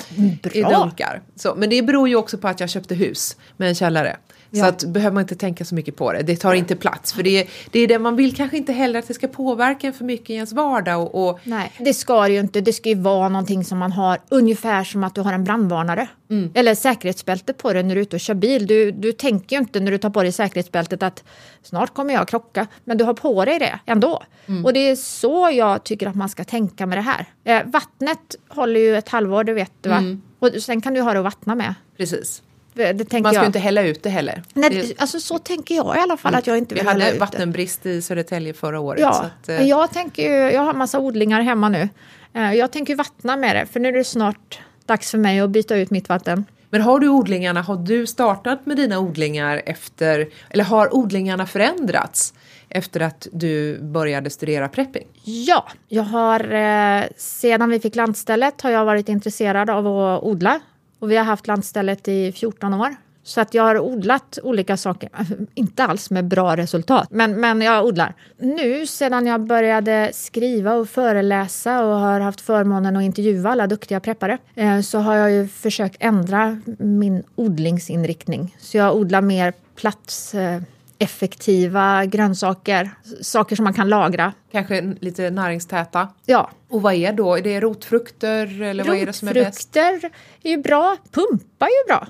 i 0.52 0.62
bra. 0.62 0.70
dunkar. 0.70 1.22
Så, 1.36 1.54
men 1.54 1.70
det 1.70 1.82
beror 1.82 2.08
ju 2.08 2.16
också 2.16 2.38
på 2.38 2.48
att 2.48 2.60
jag 2.60 2.70
köpte 2.70 2.94
hus 2.94 3.36
med 3.56 3.68
en 3.68 3.74
källare. 3.74 4.16
Så 4.52 4.58
Ja. 4.58 4.66
att 4.66 4.84
behöver 4.84 5.14
man 5.14 5.20
inte 5.20 5.34
tänka 5.36 5.64
så 5.64 5.74
mycket 5.74 5.96
på 5.96 6.12
det. 6.12 6.22
Det 6.22 6.36
tar 6.36 6.54
inte 6.54 6.76
plats. 6.76 7.12
För 7.12 7.22
det 7.22 7.46
det 7.70 7.80
är 7.80 7.88
det 7.88 7.98
man 7.98 8.16
vill 8.16 8.36
kanske 8.36 8.56
inte 8.56 8.72
heller 8.72 8.98
att 8.98 9.08
det 9.08 9.14
ska 9.14 9.28
påverka 9.28 9.86
en 9.86 9.92
för 9.92 10.04
mycket 10.04 10.30
i 10.30 10.34
ens 10.34 10.52
vardag. 10.52 11.02
Och, 11.02 11.28
och 11.28 11.40
Nej, 11.44 11.72
det 11.78 11.94
ska 11.94 12.22
det 12.22 12.32
ju 12.32 12.40
inte. 12.40 12.60
Det 12.60 12.72
ska 12.72 12.88
ju 12.88 12.94
vara 12.94 13.28
någonting 13.28 13.64
som 13.64 13.78
man 13.78 13.92
har 13.92 14.18
ungefär 14.28 14.84
som 14.84 15.04
att 15.04 15.14
du 15.14 15.20
har 15.20 15.32
en 15.32 15.44
brandvarnare. 15.44 16.08
Eller 16.54 16.74
säkerhetsbälte 16.74 17.52
på 17.52 17.72
dig 17.72 17.82
när 17.82 17.94
du 17.94 18.00
är 18.00 18.02
ute 18.02 18.16
och 18.16 18.20
kör 18.20 18.34
bil. 18.34 18.66
Du, 18.66 18.90
du 18.90 19.12
tänker 19.12 19.56
ju 19.56 19.60
inte 19.62 19.80
när 19.80 19.90
du 19.90 19.98
tar 19.98 20.10
på 20.10 20.22
dig 20.22 20.32
säkerhetsbältet 20.32 21.02
att 21.02 21.24
snart 21.62 21.94
kommer 21.94 22.14
jag 22.14 22.28
krocka. 22.28 22.66
Men 22.84 22.98
du 22.98 23.04
har 23.04 23.14
på 23.14 23.44
dig 23.44 23.58
det 23.58 23.78
ändå. 23.86 24.22
Och 24.64 24.72
det 24.72 24.80
är 24.90 24.96
så 24.96 25.50
jag 25.52 25.84
tycker 25.84 26.06
att 26.06 26.14
man 26.14 26.28
ska 26.28 26.44
tänka 26.44 26.86
med 26.86 26.98
det 26.98 27.02
här. 27.02 27.26
Eh, 27.44 27.62
vattnet 27.66 28.36
håller 28.48 28.80
ju 28.80 28.96
ett 28.96 29.08
halvår, 29.08 29.44
det 29.44 29.52
vet 29.52 29.72
du 29.80 29.88
va? 29.88 30.02
Och 30.38 30.50
sen 30.62 30.80
kan 30.80 30.94
du 30.94 31.00
ha 31.00 31.12
det 31.12 31.18
att 31.18 31.24
vattna 31.24 31.54
med. 31.54 31.74
precis. 31.96 32.42
Det 32.78 32.94
tänker 33.04 33.22
Man 33.22 33.32
ska 33.32 33.40
jag. 33.42 33.48
inte 33.48 33.58
hälla 33.58 33.82
ut 33.82 34.02
det 34.02 34.10
heller. 34.10 34.42
Nej, 34.54 34.70
det, 34.70 35.00
alltså 35.00 35.20
så 35.20 35.38
tänker 35.38 35.74
jag 35.74 35.96
i 35.96 35.98
alla 35.98 36.16
fall 36.16 36.34
att 36.34 36.46
jag 36.46 36.58
inte 36.58 36.74
vi 36.74 36.80
vill 36.80 36.88
hälla 36.88 37.04
hade 37.04 37.14
ut 37.14 37.20
det. 37.20 37.20
vattenbrist 37.20 37.86
i 37.86 38.02
Södertälje 38.02 38.52
förra 38.54 38.80
året. 38.80 39.00
Ja, 39.00 39.26
att, 39.42 39.48
eh, 39.48 39.62
jag 39.62 39.90
tänker 39.92 40.22
ju, 40.22 40.50
jag 40.52 40.62
har 40.62 40.72
massa 40.74 40.98
odlingar 40.98 41.40
hemma 41.40 41.68
nu. 41.68 41.88
Eh, 42.34 42.52
Jag 42.54 42.72
tänker 42.72 42.96
vattna 42.96 43.36
med 43.36 43.56
det, 43.56 43.66
för 43.66 43.80
nu 43.80 43.88
är 43.88 43.92
det 43.92 44.04
snart 44.04 44.58
dags 44.86 45.10
för 45.10 45.18
mig 45.18 45.40
att 45.40 45.50
byta 45.50 45.76
ut 45.76 45.90
mitt 45.90 46.08
vatten. 46.08 46.44
Men 46.70 46.80
har 46.82 47.00
du 47.00 47.08
odlingarna, 47.08 47.62
har 47.62 47.76
du 47.76 48.06
startat 48.06 48.66
med 48.66 48.76
dina 48.76 48.98
odlingar 48.98 49.62
efter, 49.66 50.28
eller 50.50 50.64
har 50.64 50.94
odlingarna 50.94 51.46
förändrats 51.46 52.34
efter 52.68 53.00
att 53.00 53.26
du 53.32 53.78
började 53.82 54.30
studera 54.30 54.68
prepping? 54.68 55.06
Ja, 55.24 55.68
jag 55.88 56.02
har 56.02 56.52
eh, 56.54 57.04
sedan 57.16 57.70
vi 57.70 57.80
fick 57.80 57.96
lantstället 57.96 58.60
har 58.62 58.70
jag 58.70 58.84
varit 58.84 59.08
intresserad 59.08 59.70
av 59.70 59.86
att 59.86 60.22
odla. 60.22 60.60
Och 60.98 61.10
vi 61.10 61.16
har 61.16 61.24
haft 61.24 61.46
lantstället 61.46 62.08
i 62.08 62.32
14 62.32 62.74
år. 62.74 62.96
Så 63.28 63.40
att 63.40 63.54
jag 63.54 63.62
har 63.62 63.78
odlat 63.78 64.38
olika 64.42 64.76
saker, 64.76 65.10
inte 65.54 65.84
alls 65.84 66.10
med 66.10 66.24
bra 66.24 66.56
resultat, 66.56 67.08
men, 67.10 67.40
men 67.40 67.60
jag 67.60 67.86
odlar. 67.86 68.14
Nu 68.36 68.86
sedan 68.86 69.26
jag 69.26 69.40
började 69.40 70.10
skriva 70.14 70.74
och 70.74 70.88
föreläsa 70.88 71.84
och 71.84 71.98
har 71.98 72.20
haft 72.20 72.40
förmånen 72.40 72.96
att 72.96 73.02
intervjua 73.02 73.50
alla 73.50 73.66
duktiga 73.66 74.00
preppare 74.00 74.38
eh, 74.54 74.80
så 74.80 74.98
har 74.98 75.14
jag 75.14 75.32
ju 75.32 75.48
försökt 75.48 75.96
ändra 76.00 76.60
min 76.78 77.22
odlingsinriktning. 77.34 78.56
Så 78.60 78.76
jag 78.76 78.96
odlar 78.96 79.20
mer 79.20 79.52
plats... 79.76 80.34
Eh, 80.34 80.62
Effektiva 80.98 82.04
grönsaker, 82.04 82.90
saker 83.22 83.56
som 83.56 83.64
man 83.64 83.74
kan 83.74 83.88
lagra. 83.88 84.32
Kanske 84.52 84.80
lite 85.00 85.30
näringstäta? 85.30 86.08
Ja, 86.26 86.50
Och 86.68 86.82
vad 86.82 86.94
är 86.94 87.12
då? 87.12 87.36
Är 87.36 87.42
det 87.42 87.60
rotfrukter 87.60 88.62
eller 88.62 88.84
vad 88.84 88.96
är 88.96 89.06
det 89.06 89.12
som 89.12 89.28
är 89.28 89.34
bäst? 89.34 89.76
Rotfrukter 89.76 90.10
är 90.42 90.50
ju 90.50 90.56
bra, 90.56 90.96
pumpa 91.10 91.66
är 91.66 91.70
ju 91.70 91.86
bra. 91.86 92.06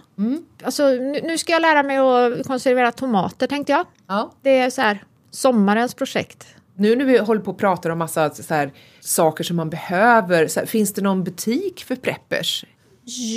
Alltså, 0.63 0.89
nu, 1.25 1.39
ska 1.39 1.53
jag 1.53 1.63
lära 1.63 1.83
mig 1.83 1.97
att 1.97 2.47
konservera 2.47 2.93
tomater 2.93 3.47
tänkte 3.47 3.73
jag. 3.73 3.87
Ja. 4.07 4.33
Det 4.43 4.59
är 4.59 4.71
så 4.71 4.83
här 4.83 5.05
sommarens 5.31 5.95
projekt. 5.95 6.47
Nu 6.75 6.97
när 6.97 7.05
vi 7.05 7.19
håller 7.19 7.41
på 7.41 7.51
och 7.51 7.59
pratar 7.59 7.91
om 7.91 7.99
massa 7.99 8.31
så 8.31 8.55
här, 8.55 8.73
saker 9.01 9.45
som 9.45 9.57
man 9.57 9.71
behöver, 9.71 10.49
här, 10.57 10.67
finns 10.67 10.93
det 10.93 11.03
någon 11.03 11.25
butik 11.25 11.85
för 11.85 11.97
preppers? 11.97 12.65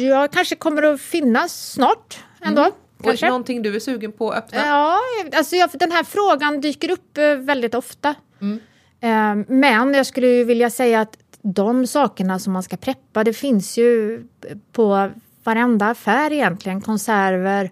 Jag 0.02 0.32
kanske 0.32 0.56
kommer 0.56 0.84
att 0.84 1.02
finnas 1.02 1.72
snart 1.72 2.20
ändå. 2.42 2.62
Och 2.62 2.76
Kanske. 3.10 3.28
någonting 3.28 3.62
du 3.62 3.76
är 3.76 3.80
sugen 3.80 4.12
på 4.12 4.30
att 4.32 4.38
öppna? 4.38 4.66
Ja, 4.68 4.98
alltså 5.34 5.56
jag, 5.56 5.70
den 5.74 5.92
här 5.92 6.04
frågan 6.04 6.62
dyker 6.62 6.92
upp 6.92 7.18
eh, 7.18 7.36
väldigt 7.36 7.76
ofta. 7.76 8.16
Eh, 9.02 9.36
men 9.48 9.94
jag 9.94 10.06
skulle 10.06 10.44
vilja 10.44 10.70
säga 10.70 11.02
att 11.02 11.18
de 11.42 11.88
sakerna 11.88 12.40
som 12.40 12.54
man 12.54 12.64
ska 12.64 12.78
preppa, 12.78 13.24
det 13.24 13.34
finns 13.34 13.78
ju 13.78 14.24
på 14.72 15.10
varenda 15.44 15.90
affär 15.90 16.34
egentligen. 16.34 16.82
Konserver, 16.82 17.72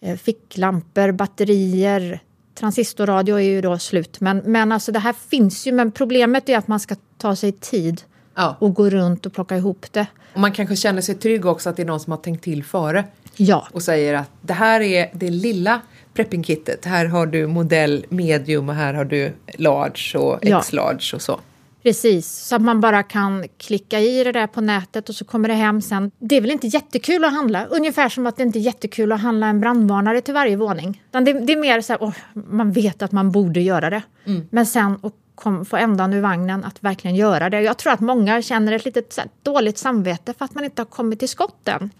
eh, 0.00 0.16
ficklampor, 0.16 1.12
batterier. 1.12 2.20
Transistorradio 2.54 3.34
är 3.36 3.40
ju 3.40 3.60
då 3.60 3.78
slut. 3.78 4.20
Men, 4.20 4.38
men 4.38 4.72
alltså 4.72 4.92
det 4.92 4.98
här 4.98 5.12
finns 5.12 5.66
ju. 5.66 5.72
Men 5.72 5.92
problemet 5.92 6.48
är 6.48 6.58
att 6.58 6.68
man 6.68 6.80
ska 6.80 6.94
ta 7.18 7.36
sig 7.36 7.52
tid 7.52 8.02
Ja. 8.36 8.56
och 8.60 8.74
gå 8.74 8.90
runt 8.90 9.26
och 9.26 9.32
plocka 9.32 9.56
ihop 9.56 9.86
det. 9.92 10.06
Och 10.34 10.40
man 10.40 10.52
kanske 10.52 10.76
känner 10.76 11.02
sig 11.02 11.14
trygg 11.14 11.46
också 11.46 11.70
att 11.70 11.76
det 11.76 11.82
är 11.82 11.86
någon 11.86 12.00
som 12.00 12.10
har 12.10 12.18
tänkt 12.18 12.44
till 12.44 12.64
före 12.64 13.04
Ja, 13.36 13.68
och 13.72 13.82
säger 13.82 14.14
att 14.14 14.30
det 14.40 14.52
här 14.52 14.80
är 14.80 15.10
det 15.14 15.30
lilla 15.30 15.80
preppingkittet. 16.14 16.84
Här 16.84 17.06
har 17.06 17.26
du 17.26 17.46
modell 17.46 18.06
medium 18.08 18.68
och 18.68 18.74
här 18.74 18.94
har 18.94 19.04
du 19.04 19.32
large 19.58 20.18
och 20.18 20.38
Ja. 20.42 20.58
x-large 20.58 21.10
och 21.14 21.22
så. 21.22 21.40
Precis, 21.82 22.28
så 22.28 22.56
att 22.56 22.62
man 22.62 22.80
bara 22.80 23.02
kan 23.02 23.44
klicka 23.58 24.00
i 24.00 24.24
det 24.24 24.32
där 24.32 24.46
på 24.46 24.60
nätet 24.60 25.08
och 25.08 25.14
så 25.14 25.24
kommer 25.24 25.48
det 25.48 25.54
hem 25.54 25.82
sen. 25.82 26.10
Det 26.18 26.36
är 26.36 26.40
väl 26.40 26.50
inte 26.50 26.66
jättekul 26.66 27.24
att 27.24 27.32
handla, 27.32 27.64
ungefär 27.64 28.08
som 28.08 28.26
att 28.26 28.36
det 28.36 28.42
inte 28.42 28.58
är 28.58 28.60
jättekul 28.60 29.12
att 29.12 29.20
handla 29.20 29.46
en 29.46 29.60
brandvarnare 29.60 30.20
till 30.20 30.34
varje 30.34 30.56
våning. 30.56 31.02
Det, 31.10 31.20
det 31.20 31.52
är 31.52 31.60
mer 31.60 31.80
så 31.80 31.92
här, 31.92 32.02
åh, 32.02 32.12
man 32.34 32.72
vet 32.72 33.02
att 33.02 33.12
man 33.12 33.30
borde 33.30 33.60
göra 33.60 33.90
det. 33.90 34.02
Men 34.50 34.66
sen 34.66 34.98
att 35.02 35.12
kom, 35.34 35.64
få 35.64 35.76
ändan 35.76 36.12
ur 36.12 36.20
vagnen 36.20 36.64
att 36.64 36.82
verkligen 36.82 37.16
göra 37.16 37.50
det. 37.50 37.60
Jag 37.60 37.76
tror 37.76 37.92
att 37.92 38.00
många 38.00 38.42
känner 38.42 38.72
ett 38.72 38.84
litet 38.84 39.16
här, 39.16 39.28
dåligt 39.42 39.78
samvete 39.78 40.34
för 40.38 40.44
att 40.44 40.54
man 40.54 40.64
inte 40.64 40.82
har 40.82 40.86
kommit 40.86 41.18
till 41.18 41.28
skott 41.28 41.68
än. 41.68 41.90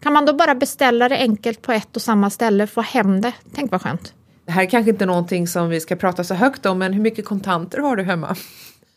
Kan 0.00 0.12
man 0.12 0.26
då 0.26 0.32
bara 0.32 0.54
beställa 0.54 1.08
det 1.08 1.16
enkelt 1.18 1.62
på 1.62 1.72
ett 1.72 1.96
och 1.96 2.02
samma 2.02 2.30
ställe, 2.30 2.66
få 2.66 2.80
hem 2.80 3.20
det? 3.20 3.32
Tänk 3.54 3.70
vad 3.70 3.82
skönt. 3.82 4.14
Det 4.44 4.52
här 4.52 4.62
är 4.62 4.66
kanske 4.70 4.90
inte 4.90 5.06
någonting 5.06 5.46
som 5.48 5.68
vi 5.68 5.80
ska 5.80 5.96
prata 5.96 6.24
så 6.24 6.34
högt 6.34 6.66
om, 6.66 6.78
men 6.78 6.92
hur 6.92 7.02
mycket 7.02 7.24
kontanter 7.24 7.78
har 7.78 7.96
du 7.96 8.02
hemma? 8.02 8.36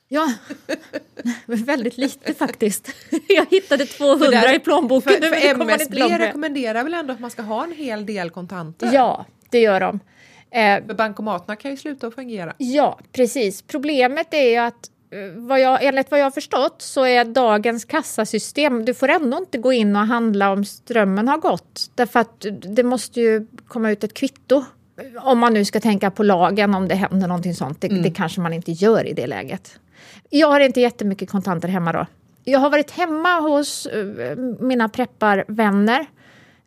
Ja, 0.07 0.33
väldigt 1.45 1.97
lite 1.97 2.33
faktiskt. 2.33 2.89
Jag 3.27 3.45
hittade 3.49 3.85
200 3.85 4.55
i 4.55 4.59
plånboken. 4.59 5.13
För, 5.13 5.19
för 5.29 5.35
inte 5.35 5.49
MSB 5.49 6.17
rekommenderar 6.17 6.83
väl 6.83 6.93
ändå 6.93 7.13
att 7.13 7.19
man 7.19 7.31
ska 7.31 7.41
ha 7.41 7.63
en 7.63 7.71
hel 7.71 8.05
del 8.05 8.29
kontanter? 8.29 8.89
Ja, 8.93 9.25
det 9.49 9.59
gör 9.59 9.79
de. 9.79 9.99
Eh, 10.51 10.85
För 10.87 10.93
bankomaterna 10.93 11.55
kan 11.55 11.71
ju 11.71 11.77
sluta 11.77 12.07
att 12.07 12.15
fungera. 12.15 12.53
ja, 12.57 12.99
precis. 13.11 13.61
Problemet 13.61 14.33
är 14.33 14.49
ju 14.49 14.57
att 14.57 14.89
vad 15.35 15.59
jag, 15.59 15.83
enligt 15.83 16.11
vad 16.11 16.19
jag 16.19 16.25
har 16.25 16.31
förstått 16.31 16.81
så 16.81 17.05
är 17.05 17.25
dagens 17.25 17.85
kassasystem, 17.85 18.85
du 18.85 18.93
får 18.93 19.07
ändå 19.07 19.37
inte 19.37 19.57
gå 19.57 19.73
in 19.73 19.95
och 19.95 20.01
handla 20.01 20.51
om 20.51 20.65
strömmen 20.65 21.27
har 21.27 21.37
gått. 21.37 21.91
Därför 21.95 22.19
att 22.19 22.45
det 22.75 22.83
måste 22.83 23.21
ju 23.21 23.47
komma 23.67 23.91
ut 23.91 24.03
ett 24.03 24.13
kvitto. 24.13 24.63
Om 25.21 25.39
man 25.39 25.53
nu 25.53 25.65
ska 25.65 25.79
tänka 25.79 26.11
på 26.11 26.23
lagen 26.23 26.75
om 26.75 26.87
det 26.87 26.95
händer 26.95 27.27
någonting 27.27 27.55
sånt. 27.55 27.81
Det, 27.81 27.87
det 27.87 28.11
kanske 28.11 28.41
man 28.41 28.53
inte 28.53 28.71
gör 28.71 29.07
i 29.07 29.13
det 29.13 29.27
läget. 29.27 29.79
Jag 30.29 30.47
har 30.47 30.59
inte 30.59 30.81
jättemycket 30.81 31.29
kontanter 31.29 31.67
hemma 31.67 31.91
då. 31.91 32.05
Jag 32.43 32.59
har 32.59 32.69
varit 32.69 32.91
hemma 32.91 33.39
hos 33.39 33.85
eh, 33.85 34.37
mina 34.59 34.89
prepparvänner. 34.89 36.05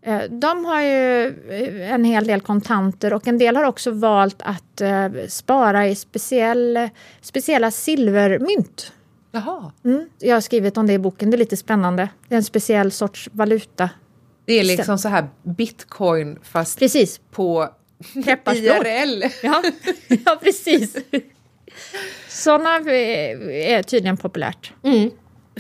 Eh, 0.07 0.23
De 0.31 0.65
har 0.65 0.83
ju 0.83 1.27
eh, 1.49 1.93
en 1.93 2.05
hel 2.05 2.27
del 2.27 2.41
kontanter 2.41 3.13
och 3.13 3.29
en 3.29 3.39
del 3.39 3.57
har 3.57 3.65
också 3.65 3.91
valt 3.91 4.43
att 4.43 4.81
eh, 4.81 5.09
spara 5.29 5.87
i 5.89 5.95
speciell, 5.95 6.89
speciella 7.21 7.71
silvermynt. 7.71 8.93
Jaha. 9.33 9.73
Mm. 9.85 10.09
Jag 10.19 10.37
har 10.37 10.41
skrivit 10.41 10.77
om 10.77 10.87
det 10.87 10.93
i 10.93 10.99
boken, 10.99 11.31
det 11.31 11.35
är 11.35 11.39
lite 11.39 11.57
spännande. 11.57 12.09
Det 12.29 12.35
är 12.35 12.37
en 12.37 12.45
speciell 12.45 12.93
sorts 12.93 13.29
valuta. 13.33 13.91
Det 14.45 14.53
är 14.53 14.65
liksom 14.65 14.99
så 14.99 15.09
här 15.09 15.29
bitcoin 15.43 16.39
fast 16.43 16.79
Precis, 16.79 17.21
på. 17.31 17.69
IRL. 18.15 19.25
ja, 19.43 19.63
ja 20.09 20.39
precis. 20.43 20.97
Sådana 22.29 22.77
är 22.77 23.83
tydligen 23.83 24.17
populärt. 24.17 24.73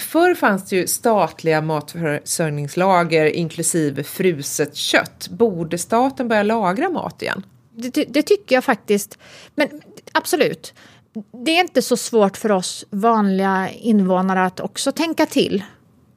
Förr 0.00 0.35
fanns 0.35 0.68
det 0.68 0.76
ju 0.76 0.87
statliga 0.87 1.61
matförsörjningslager 1.61 3.26
inklusive 3.26 4.02
fruset 4.04 4.76
kött. 4.76 5.28
Borde 5.30 5.78
staten 5.78 6.28
börja 6.28 6.42
lagra 6.42 6.88
mat 6.88 7.22
igen? 7.22 7.46
Det, 7.74 8.04
det 8.09 8.22
tycker 8.22 8.54
jag 8.54 8.64
faktiskt. 8.64 9.18
Men 9.54 9.68
absolut, 10.12 10.74
det 11.44 11.50
är 11.50 11.61
inte 11.61 11.82
så 11.82 11.96
svårt 11.96 12.37
för 12.37 12.52
oss 12.52 12.85
vanliga 12.90 13.70
invånare 13.70 14.44
att 14.44 14.61
också 14.61 14.92
tänka 14.92 15.26
till. 15.26 15.64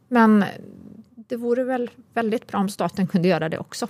Men 0.07 0.45
det 1.15 1.35
vore 1.35 1.63
väl 1.63 1.89
väldigt 2.13 2.47
bra 2.47 2.59
om 2.59 2.69
staten 2.69 3.07
kunde 3.07 3.27
göra 3.27 3.49
det 3.49 3.59
också. 3.59 3.87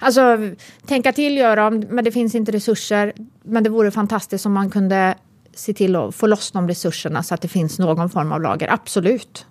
Alltså, 0.00 0.38
tänka 0.86 1.12
till 1.12 1.36
gör 1.36 1.56
de, 1.56 1.78
men 1.80 2.04
det 2.04 2.12
finns 2.12 2.34
inte 2.34 2.52
resurser. 2.52 3.12
Men 3.42 3.64
det 3.64 3.70
vore 3.70 3.90
fantastiskt 3.90 4.46
om 4.46 4.52
man 4.52 4.70
kunde 4.70 5.14
se 5.54 5.72
till 5.72 5.96
att 5.96 6.14
få 6.14 6.26
loss 6.26 6.50
de 6.50 6.68
resurserna 6.68 7.22
så 7.22 7.34
att 7.34 7.40
det 7.40 7.48
finns 7.48 7.78
någon 7.78 8.10
form 8.10 8.32
av 8.32 8.42
lager. 8.42 8.72
Absolut. 8.72 9.46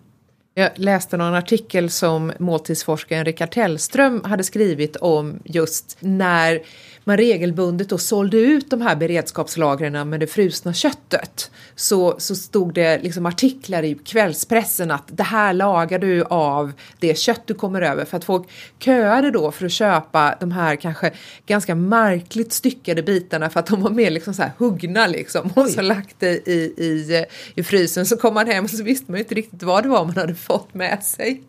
Jag 0.54 0.70
läste 0.76 1.18
någon 1.18 1.34
artikel 1.34 1.90
som 1.90 2.32
måltidsforskaren 2.40 3.26
Rickard 3.26 3.52
Tellström 3.52 4.24
hade 4.24 4.44
skrivit 4.44 4.96
om 4.96 5.40
just 5.46 5.98
när 6.00 6.62
man 7.04 7.18
regelbundet 7.18 7.90
då 7.90 7.98
sålde 7.98 8.38
ut 8.38 8.70
de 8.70 8.82
här 8.82 8.96
beredskapslagren 8.96 10.10
med 10.10 10.20
det 10.20 10.28
frusna 10.28 10.74
köttet. 10.74 11.52
Så, 11.76 12.16
så 12.18 12.36
stod 12.36 12.74
det 12.74 13.04
liksom 13.04 13.26
artiklar 13.26 13.84
i 13.84 13.96
kvällspressen 13.96 14.92
att 14.92 15.04
det 15.08 15.24
här 15.24 15.54
lagar 15.54 16.00
du 16.00 16.24
av 16.24 16.72
det 17.00 17.18
kött 17.18 17.42
du 17.46 17.54
kommer 17.54 17.82
över 17.82 18.06
för 18.06 18.18
att 18.18 18.24
folk 18.24 18.48
köade 18.80 19.32
då 19.32 19.52
för 19.52 19.66
att 19.66 19.72
köpa 19.72 20.36
de 20.40 20.52
här 20.52 20.76
kanske 20.76 21.12
ganska 21.46 21.76
märkligt 21.76 22.54
styckade 22.54 23.04
bitarna 23.04 23.50
för 23.50 23.60
att 23.60 23.66
de 23.66 23.82
var 23.82 23.90
mer 23.90 24.10
liksom 24.10 24.34
så 24.34 24.42
här 24.42 24.52
huggna 24.58 25.08
liksom 25.08 25.50
och 25.56 25.70
så 25.70 25.82
lagt 25.82 26.16
det 26.20 26.48
i, 26.48 26.74
i, 26.78 27.26
i 27.56 27.64
frysen 27.64 28.06
så 28.06 28.18
kom 28.18 28.34
man 28.34 28.48
hem 28.48 28.64
och 28.64 28.70
så 28.70 28.84
visste 28.84 29.12
man 29.12 29.20
inte 29.20 29.36
riktigt 29.36 29.64
vad 29.64 29.84
det 29.84 29.90
var 29.90 30.06
man 30.06 30.18
hade 30.18 30.36
fått 30.36 30.74
med 30.74 31.04
sig. 31.04 31.44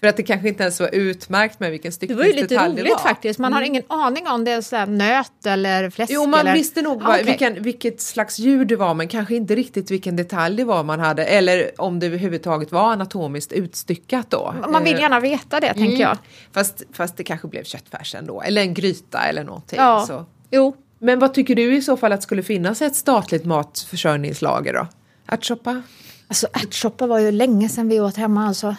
För 0.00 0.06
att 0.06 0.16
det 0.16 0.22
kanske 0.22 0.48
inte 0.48 0.62
ens 0.62 0.80
var 0.80 0.94
utmärkt 0.94 1.60
med 1.60 1.70
vilken 1.70 1.92
Det 2.00 2.14
var 2.14 2.24
ju 2.24 2.32
lite 2.32 2.38
styckningsdetalj 2.38 2.74
det 2.74 2.80
roligt 2.82 2.92
var. 2.92 2.98
faktiskt. 2.98 3.38
Man 3.38 3.52
har 3.52 3.62
ingen 3.62 3.82
aning 3.88 4.28
om 4.28 4.44
det 4.44 4.50
är 4.50 4.60
så 4.60 4.86
nöt 4.86 5.46
eller 5.46 5.90
fläsk. 5.90 6.12
Jo, 6.12 6.26
man 6.26 6.40
eller... 6.40 6.52
visste 6.52 6.82
nog 6.82 7.02
vad, 7.02 7.10
okej. 7.10 7.24
vilken, 7.24 7.62
vilket 7.62 8.00
slags 8.00 8.38
djur 8.38 8.64
det 8.64 8.76
var 8.76 8.94
men 8.94 9.08
kanske 9.08 9.34
inte 9.34 9.54
riktigt 9.54 9.90
vilken 9.90 10.16
detalj 10.16 10.56
det 10.56 10.64
var 10.64 10.82
man 10.82 11.00
hade 11.00 11.24
eller 11.24 11.80
om 11.80 12.00
det 12.00 12.06
överhuvudtaget 12.06 12.72
var 12.72 12.92
anatomiskt 12.92 13.52
utstyckat 13.52 14.30
då. 14.30 14.54
Man 14.70 14.84
vill 14.84 14.94
Eh, 14.94 15.00
gärna 15.00 15.20
veta 15.20 15.60
det, 15.60 15.74
tänker 15.74 16.02
jag. 16.02 16.18
Fast, 16.52 16.82
fast 16.92 17.16
det 17.16 17.24
kanske 17.24 17.48
blev 17.48 17.64
köttfärs 17.64 18.14
ändå 18.14 18.42
eller 18.42 18.62
en 18.62 18.74
gryta 18.74 19.18
eller 19.18 19.44
någonting. 19.44 19.78
Ja, 19.78 20.04
Så. 20.06 20.24
jo. 20.50 20.76
Men 20.98 21.18
vad 21.18 21.34
tycker 21.34 21.54
du 21.54 21.76
i 21.76 21.82
så 21.82 21.96
fall 21.96 22.12
att 22.12 22.22
skulle 22.22 22.42
finnas 22.42 22.82
ett 22.82 22.96
statligt 22.96 23.44
matförsörjningslager 23.44 24.72
då? 24.72 24.86
Ärtsoppa? 25.28 25.82
Alltså 26.28 26.46
ärtsoppa 26.52 27.06
var 27.06 27.18
ju 27.18 27.30
länge 27.30 27.68
sedan 27.68 27.88
vi 27.88 28.00
åt 28.00 28.16
hemma 28.16 28.46
alltså. 28.48 28.76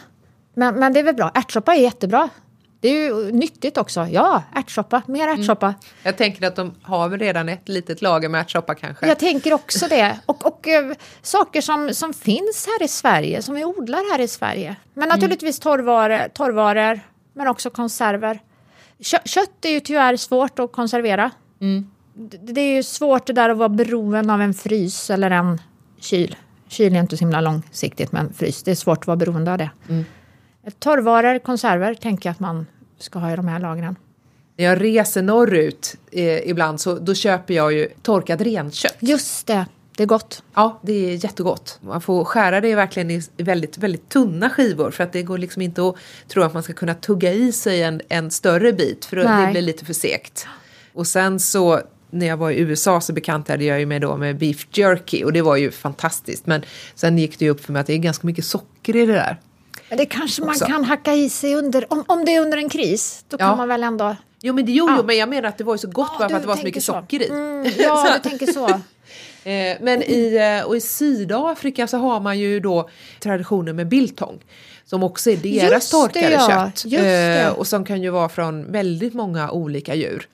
Men, 0.58 0.76
men 0.76 0.94
det 0.94 1.00
är 1.00 1.04
väl 1.04 1.16
bra. 1.16 1.32
Ärtsoppa 1.34 1.76
är 1.76 1.80
jättebra. 1.80 2.30
Det 2.80 2.88
är 2.88 2.94
ju 2.94 3.32
nyttigt 3.32 3.78
också. 3.78 4.08
Ja, 4.12 4.44
ärtsoppa. 4.56 5.02
Mer 5.08 5.28
ärtsoppa. 5.28 5.74
Jag 6.04 6.18
tänker 6.18 6.48
att 6.48 6.56
de 6.56 6.76
har 6.82 7.10
väl 7.10 7.20
redan 7.20 7.50
ett 7.50 7.70
litet 7.70 8.02
lager 8.02 8.30
med 8.30 8.42
ärtsoppa 8.42 8.76
kanske. 8.76 9.08
Jag 9.08 9.20
tänker 9.20 9.54
också 9.54 9.88
det. 9.88 10.20
Och, 10.26 10.46
och 10.46 10.68
eh, 10.68 10.94
saker 11.22 11.62
som, 11.62 11.94
som 11.94 12.14
finns 12.14 12.68
här 12.68 12.86
i 12.86 12.88
Sverige, 12.88 13.42
som 13.42 13.56
vi 13.56 13.66
odlar 13.66 14.12
här 14.12 14.20
i 14.24 14.28
Sverige. 14.28 14.76
Men 14.94 15.10
naturligtvis 15.10 15.60
torrvaror, 15.60 16.28
torrvaror 16.34 17.00
men 17.34 17.48
också 17.48 17.70
konserver. 17.70 18.40
Kö, 19.00 19.18
kött 19.26 19.66
är 19.66 19.70
ju 19.70 19.80
tyvärr 19.80 20.18
svårt 20.18 20.60
att 20.60 20.72
konservera. 20.72 21.32
Det, 22.14 22.38
det 22.38 22.62
är 22.62 22.76
ju 22.76 22.84
svårt 22.84 23.28
det 23.28 23.34
där 23.34 23.50
att 23.50 23.58
vara 23.58 23.70
beroende 23.70 24.34
av 24.34 24.42
en 24.42 24.54
frys 24.54 25.10
eller 25.10 25.32
en 25.32 25.62
kyl. 26.00 26.36
Kyl 26.68 26.96
är 26.96 27.00
inte 27.00 27.18
så 27.18 27.22
himla 27.22 27.42
långsiktigt, 27.42 28.12
men 28.12 28.34
frys, 28.34 28.64
det 28.64 28.72
är 28.72 28.76
svårt 28.76 29.00
att 29.00 29.08
vara 29.08 29.18
beroende 29.18 29.52
av 29.52 29.58
det. 29.58 29.70
Torrvaror, 30.80 31.40
konserver, 31.40 31.94
tänker 31.94 32.30
jag 32.30 32.32
att 32.32 32.40
man 32.40 32.66
ska 33.00 33.20
ha 33.20 33.34
i 33.34 33.36
de 33.36 33.48
här 33.48 33.60
lagren. 33.60 33.96
När 34.58 34.66
jag 34.66 34.84
reser 34.84 35.22
norrut 35.22 35.96
eh, 36.12 36.50
ibland 36.50 36.82
så 36.82 37.00
då 37.00 37.14
köper 37.14 37.54
jag 37.54 37.74
ju 37.74 37.88
torkat 38.02 38.42
renkött. 38.42 38.98
Just 39.00 39.48
det, 39.48 39.66
det 39.98 40.04
är 40.04 40.08
gott. 40.08 40.44
Ja, 40.54 40.80
det 40.82 40.94
är 40.94 41.24
jättegott. 41.24 41.80
Man 41.82 42.02
får 42.02 42.26
skära 42.26 42.62
det 42.62 42.76
verkligen 42.76 43.12
i 43.12 43.22
väldigt, 43.38 43.78
väldigt 43.78 44.10
tunna 44.10 44.50
skivor 44.50 44.92
för 44.92 45.04
att 45.04 45.14
det 45.14 45.24
går 45.24 45.38
liksom 45.38 45.62
inte 45.62 45.88
att 45.88 45.96
tro 46.28 46.44
att 46.44 46.54
man 46.54 46.64
ska 46.64 46.74
kunna 46.74 46.94
tugga 46.94 47.34
i 47.34 47.52
sig 47.52 47.84
en, 47.84 48.02
en 48.10 48.32
större 48.32 48.74
bit 48.74 49.06
för 49.06 49.16
det 49.16 49.24
Nej. 49.24 49.52
blir 49.52 49.62
lite 49.62 49.86
för 49.86 49.94
segt. 49.94 50.48
Och 50.94 51.08
sen 51.08 51.40
så 51.40 51.82
när 52.10 52.28
jag 52.28 52.38
var 52.38 52.52
i 52.52 52.60
USA 52.60 53.02
så 53.02 53.14
bekantade 53.14 53.64
jag 53.64 53.80
ju 53.80 53.86
mig 53.86 54.00
då 54.00 54.18
med 54.18 54.38
beef 54.38 54.68
jerky 54.72 55.24
och 55.24 55.34
det 55.34 55.42
var 55.42 55.56
ju 55.56 55.72
fantastiskt. 55.72 56.46
Men 56.46 56.62
sen 56.96 57.18
gick 57.18 57.40
det 57.40 57.46
ju 57.46 57.52
upp 57.52 57.66
för 57.66 57.74
mig 57.74 57.80
att 57.80 57.88
det 57.88 57.94
är 57.94 57.98
ganska 57.98 58.28
mycket 58.28 58.46
socker 58.46 58.96
i 58.96 59.06
det 59.06 59.14
där. 59.14 59.38
Men 59.90 59.98
det 59.98 60.06
kanske 60.06 60.42
man 60.42 60.50
Också. 60.50 60.66
kan 60.66 60.84
hacka 60.84 61.14
i 61.14 61.30
sig 61.30 61.56
under, 61.56 61.94
om, 61.94 62.04
om 62.08 62.26
det 62.26 62.36
är 62.36 62.42
under 62.42 62.58
en 62.58 62.70
kris, 62.70 63.26
då 63.30 63.38
kan 63.38 63.48
Ja. 63.48 63.56
man 63.56 63.68
väl 63.68 63.84
ändå... 63.84 64.16
Jo 64.42 64.54
men 64.54 64.66
det, 64.66 64.72
jo, 64.72 64.90
jo, 64.98 65.04
men 65.04 65.18
jag 65.18 65.30
menar 65.30 65.50
att 65.50 65.58
det 65.58 65.64
var 65.64 65.74
ju 65.74 65.78
så 65.78 65.88
gott 65.90 66.12
Ja, 66.14 66.20
bara 66.20 66.30
för 66.30 66.36
att 66.36 66.42
det 66.42 66.48
var 66.48 66.56
så 66.56 66.64
mycket 66.64 66.84
så. 66.84 66.94
socker 66.94 67.22
i. 67.22 67.30
Mm, 67.30 67.66
ja, 67.78 68.08
du 68.24 68.30
tänker 68.30 68.48
så. 68.48 68.70
Eh, 69.44 69.78
Men 69.82 70.04
i, 70.04 70.36
eh, 70.60 70.68
och 70.68 70.76
i 70.78 70.82
Sydafrika 70.82 71.88
så 71.88 71.98
har 71.98 72.20
man 72.20 72.40
ju 72.40 72.60
då 72.60 72.90
traditionen 73.20 73.76
med 73.76 73.88
biltong. 73.88 74.40
Som 74.86 75.04
också 75.04 75.30
är 75.30 75.38
deras 75.38 75.72
Just 75.72 75.92
torkade 75.92 76.32
ja. 76.32 76.72
kött. 76.86 76.94
Eh, 76.94 77.54
Och 77.60 77.68
som 77.68 77.86
kan 77.86 78.02
ju 78.02 78.10
vara 78.10 78.30
från 78.30 78.72
väldigt 78.72 79.14
många 79.14 79.52
olika 79.52 79.96
djur. 79.96 80.28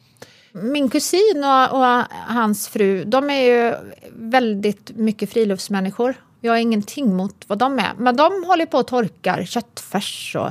Min 0.51 0.89
kusin 0.89 1.43
och, 1.43 1.77
och 1.79 2.03
hans 2.27 2.67
fru, 2.67 3.03
de 3.03 3.29
är 3.29 3.41
ju 3.41 3.73
väldigt 4.15 4.91
mycket 4.95 5.29
friluftsmänniskor. 5.29 6.15
Jag 6.45 6.51
har 6.51 6.57
ingenting 6.57 7.15
mot 7.15 7.35
vad 7.47 7.57
de 7.57 7.79
är. 7.79 7.93
Men 7.97 8.15
de 8.15 8.43
håller 8.47 8.65
på 8.65 8.77
och 8.77 8.87
torkar 8.87 9.43
köttfärs 9.43 10.35
och 10.35 10.49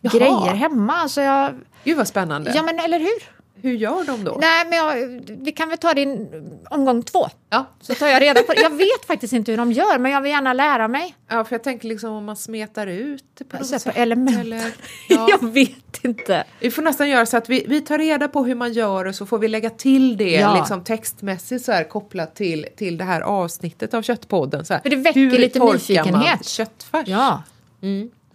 Jaha. 0.00 0.12
grejer 0.18 0.54
hemma. 0.54 0.92
Alltså 0.94 1.20
jag, 1.20 1.54
Gud 1.84 1.96
vad 1.96 2.08
spännande. 2.08 2.52
ja 2.54 2.62
men 2.62 2.78
eller 2.78 2.98
hur? 2.98 3.33
Hur 3.62 3.72
gör 3.72 4.04
de 4.04 4.24
då? 4.24 4.36
Nej 4.40 4.64
men 4.68 4.78
jag, 4.78 5.20
vi 5.44 5.52
kan 5.52 5.68
väl 5.68 5.78
ta 5.78 5.94
din 5.94 6.28
omgång 6.70 7.02
två. 7.02 7.26
Ja. 7.50 7.66
Så 7.80 7.94
tar 7.94 8.06
jag 8.06 8.22
reda 8.22 8.42
på 8.42 8.52
det. 8.52 8.60
Jag 8.60 8.70
vet 8.76 9.04
faktiskt 9.06 9.32
inte 9.32 9.50
hur 9.52 9.58
de 9.58 9.72
gör 9.72 9.98
men 9.98 10.12
jag 10.12 10.20
vill 10.20 10.32
gärna 10.32 10.52
lära 10.52 10.88
mig. 10.88 11.14
ja, 11.28 11.44
för 11.44 11.54
jag 11.54 11.62
tänker 11.62 11.88
liksom 11.88 12.10
om 12.12 12.24
man 12.24 12.36
smetar 12.36 12.86
ut 12.86 13.24
det 13.38 13.44
på 13.44 13.56
något 13.56 13.66
Så 13.66 13.72
här 13.74 13.78
sätt. 13.78 13.94
på 13.94 14.00
element. 14.00 14.38
Eller, 14.40 14.74
ja. 15.08 15.26
Jag 15.30 15.48
vet 15.52 16.04
inte. 16.04 16.44
Vi 16.60 16.70
får 16.70 16.82
nästan 16.82 17.08
göra 17.08 17.26
så 17.26 17.36
att 17.36 17.48
vi, 17.48 17.64
vi 17.68 17.80
tar 17.80 17.98
reda 17.98 18.28
på 18.28 18.44
hur 18.44 18.54
man 18.54 18.72
gör 18.72 19.04
och 19.04 19.14
så 19.14 19.26
får 19.26 19.38
vi 19.38 19.48
lägga 19.48 19.70
till 19.70 20.16
det 20.16 20.30
Ja. 20.30 20.56
liksom 20.56 20.84
textmässigt 20.84 21.64
så 21.64 21.72
här 21.72 21.84
kopplat 21.84 22.34
till, 22.36 22.66
till 22.76 22.98
det 22.98 23.04
här 23.04 23.20
avsnittet 23.20 23.94
av 23.94 24.02
Köttpodden. 24.02 24.64
Så 24.64 24.74
här. 24.74 24.80
För 24.80 24.90
det 24.90 24.96
väcker 24.96 25.20
Hur 25.20 25.38
lite 25.38 25.58
torkar 25.58 25.66
man 25.66 25.74
nyfikenhet. 25.74 26.46
köttfärs? 26.46 27.08
Ja. 27.08 27.42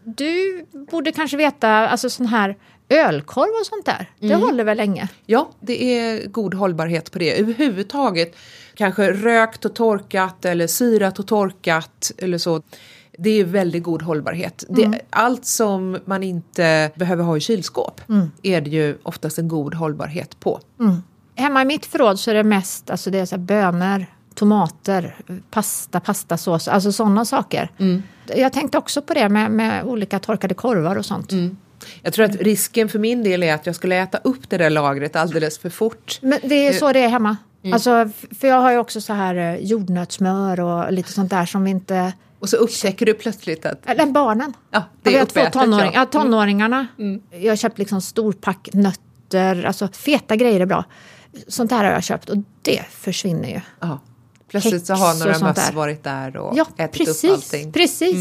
Du 0.04 0.66
borde 0.92 1.12
kanske 1.12 1.38
veta, 1.38 1.70
alltså 1.70 2.10
sån 2.10 2.26
här 2.26 2.56
ölkorv 2.90 3.60
och 3.60 3.66
sånt 3.66 3.86
där. 3.86 4.10
Det 4.20 4.36
håller 4.36 4.64
väl 4.64 4.78
länge? 4.78 5.08
Ja, 5.26 5.50
det 5.60 5.84
är 5.84 6.28
god 6.28 6.54
hållbarhet 6.54 7.12
på 7.12 7.20
det. 7.20 7.40
Överhuvudtaget 7.40 8.36
kanske 8.76 9.12
rökt 9.14 9.66
och 9.66 9.76
torkat 9.76 10.46
eller 10.46 10.68
syrat 10.68 11.20
och 11.20 11.28
torkat 11.28 12.12
eller 12.18 12.38
så. 12.38 12.62
Det 13.18 13.30
är 13.30 13.44
väldigt 13.44 13.84
god 13.84 14.02
hållbarhet. 14.02 14.64
Det, 14.70 15.02
allt 15.10 15.46
som 15.46 15.98
man 16.06 16.24
inte 16.24 16.92
behöver 16.96 17.24
ha 17.24 17.38
i 17.38 17.40
kylskåp 17.40 18.02
är 18.44 18.62
det 18.62 18.70
ju 18.70 18.98
oftast 19.04 19.38
en 19.38 19.48
god 19.48 19.74
hållbarhet 19.74 20.40
på. 20.40 20.60
Hemma 21.36 21.62
i 21.62 21.66
mitt 21.66 21.86
förråd 21.86 22.20
så 22.20 22.32
är 22.32 22.36
det 22.36 22.44
mest 22.44 22.90
alltså 22.90 23.10
det 23.10 23.20
är 23.20 23.26
så 23.26 23.38
bönor, 23.38 24.06
tomater, 24.36 25.16
pasta, 25.52 26.00
pastasås, 26.00 26.68
alltså 26.68 26.92
sådana 26.92 27.26
saker. 27.26 27.72
Jag 28.36 28.54
tänkte 28.54 28.78
också 28.78 29.02
på 29.02 29.14
det 29.14 29.30
med, 29.30 29.52
med 29.52 29.84
olika 29.84 30.20
torkade 30.20 30.54
korvar 30.54 30.96
och 30.96 31.06
sånt. 31.06 31.32
Jag 32.02 32.14
tror 32.14 32.26
att 32.26 32.36
risken 32.36 32.90
för 32.90 33.00
min 33.00 33.24
del 33.24 33.44
är 33.44 33.54
att 33.54 33.66
jag 33.66 33.76
skulle 33.76 33.96
äta 33.96 34.18
upp 34.24 34.50
det 34.50 34.58
där 34.58 34.70
lagret 34.70 35.16
alldeles 35.16 35.58
för 35.58 35.70
fort. 35.70 36.20
Men 36.22 36.40
det 36.44 36.68
är 36.68 36.74
så 36.74 36.92
det 36.94 37.00
är 37.00 37.10
hemma. 37.10 37.38
Alltså, 37.74 37.92
f- 38.10 38.26
för 38.40 38.48
jag 38.48 38.62
har 38.62 38.72
ju 38.72 38.78
också 38.78 39.02
så 39.02 39.14
här 39.14 39.36
eh, 39.36 39.56
jordnötssmör 39.66 40.60
och 40.60 40.94
lite 40.94 41.12
sånt 41.12 41.30
där 41.30 41.46
som 41.46 41.64
vi 41.64 41.72
inte... 41.72 42.14
Och 42.40 42.50
så 42.50 42.58
upptäcker 42.58 43.06
du 43.06 43.14
plötsligt 43.14 43.66
att 43.66 43.90
Eller 43.90 44.06
barnen. 44.06 44.54
ja, 44.72 44.84
det 45.04 45.10
är 45.14 45.18
har 45.18 45.24
uppätet. 45.26 45.54
tonåring, 45.54 45.92
ja, 45.94 46.00
ja. 46.00 46.06
tonåringarna. 46.06 46.88
Jag 47.32 47.52
har 47.52 47.56
köpt 47.56 47.78
liksom 47.78 48.02
storpack 48.02 48.70
nötter, 48.74 49.64
alltså 49.64 49.88
feta 49.88 50.36
grejer 50.36 50.60
är 50.60 50.66
bra. 50.66 50.86
Sånt 51.48 51.72
här 51.72 51.84
har 51.84 51.92
jag 51.92 52.04
köpt 52.04 52.30
och 52.30 52.38
det 52.62 52.82
försvinner 52.90 53.50
ju. 53.50 53.62
Ja. 53.80 54.00
Plötsligt 54.48 54.86
så 54.86 54.94
Kex 54.94 55.02
har 55.02 55.12
och 55.14 55.20
några 55.20 55.40
möss 55.40 55.68
där. 55.68 55.74
varit 55.74 56.04
där 56.04 56.38
och 56.38 56.58
Ja, 56.58 56.66
ätit 56.78 57.02
upp 57.02 57.08
precis. 57.08 57.32
allting. 57.32 57.72
precis. 57.72 58.16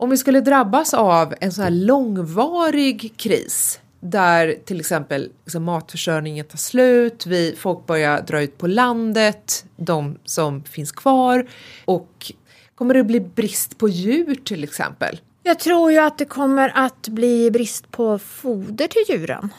Om 0.00 0.10
vi 0.10 0.16
skulle 0.16 0.40
drabbas 0.40 0.94
av 0.94 1.34
en 1.40 1.52
så 1.52 1.62
här 1.62 1.70
långvarig 1.70 3.12
kris 3.16 3.80
där 4.00 4.54
till 4.64 4.80
exempel 4.80 5.30
liksom 5.44 5.64
matförsörjningen 5.64 6.44
tar 6.44 6.58
slut, 6.58 7.26
vi, 7.26 7.54
folk 7.58 7.86
börjar 7.86 8.22
dra 8.22 8.42
ut 8.42 8.58
på 8.58 8.66
landet, 8.66 9.64
de 9.76 10.18
som 10.24 10.64
finns 10.64 10.92
kvar 10.92 11.46
och 11.84 12.32
kommer 12.74 12.94
det 12.94 13.04
bli 13.04 13.20
brist 13.20 13.78
på 13.78 13.88
djur 13.88 14.34
till 14.44 14.64
exempel? 14.64 15.20
Jag 15.42 15.58
tror 15.58 15.92
ju 15.92 15.98
att 15.98 16.18
det 16.18 16.24
kommer 16.24 16.72
att 16.74 17.08
bli 17.08 17.50
brist 17.50 17.90
på 17.90 18.18
foder 18.18 18.86
till 18.86 19.04
djuren. 19.08 19.52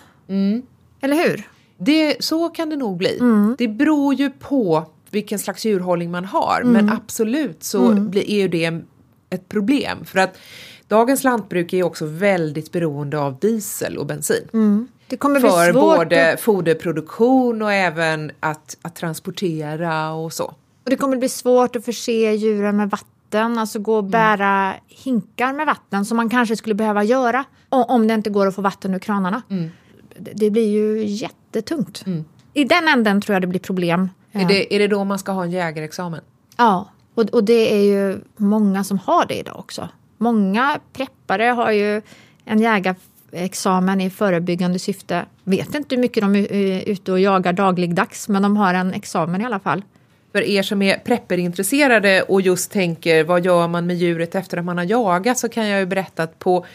Eller 1.01 1.15
hur? 1.15 1.47
Det, 1.77 2.23
så 2.23 2.49
kan 2.49 2.69
det 2.69 2.75
nog 2.75 2.97
bli. 2.97 3.19
Det 3.57 3.67
beror 3.67 4.13
ju 4.13 4.29
på 4.29 4.85
vilken 5.09 5.39
slags 5.39 5.65
djurhållning 5.65 6.11
man 6.11 6.25
har 6.25 6.61
men 6.63 6.89
absolut 6.89 7.63
så 7.63 7.91
blir, 7.91 8.29
är 8.29 8.37
ju 8.37 8.47
det 8.47 8.81
ett 9.29 9.49
problem 9.49 10.05
för 10.05 10.19
att 10.19 10.37
dagens 10.87 11.23
lantbruk 11.23 11.73
är 11.73 11.83
också 11.83 12.05
väldigt 12.05 12.71
beroende 12.71 13.19
av 13.19 13.39
diesel 13.39 13.97
och 13.97 14.05
bensin. 14.05 14.87
Det 15.07 15.17
kommer 15.17 15.39
bli 15.39 15.49
För 15.49 15.71
svårt. 15.73 15.97
både 15.97 16.33
att- 16.33 16.39
foderproduktion 16.39 17.61
och 17.61 17.73
även 17.73 18.31
att, 18.39 18.77
att 18.81 18.95
transportera 18.95 20.11
och 20.11 20.33
så. 20.33 20.45
Och 20.83 20.89
det 20.89 20.95
kommer 20.95 21.17
bli 21.17 21.29
svårt 21.29 21.75
att 21.75 21.85
förse 21.85 22.31
djuren 22.33 22.77
med 22.77 22.89
vatten, 22.89 23.57
alltså 23.57 23.79
gå 23.79 23.95
och 23.95 24.03
bära 24.03 24.73
hinkar 24.87 25.53
med 25.53 25.65
vatten 25.65 26.05
som 26.05 26.17
man 26.17 26.29
kanske 26.29 26.55
skulle 26.55 26.75
behöva 26.75 27.03
göra 27.03 27.43
om 27.69 28.07
det 28.07 28.13
inte 28.13 28.29
går 28.29 28.47
att 28.47 28.55
få 28.55 28.61
vatten 28.61 28.93
ur 28.93 28.99
kranarna. 28.99 29.41
Det, 30.19 30.31
det 30.35 30.49
blir 30.49 30.67
ju 30.69 31.03
jättetungt. 31.05 32.05
I 32.53 32.63
den 32.63 32.87
änden 32.87 33.21
tror 33.21 33.33
jag 33.35 33.41
det 33.43 33.47
blir 33.47 33.59
problem. 33.59 34.09
Är, 34.31 34.45
det, 34.45 34.75
är 34.75 34.79
det 34.79 34.87
då 34.87 35.03
man 35.03 35.19
ska 35.19 35.31
ha 35.31 35.43
en 35.43 35.51
jägarexamen? 35.51 36.21
Ja, 36.57 36.89
och, 37.15 37.23
och 37.23 37.43
det 37.43 37.73
är 37.73 37.83
ju 37.83 38.19
många 38.37 38.83
som 38.83 38.97
har 38.97 39.25
det 39.25 39.35
idag 39.35 39.59
också. 39.59 39.89
Många 40.17 40.79
preppare 40.93 41.43
har 41.43 41.71
ju 41.71 42.01
en 42.45 42.59
jägarexamen 42.59 44.01
i 44.01 44.09
förebyggande 44.09 44.79
syfte. 44.79 45.25
Vet 45.43 45.75
inte 45.75 45.95
hur 45.95 46.01
mycket 46.01 46.23
de 46.23 46.35
är 46.35 46.53
är 46.53 46.89
ute 46.89 47.11
och 47.11 47.19
jagar 47.19 47.53
dagligdags, 47.53 48.29
men 48.29 48.41
de 48.41 48.57
har 48.57 48.73
en 48.73 48.93
examen 48.93 49.41
i 49.41 49.45
alla 49.45 49.59
fall. 49.59 49.83
För 50.31 50.41
er 50.41 50.63
som 50.63 50.81
är 50.81 50.97
prepperintresserade 50.97 52.21
och 52.21 52.41
just 52.41 52.71
tänker 52.71 53.23
vad 53.23 53.45
gör 53.45 53.67
man 53.67 53.87
med 53.87 53.95
djuret 53.95 54.35
efter 54.35 54.57
att 54.57 54.65
man 54.65 54.77
har 54.77 54.85
jagat 54.85 55.37
så 55.37 55.49
kan 55.49 55.67
jag 55.67 55.79
ju 55.79 55.85
berätta 55.85 56.23
att 56.23 56.39
på 56.39 56.65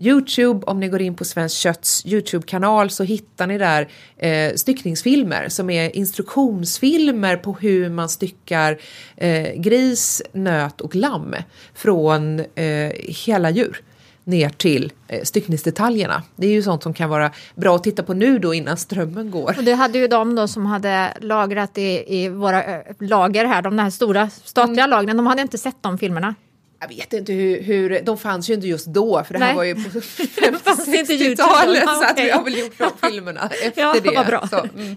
Youtube, 0.00 0.66
om 0.66 0.80
ni 0.80 0.88
går 0.88 1.02
in 1.02 1.14
på 1.14 1.24
Svenskt 1.24 1.56
Kötts 1.56 2.06
Youtube-kanal 2.06 2.90
så 2.90 3.04
hittar 3.04 3.46
ni 3.46 3.58
där 3.58 3.88
eh, 4.16 4.54
styckningsfilmer 4.54 5.48
som 5.48 5.70
är 5.70 5.96
instruktionsfilmer 5.96 7.36
på 7.36 7.52
hur 7.60 7.90
man 7.90 8.08
styckar 8.08 8.78
eh, 9.16 9.54
gris, 9.54 10.22
nöt 10.32 10.80
och 10.80 10.94
lamm 10.94 11.34
från 11.74 12.40
eh, 12.40 12.92
hela 13.26 13.50
djur. 13.50 13.82
ner 14.24 14.48
till 14.48 14.92
eh, 15.08 15.22
styckningsdetaljerna. 15.22 16.22
Det 16.36 16.46
är 16.46 16.50
ju 16.50 16.62
sånt 16.62 16.82
som 16.82 16.94
kan 16.94 17.10
vara 17.10 17.30
bra 17.54 17.76
att 17.76 17.84
titta 17.84 18.02
på 18.02 18.14
nu 18.14 18.38
då 18.38 18.54
innan 18.54 18.76
strömmen 18.76 19.30
går. 19.30 19.54
Och 19.58 19.64
det 19.64 19.72
hade 19.72 19.98
ju 19.98 20.08
de 20.08 20.34
då 20.34 20.48
som 20.48 20.66
hade 20.66 21.12
lagrat 21.20 21.78
i, 21.78 22.04
i 22.06 22.28
våra 22.28 22.62
lager 22.98 23.44
här, 23.44 23.62
de 23.62 23.78
här 23.78 23.90
stora 23.90 24.30
statliga 24.30 24.84
mm. 24.84 24.90
lagren, 24.90 25.16
de 25.16 25.26
hade 25.26 25.42
inte 25.42 25.58
sett 25.58 25.76
de 25.80 25.98
filmerna. 25.98 26.34
Jag 26.80 26.88
vet 26.88 27.12
inte 27.12 27.32
hur, 27.32 27.62
hur, 27.62 28.00
de 28.02 28.18
fanns 28.18 28.50
ju 28.50 28.54
inte 28.54 28.66
just 28.66 28.86
då 28.86 29.24
för 29.24 29.34
det 29.34 29.40
här 29.40 29.46
Nej. 29.46 29.56
var 29.56 29.64
ju 29.64 29.74
på 29.74 29.80
50-60-talet 30.00 31.84
så 31.84 32.04
att 32.04 32.18
vi 32.18 32.30
har 32.30 32.44
väl 32.44 32.58
gjort 32.58 32.78
de 32.78 32.90
filmerna 33.10 33.50
efter 33.62 33.82
ja, 33.82 33.94
det. 34.02 34.14
Vad 34.16 34.26
bra. 34.26 34.48
Så, 34.50 34.58
mm. 34.58 34.96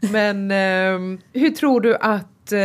Men 0.00 0.50
eh, 0.50 1.18
hur 1.40 1.50
tror 1.50 1.80
du 1.80 1.96
att 1.96 2.52
eh, 2.52 2.58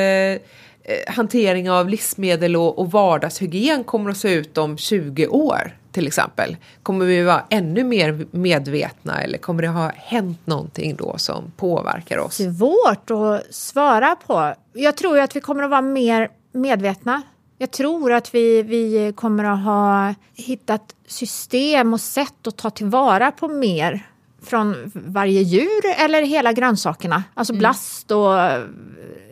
hantering 1.07 1.71
av 1.71 1.89
livsmedel 1.89 2.55
och, 2.55 2.79
och 2.79 2.91
vardagshygien 2.91 3.83
kommer 3.83 4.09
att 4.09 4.17
se 4.17 4.33
ut 4.33 4.57
om 4.57 4.77
20 4.77 5.27
år 5.27 5.77
till 5.91 6.07
exempel? 6.07 6.57
Kommer 6.83 7.05
vi 7.05 7.23
vara 7.23 7.43
ännu 7.49 7.83
mer 7.83 8.25
medvetna 8.31 9.21
eller 9.21 9.37
kommer 9.37 9.61
det 9.61 9.67
ha 9.67 9.91
hänt 9.95 10.47
någonting 10.47 10.95
då 10.95 11.17
som 11.17 11.51
påverkar 11.57 12.17
oss? 12.17 12.35
Svårt 12.35 13.11
att 13.11 13.55
svara 13.55 14.15
på. 14.15 14.53
Jag 14.73 14.97
tror 14.97 15.19
att 15.19 15.35
vi 15.35 15.39
kommer 15.39 15.63
att 15.63 15.69
vara 15.69 15.81
mer 15.81 16.29
medvetna 16.51 17.21
jag 17.63 17.71
tror 17.71 18.11
att 18.13 18.35
vi, 18.35 18.61
vi 18.63 19.13
kommer 19.15 19.43
att 19.43 19.63
ha 19.63 20.13
hittat 20.33 20.95
system 21.07 21.93
och 21.93 22.01
sätt 22.01 22.47
att 22.47 22.57
ta 22.57 22.69
tillvara 22.69 23.31
på 23.31 23.47
mer 23.47 24.07
från 24.41 24.91
varje 24.93 25.41
djur 25.41 25.85
eller 25.97 26.21
hela 26.21 26.53
grönsakerna. 26.53 27.23
Alltså 27.33 27.53
mm. 27.53 27.59
blast 27.59 28.11
och 28.11 28.39
eh, 28.39 28.63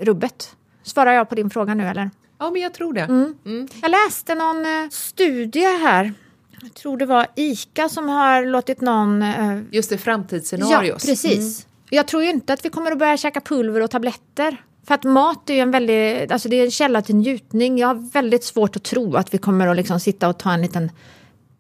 rubbet. 0.01 0.55
Svarar 0.83 1.13
jag 1.13 1.29
på 1.29 1.35
din 1.35 1.49
fråga 1.49 1.73
nu 1.73 1.87
eller? 1.87 2.09
Ja, 2.39 2.49
men 2.49 2.61
jag 2.61 2.73
tror 2.73 2.93
det. 2.93 3.01
Mm. 3.01 3.35
Mm. 3.45 3.67
Jag 3.81 3.91
läste 3.91 4.35
någon 4.35 4.65
eh, 4.65 4.89
studie 4.89 5.77
här. 5.81 6.13
Jag 6.61 6.73
tror 6.73 6.97
det 6.97 7.05
var 7.05 7.27
ICA 7.35 7.89
som 7.89 8.09
har 8.09 8.45
låtit 8.45 8.81
någon... 8.81 9.21
Eh, 9.21 9.59
Just 9.71 9.89
det, 9.89 9.97
framtidsscenarios. 9.97 11.03
Ja, 11.05 11.11
precis. 11.11 11.59
Mm. 11.59 11.71
Jag 11.89 12.07
tror 12.07 12.23
ju 12.23 12.29
inte 12.29 12.53
att 12.53 12.65
vi 12.65 12.69
kommer 12.69 12.91
att 12.91 12.99
börja 12.99 13.17
käka 13.17 13.41
pulver 13.41 13.81
och 13.81 13.91
tabletter. 13.91 14.57
För 14.87 14.95
att 14.95 15.03
mat 15.03 15.49
är 15.49 15.53
ju 15.53 15.59
en 15.59 15.71
väldigt, 15.71 16.31
alltså 16.31 16.49
det 16.49 16.55
är 16.55 16.65
en 16.65 16.71
källa 16.71 17.01
till 17.01 17.15
njutning. 17.15 17.77
Jag 17.77 17.87
har 17.87 18.11
väldigt 18.11 18.43
svårt 18.43 18.75
att 18.75 18.83
tro 18.83 19.15
att 19.15 19.33
vi 19.33 19.37
kommer 19.37 19.67
att 19.67 19.75
liksom 19.75 19.99
sitta 19.99 20.29
och 20.29 20.37
ta 20.37 20.53
en 20.53 20.61
liten 20.61 20.91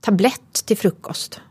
tablett 0.01 0.65
till 0.65 0.77
frukost. 0.77 1.41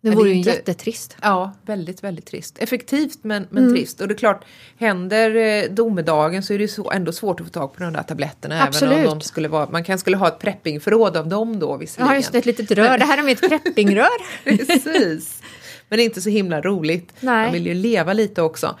Det 0.00 0.10
vore 0.10 0.28
ju 0.28 0.34
inte, 0.34 0.50
jättetrist. 0.50 1.16
Ja, 1.22 1.52
väldigt, 1.66 2.04
väldigt 2.04 2.26
trist. 2.26 2.58
Effektivt 2.58 3.18
men, 3.22 3.46
men 3.50 3.62
mm. 3.62 3.76
trist. 3.76 4.00
Och 4.00 4.08
det 4.08 4.14
är 4.14 4.18
klart, 4.18 4.44
händer 4.76 5.34
eh, 5.34 5.70
domedagen 5.70 6.42
så 6.42 6.54
är 6.54 6.58
det 6.58 6.68
så, 6.68 6.90
ändå 6.90 7.12
svårt 7.12 7.40
att 7.40 7.46
få 7.46 7.52
tag 7.52 7.74
på 7.74 7.82
de 7.82 7.92
där 7.92 8.02
tabletterna. 8.02 8.62
Absolut. 8.62 8.92
Även 8.92 9.12
om 9.12 9.18
de 9.18 9.24
skulle 9.24 9.48
vara, 9.48 9.68
man 9.70 9.84
kanske 9.84 10.00
skulle 10.00 10.16
ha 10.16 10.28
ett 10.28 10.38
preppingförråd 10.38 11.16
av 11.16 11.28
dem 11.28 11.58
då 11.58 11.76
visserligen. 11.76 12.10
Ja, 12.10 12.16
just 12.16 12.32
det, 12.32 12.38
ett 12.38 12.46
litet 12.46 12.70
rör. 12.70 12.98
Det 12.98 13.04
här 13.04 13.18
är 13.18 13.22
mitt 13.22 13.48
preppingrör. 13.48 14.44
Precis. 14.44 15.42
Men 15.88 16.00
inte 16.00 16.20
så 16.20 16.30
himla 16.30 16.60
roligt. 16.60 17.12
Nej. 17.20 17.44
Man 17.44 17.52
vill 17.52 17.66
ju 17.66 17.74
leva 17.74 18.12
lite 18.12 18.42
också 18.42 18.78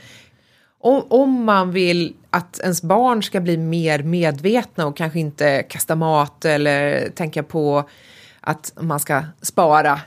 om, 0.80 1.04
om 1.08 1.44
man 1.44 1.70
vill 1.70 2.14
att 2.30 2.60
ens 2.60 2.82
barn 2.82 3.22
ska 3.22 3.40
bli 3.40 3.56
mer 3.56 4.02
medvetna 4.02 4.86
och 4.86 4.96
kanske 4.96 5.18
inte 5.18 5.62
kasta 5.62 5.94
mat 5.94 6.44
eller 6.44 7.08
tänka 7.10 7.42
på 7.42 7.88
att 8.40 8.72
man 8.80 9.00
ska 9.00 9.22
spara 9.42 10.00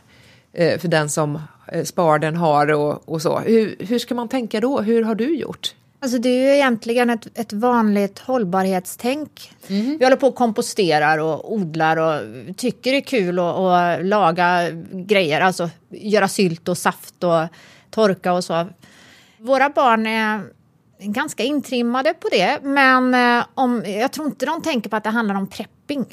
eh, 0.54 0.80
för 0.80 0.88
den 0.88 1.10
som 1.10 1.42
eh, 1.72 1.84
spar 1.84 2.20
den 2.20 2.36
har 2.36 2.72
och, 2.72 3.10
och 3.10 3.22
så. 3.22 3.40
Hur, 3.40 3.76
hur 3.80 4.00
ska 4.00 4.16
man 4.16 4.28
tänka 4.28 4.60
då? 4.60 4.82
Hur 4.82 5.04
har 5.04 5.16
du 5.16 5.36
gjort? 5.36 5.76
Alltså 6.04 6.18
det 6.18 6.30
är 6.30 6.50
ju 6.50 6.56
egentligen 6.56 7.10
ett, 7.10 7.28
ett 7.40 7.54
vanligt 7.54 8.20
hållbarhetstänk. 8.20 9.52
Mm. 9.68 9.98
Vi 9.98 10.06
håller 10.06 10.18
på 10.18 10.28
och 10.28 10.36
komposterar 10.36 11.18
och 11.18 11.54
odlar 11.54 11.98
och 11.98 12.22
tycker 12.58 12.92
det 12.92 12.98
är 12.98 13.02
kul 13.02 13.40
att, 13.40 13.56
att 13.58 14.06
laga 14.06 14.70
grejer, 14.92 15.42
alltså 15.42 15.70
göra 15.90 16.28
sylt 16.28 16.68
och 16.68 16.78
saft 16.78 17.24
och 17.24 17.44
torka 17.90 18.34
och 18.34 18.44
så. 18.44 18.68
Våra 19.38 19.70
barn 19.70 20.08
är 20.08 20.42
ganska 21.02 21.44
intrimmade 21.44 22.14
på 22.14 22.28
det. 22.32 22.60
Men 22.64 23.14
eh, 23.14 23.46
om, 23.54 23.84
jag 23.86 24.12
tror 24.12 24.28
inte 24.28 24.46
de 24.46 24.62
tänker 24.62 24.90
på 24.90 24.96
att 24.96 25.04
det 25.04 25.10
handlar 25.10 25.36
om 25.36 25.48
prepping. 25.48 26.06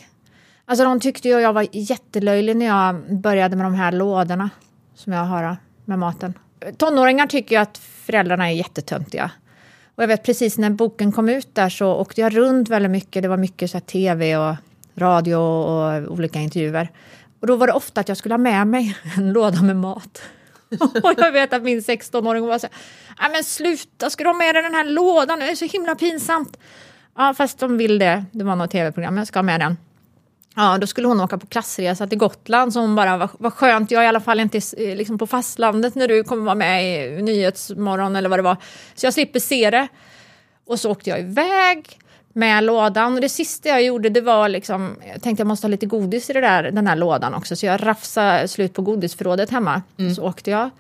Alltså 0.65 0.85
de 0.85 1.01
tyckte 1.01 1.29
ju 1.29 1.41
jag 1.41 1.53
var 1.53 1.67
jättelöjlig 1.73 2.57
när 2.57 2.67
jag 2.67 3.21
började 3.21 3.57
med 3.57 3.67
de 3.67 3.75
här 3.75 3.93
lådorna 3.93 4.51
som 4.95 5.13
jag 5.13 5.25
har 5.25 5.57
med 5.85 5.99
maten. 5.99 6.35
Tonåringar 6.77 7.27
tycker 7.27 7.57
ju 7.57 7.63
att 7.63 7.79
föräldrarna 7.79 8.51
är 8.51 8.55
jättetöntiga. 8.55 9.31
Och 9.95 10.03
jag 10.03 10.09
vet 10.09 10.23
precis 10.23 10.59
när 10.59 10.71
boken 10.71 11.13
kom 11.13 11.29
ut 11.29 11.55
där 11.55 11.69
så 11.69 11.95
åkte 11.95 12.21
jag 12.21 12.37
runt 12.37 12.69
väldigt 12.69 12.91
mycket. 12.91 13.23
Det 13.23 13.29
var 13.29 13.37
mycket 13.37 13.71
så 13.71 13.81
tv 13.81 14.37
och 14.37 14.55
radio 14.95 15.37
och 15.37 16.13
olika 16.13 16.39
intervjuer. 16.39 16.91
Och 17.41 17.47
då 17.47 17.57
var 17.57 17.67
det 17.67 17.73
ofta 17.73 18.01
att 18.01 18.09
jag 18.09 18.19
skulle 18.19 18.33
ha 18.33 18.39
med 18.39 18.67
mig 18.67 18.97
en 19.17 19.33
låda 19.33 19.63
med 19.63 19.77
mat. 19.77 20.23
och 21.03 21.15
jag 21.17 21.33
vet 21.33 21.53
att 21.53 21.63
min 21.63 21.81
16-åring 21.81 22.47
var 22.47 22.59
så 22.59 22.67
här, 22.67 22.77
men 23.33 23.45
sluta, 23.45 24.11
ska 24.11 24.25
du 24.25 24.31
ha 24.31 24.35
med 24.35 24.55
dig 24.55 24.63
den 24.63 24.75
här 24.75 24.85
lådan? 24.85 25.39
Det 25.39 25.51
är 25.51 25.55
så 25.55 25.65
himla 25.65 25.95
pinsamt. 25.95 26.59
Ja, 27.17 27.35
fast 27.35 27.59
de 27.59 27.79
vill 27.79 27.99
det. 27.99 28.25
Det 28.33 28.45
var 28.45 28.57
något 28.57 28.71
tv-program, 28.71 29.17
jag 29.17 29.27
ska 29.27 29.39
ha 29.39 29.43
med 29.43 29.61
den. 29.61 29.77
Ja, 30.57 30.79
då 30.79 30.87
skulle 30.87 31.09
hon 31.09 31.21
åka 31.21 31.39
på 31.39 31.47
klassresa 31.47 32.07
till 32.07 32.19
Gotland 32.19 32.73
så 32.73 32.81
hon 32.81 32.95
bara, 32.95 33.29
vad, 33.39 33.53
skönt, 33.53 33.91
jag 33.91 34.01
är 34.01 34.05
i 34.05 34.09
alla 34.09 34.21
fall 34.21 34.41
inte 34.41 34.61
liksom 34.77 35.19
på 35.19 35.27
fastlandet 35.27 35.95
när 35.95 36.09
du 36.09 36.25
kommer 36.25 36.45
vara 36.45 36.55
med 36.55 36.85
i 37.19 37.23
Nyhetsmorgon 37.23 38.17
eller 38.17 38.29
vad 38.29 38.39
det 38.39 38.43
var. 38.43 38.57
Så 38.95 39.07
jag 39.07 39.15
slipper 39.15 39.41
se 39.41 39.71
det. 39.71 39.89
Och 40.67 40.81
så 40.81 40.91
åkte 40.91 41.11
jag 41.11 41.21
iväg 41.21 41.99
med 42.33 42.65
lådan. 42.65 43.15
Och 43.15 43.21
det 43.21 43.29
sista 43.29 43.69
jag 43.69 43.83
gjorde 43.83 44.09
det 44.09 44.21
var 44.21 44.49
liksom, 44.49 44.97
jag 45.13 45.23
tänkte 45.23 45.41
jag 45.41 45.47
måste 45.47 45.67
ha 45.67 45.71
lite 45.71 45.87
godis 45.87 46.31
i 46.31 46.33
det 46.33 46.41
där, 46.41 46.71
den 46.71 46.87
här 46.87 46.97
lådan 46.97 47.35
också. 47.35 47.57
Så 47.57 47.67
jag 47.67 47.87
rafsade 47.87 48.49
slut 48.49 48.75
på 48.75 48.83
godisförrådet 48.83 49.51
hemma. 49.51 49.83
Mm. 49.99 50.15
Så 50.15 50.23
åkte 50.23 50.51
jag. 50.51 50.71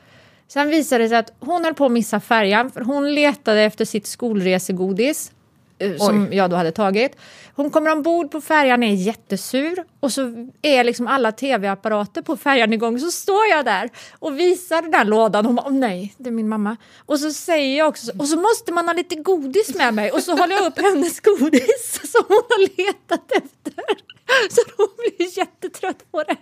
Sen 0.48 0.68
visade 0.68 1.04
det 1.04 1.08
sig 1.08 1.18
att 1.18 1.32
hon 1.40 1.64
höll 1.64 1.74
på 1.74 1.84
att 1.84 1.92
missa 1.92 2.20
färjan. 2.20 2.70
För 2.70 2.80
hon 2.80 3.14
letade 3.14 3.62
efter 3.62 3.84
sitt 3.84 4.06
skolresegodis. 4.06 5.32
Eh, 5.78 5.96
som 5.96 6.28
jag 6.32 6.50
då 6.50 6.56
hade 6.56 6.72
tagit. 6.72 7.16
Hon 7.54 7.70
kommer 7.70 7.92
ombord 7.92 8.30
på 8.30 8.40
färjan, 8.40 8.82
är 8.82 8.94
jättesur 8.94 9.84
och 10.00 10.12
så 10.12 10.50
är 10.62 10.84
liksom 10.84 11.06
alla 11.06 11.32
tv-apparater 11.32 12.22
på 12.22 12.37
färjan 12.37 12.72
igång. 12.72 12.98
Så 12.98 13.11
står 13.11 13.46
jag 13.46 13.64
där 13.64 13.90
och 14.18 14.38
visar 14.38 14.82
den 14.82 14.90
där 14.90 15.04
lådan. 15.04 15.46
Hon 15.46 15.54
bara, 15.54 15.68
oh, 15.68 15.72
nej, 15.72 16.14
det 16.18 16.28
är 16.28 16.32
min 16.32 16.48
mamma. 16.48 16.76
Och 17.06 17.20
så 17.20 17.32
säger 17.32 17.78
jag 17.78 17.88
också, 17.88 18.12
och 18.18 18.28
så 18.28 18.37
måste 18.37 18.72
man 18.72 18.88
ha 18.88 18.92
lite 18.92 19.14
godis 19.14 19.74
med 19.74 19.94
mig. 19.94 20.11
Och 20.11 20.22
så 20.22 20.37
håller 20.37 20.54
jag 20.54 20.66
upp 20.66 20.78
hennes 20.82 21.20
godis 21.20 22.00
som 22.12 22.24
hon 22.28 22.42
har 22.48 22.76
letat 22.76 23.32
efter. 23.32 23.84
Så 24.50 24.61
hon 24.76 24.88
blir 24.98 25.38
jättetrött 25.38 26.11
på 26.11 26.22
det. 26.22 26.37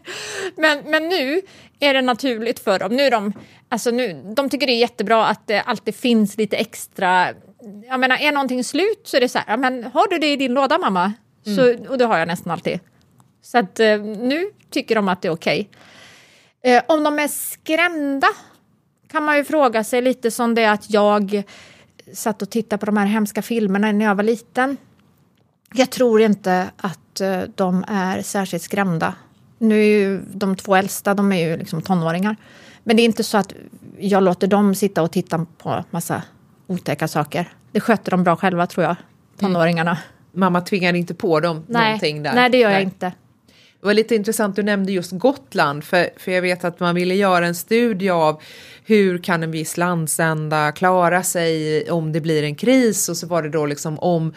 Men, 0.57 0.91
men 0.91 1.09
nu 1.09 1.43
är 1.81 1.95
det 1.95 2.03
naturligt 2.03 2.59
för 2.59 2.79
dem. 2.79 2.97
Nu 2.97 3.11
de, 3.11 3.33
alltså 3.69 3.91
nu, 3.91 4.33
de 4.37 4.51
tycker 4.51 4.67
det 4.67 4.73
är 4.73 4.81
jättebra 4.81 5.27
att 5.27 5.47
det 5.47 5.61
alltid 5.61 5.95
finns 5.95 6.37
lite 6.37 6.57
extra 6.57 7.35
jag 7.89 8.01
menar, 8.01 8.17
är 8.17 8.33
någonting 8.33 8.65
slut 8.65 9.01
så 9.05 9.17
är 9.17 9.21
det 9.21 9.29
så 9.29 9.39
här, 9.47 9.57
men 9.57 9.85
har 9.85 10.09
du 10.09 10.19
det 10.19 10.33
i 10.33 10.37
din 10.37 10.55
låda 10.55 10.79
mamma? 10.79 11.13
Mm. 11.47 11.57
Så, 11.57 11.91
och 11.91 11.99
det 11.99 12.05
har 12.05 12.19
jag 12.19 12.29
nästan 12.29 12.53
alltid. 12.53 12.81
Så 13.43 13.59
att 13.59 13.81
eh, 13.81 14.01
nu 14.01 14.51
tycker 14.71 14.95
de 14.95 15.09
att 15.09 15.23
det 15.23 15.29
är 15.29 15.33
okej. 15.33 15.71
Okay. 16.61 16.73
Eh, 16.73 16.83
om 16.89 17.03
de 17.03 17.19
är 17.19 17.29
skrämda 17.29 18.29
kan 19.09 19.25
man 19.25 19.37
ju 19.37 19.45
fråga 19.45 19.85
sig 19.85 20.03
lite 20.03 20.31
som 20.31 20.55
det 20.55 20.67
att 20.67 20.91
jag 20.91 21.43
satt 22.13 22.43
och 22.43 22.51
tittade 22.51 22.81
på 22.81 22.87
de 22.87 22.97
här 22.97 23.07
hemska 23.07 23.43
filmerna 23.43 23.93
när 23.93 24.05
jag 24.05 24.15
var 24.15 24.25
liten. 24.25 24.77
Jag 25.75 25.91
tror 25.91 26.21
inte 26.21 26.71
att 26.77 27.21
eh, 27.21 27.41
de 27.55 27.85
är 27.89 28.23
särskilt 28.23 28.63
skrämda. 28.63 29.15
Nu 29.59 29.81
är 29.81 29.99
ju 29.99 30.23
de 30.35 30.57
två 30.57 30.77
äldsta, 30.77 31.15
de 31.15 31.33
är 31.33 31.49
ju 31.49 31.57
liksom 31.57 31.83
tonåringar. 31.83 32.37
Men 32.85 32.97
det 32.97 33.03
är 33.03 33.05
inte 33.05 33.25
så 33.25 33.39
att 33.39 33.53
jag 33.99 34.23
låter 34.23 34.47
dem 34.47 34.75
sitta 34.75 35.03
och 35.03 35.13
titta 35.13 35.47
på 35.59 35.85
massa 35.91 36.23
otäcka 36.67 37.09
saker. 37.09 37.49
Det 37.73 37.81
sköter 37.81 38.11
de 38.11 38.25
bra 38.25 38.37
själva 38.37 38.67
tror 38.67 38.85
jag, 38.85 38.97
tonåringarna. 39.39 39.91
Mm. 39.91 40.03
Mamma 40.33 40.61
tvingar 40.61 40.95
inte 40.95 41.15
på 41.15 41.41
dem 41.41 41.65
nej, 41.67 41.85
någonting 41.85 42.23
där? 42.23 42.35
Nej, 42.35 42.51
det 42.51 42.59
gör 42.59 42.71
jag 42.71 42.83
inte. 42.83 43.13
Det 43.81 43.87
var 43.87 43.95
lite 43.95 44.15
intressant, 44.15 44.57
du 44.57 44.63
nämnde 44.63 44.93
just 44.93 45.13
Gotland, 45.13 45.85
för, 45.85 46.09
för 46.17 46.33
jag 46.33 46.43
vet 46.43 46.65
att 46.65 46.81
man 46.81 46.95
ville 46.95 47.15
göra 47.15 47.47
en 47.47 47.55
studie 47.55 48.11
av 48.11 48.43
hur 48.85 49.19
kan 49.19 49.43
en 49.43 49.51
viss 49.51 49.77
landsända 49.77 50.73
klara 50.73 51.23
sig 51.23 51.91
om 51.91 52.13
det 52.13 52.21
blir 52.21 52.43
en 52.43 52.55
kris 52.55 53.09
och 53.09 53.17
så 53.17 53.27
var 53.27 53.43
det 53.43 53.49
då 53.49 53.67
liksom 53.67 53.99
om 53.99 54.35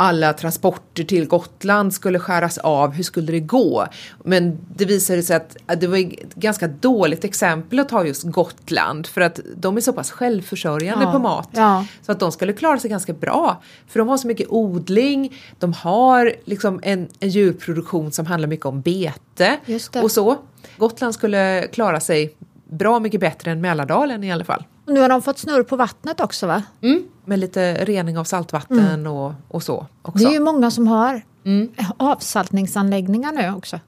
alla 0.00 0.32
transporter 0.32 1.04
till 1.04 1.26
Gotland 1.26 1.94
skulle 1.94 2.18
skäras 2.18 2.58
av, 2.58 2.92
hur 2.92 3.02
skulle 3.02 3.32
det 3.32 3.40
gå? 3.40 3.86
Men 4.24 4.58
det 4.76 4.84
visade 4.84 5.22
sig 5.22 5.36
att 5.36 5.80
det 5.80 5.86
var 5.86 5.96
ett 5.98 6.34
ganska 6.34 6.68
dåligt 6.68 7.24
exempel 7.24 7.78
att 7.78 7.88
ta 7.88 8.04
just 8.04 8.22
Gotland 8.22 9.06
för 9.06 9.20
att 9.20 9.40
de 9.56 9.76
är 9.76 9.80
så 9.80 9.92
pass 9.92 10.10
självförsörjande 10.10 11.04
ja, 11.04 11.12
på 11.12 11.18
mat. 11.18 11.48
Ja. 11.52 11.86
Så 12.02 12.12
att 12.12 12.20
de 12.20 12.32
skulle 12.32 12.52
klara 12.52 12.78
sig 12.78 12.90
ganska 12.90 13.12
bra. 13.12 13.62
För 13.88 13.98
de 13.98 14.08
har 14.08 14.16
så 14.16 14.26
mycket 14.26 14.46
odling, 14.48 15.40
de 15.58 15.72
har 15.72 16.34
liksom 16.44 16.80
en, 16.82 17.08
en 17.20 17.28
djurproduktion 17.28 18.12
som 18.12 18.26
handlar 18.26 18.48
mycket 18.48 18.66
om 18.66 18.80
bete 18.80 19.56
och 20.02 20.10
så. 20.10 20.36
Gotland 20.76 21.14
skulle 21.14 21.68
klara 21.72 22.00
sig 22.00 22.36
bra 22.70 23.00
mycket 23.00 23.20
bättre 23.20 23.50
än 23.50 23.60
Mälardalen 23.60 24.24
i 24.24 24.32
alla 24.32 24.44
fall. 24.44 24.64
Och 24.86 24.92
nu 24.92 25.00
har 25.00 25.08
de 25.08 25.22
fått 25.22 25.38
snurr 25.38 25.62
på 25.62 25.76
vattnet 25.76 26.20
också 26.20 26.46
va? 26.46 26.62
Mm, 26.80 27.02
med 27.24 27.38
lite 27.38 27.84
rening 27.84 28.18
av 28.18 28.24
saltvatten 28.24 28.78
mm. 28.78 29.12
och, 29.12 29.32
och 29.48 29.62
så. 29.62 29.86
Också. 30.02 30.18
Det 30.18 30.30
är 30.30 30.34
ju 30.34 30.40
många 30.40 30.70
som 30.70 30.88
har 30.88 31.22
mm. 31.44 31.72
avsaltningsanläggningar 31.96 33.32
nu 33.32 33.56
också. 33.56 33.80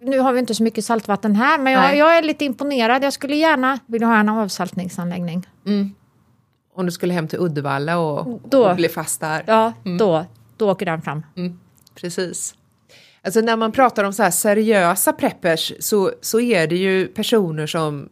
Nu 0.00 0.18
har 0.18 0.32
vi 0.32 0.38
inte 0.38 0.54
så 0.54 0.62
mycket 0.62 0.84
saltvatten 0.84 1.36
här, 1.36 1.58
men 1.58 1.72
jag, 1.72 1.96
jag 1.96 2.18
är 2.18 2.22
lite 2.22 2.44
imponerad. 2.44 3.04
Jag 3.04 3.12
skulle 3.12 3.36
gärna 3.36 3.78
vilja 3.86 4.06
ha 4.06 4.16
en 4.16 4.28
avsaltningsanläggning. 4.28 5.46
Mm. 5.66 5.94
Om 6.74 6.86
du 6.86 6.92
skulle 6.92 7.14
hem 7.14 7.28
till 7.28 7.38
Uddevalla 7.38 7.98
och, 7.98 8.40
då, 8.48 8.68
och 8.68 8.76
bli 8.76 8.88
fast 8.88 9.20
där? 9.20 9.44
Ja, 9.46 9.72
mm. 9.84 9.98
då, 9.98 10.24
då 10.56 10.70
åker 10.70 10.86
den 10.86 11.02
fram. 11.02 11.22
Mm. 11.36 11.58
Precis. 11.94 12.54
Alltså 13.22 13.40
när 13.40 13.56
man 13.56 13.72
pratar 13.72 14.04
om 14.04 14.12
så 14.12 14.22
här 14.22 14.30
seriösa 14.30 15.12
preppers 15.12 15.72
så, 15.80 16.12
så 16.20 16.40
är 16.40 16.66
det 16.66 16.76
ju 16.76 17.06
personer 17.06 17.66
som 17.66 18.08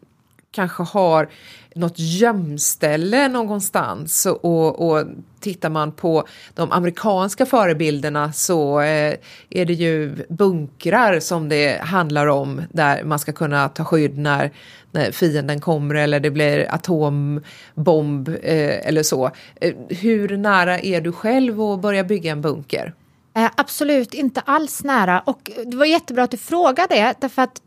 kanske 0.54 0.82
har 0.82 1.28
något 1.74 1.98
gömställe 1.98 3.28
någonstans 3.28 4.26
och, 4.26 4.90
och 4.90 5.06
tittar 5.40 5.70
man 5.70 5.92
på 5.92 6.24
de 6.54 6.72
amerikanska 6.72 7.46
förebilderna 7.46 8.32
så 8.32 8.80
eh, 8.80 9.14
är 9.50 9.64
det 9.64 9.72
ju 9.72 10.26
bunkrar 10.28 11.20
som 11.20 11.48
det 11.48 11.80
handlar 11.82 12.26
om 12.26 12.62
där 12.72 13.04
man 13.04 13.18
ska 13.18 13.32
kunna 13.32 13.68
ta 13.68 13.84
skydd 13.84 14.18
när, 14.18 14.50
när 14.92 15.10
fienden 15.10 15.60
kommer 15.60 15.94
eller 15.94 16.20
det 16.20 16.30
blir 16.30 16.74
atombomb 16.74 18.28
eh, 18.28 18.88
eller 18.88 19.02
så. 19.02 19.30
Eh, 19.60 19.74
hur 19.88 20.36
nära 20.36 20.78
är 20.78 21.00
du 21.00 21.12
själv 21.12 21.60
att 21.60 21.80
börja 21.80 22.04
bygga 22.04 22.32
en 22.32 22.42
bunker? 22.42 22.94
Eh, 23.36 23.50
absolut 23.56 24.14
inte 24.14 24.40
alls 24.40 24.84
nära 24.84 25.20
och 25.20 25.50
det 25.66 25.76
var 25.76 25.86
jättebra 25.86 26.24
att 26.24 26.30
du 26.30 26.36
frågade 26.36 26.94
det 26.94 27.14
därför 27.20 27.42
att 27.42 27.60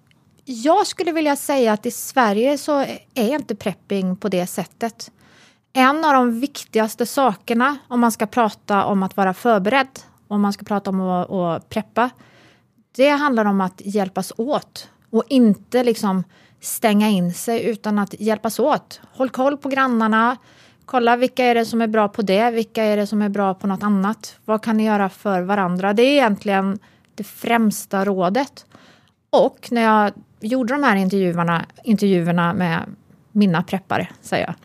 jag 0.50 0.88
skulle 0.88 1.12
vilja 1.12 1.36
säga 1.36 1.74
att 1.74 1.86
i 1.86 1.92
Sverige 1.92 2.58
så 2.58 2.80
är 3.14 3.36
inte 3.36 3.56
prepping 3.56 4.18
på 4.18 4.30
det 4.30 4.48
sättet. 4.48 5.12
En 5.74 6.06
av 6.06 6.14
de 6.14 6.40
viktigaste 6.40 7.06
sakerna 7.06 7.78
om 7.88 8.00
man 8.00 8.12
ska 8.12 8.26
prata 8.26 8.86
om 8.86 9.04
att 9.04 9.18
vara 9.18 9.34
förberedd, 9.34 10.00
om 10.28 10.42
man 10.42 10.54
ska 10.54 10.66
prata 10.66 10.90
om 10.90 11.02
att, 11.02 11.32
att 11.32 11.70
preppa, 11.70 12.10
det 12.96 13.10
handlar 13.10 13.46
om 13.46 13.62
att 13.62 13.82
hjälpas 13.86 14.34
åt 14.38 14.90
och 15.10 15.24
inte 15.30 15.84
liksom 15.84 16.24
stänga 16.62 17.10
in 17.10 17.34
sig 17.34 17.66
utan 17.66 18.00
att 18.00 18.22
hjälpas 18.22 18.60
åt. 18.60 19.02
Håll 19.12 19.30
koll 19.30 19.58
på 19.58 19.70
grannarna, 19.70 20.38
kolla 20.86 21.16
vilka 21.16 21.46
är 21.46 21.56
det 21.56 21.66
som 21.66 21.82
är 21.82 21.88
bra 21.88 22.08
på 22.08 22.22
det, 22.22 22.52
vilka 22.52 22.84
är 22.84 22.98
det 22.98 23.08
som 23.08 23.22
är 23.22 23.30
bra 23.30 23.54
på 23.54 23.68
något 23.68 23.84
annat. 23.84 24.40
Vad 24.46 24.64
kan 24.64 24.78
ni 24.78 24.86
göra 24.86 25.10
för 25.10 25.42
varandra? 25.42 25.94
Det 25.94 26.04
är 26.04 26.12
egentligen 26.12 26.80
det 27.16 27.24
främsta 27.24 28.06
rådet. 28.06 28.66
Och 29.30 29.68
när 29.72 29.82
jag 29.82 30.14
gjorde 30.40 30.74
de 30.74 30.84
här 30.84 30.96
intervjuerna, 30.96 31.66
intervjuerna 31.84 32.54
med 32.54 32.96
mina 33.32 33.64
preppare, 33.64 34.08
säger 34.22 34.46
jag. 34.46 34.56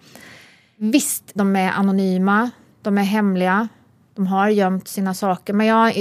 Visst, 0.77 1.31
de 1.35 1.57
är 1.57 1.71
anonyma, 1.71 2.51
de 2.83 2.99
är 2.99 3.03
hemliga, 3.03 3.69
de 4.15 4.27
har 4.27 4.49
gömt 4.49 4.89
sina 4.89 5.15
saker. 5.15 5.53
Men 5.53 5.67
jag 5.67 5.75
har 5.75 5.93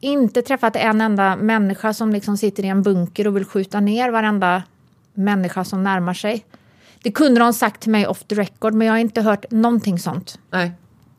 inte 0.00 0.42
träffat 0.42 0.76
en 0.76 1.00
enda 1.00 1.36
människa 1.36 1.94
som 1.94 2.12
liksom 2.12 2.36
sitter 2.36 2.64
i 2.64 2.68
en 2.68 2.82
bunker 2.82 3.26
och 3.26 3.36
vill 3.36 3.44
skjuta 3.44 3.80
ner 3.80 4.10
varenda 4.10 4.62
människa 5.14 5.64
som 5.64 5.82
närmar 5.82 6.14
sig. 6.14 6.44
Det 7.02 7.10
kunde 7.12 7.40
de 7.40 7.52
sagt 7.52 7.80
till 7.80 7.90
mig 7.90 8.06
off 8.06 8.24
the 8.24 8.34
record, 8.34 8.74
men 8.74 8.86
jag 8.86 8.94
har 8.94 8.98
inte 8.98 9.22
hört 9.22 9.50
någonting 9.50 9.98
sånt. 9.98 10.38
Nej, 10.50 10.72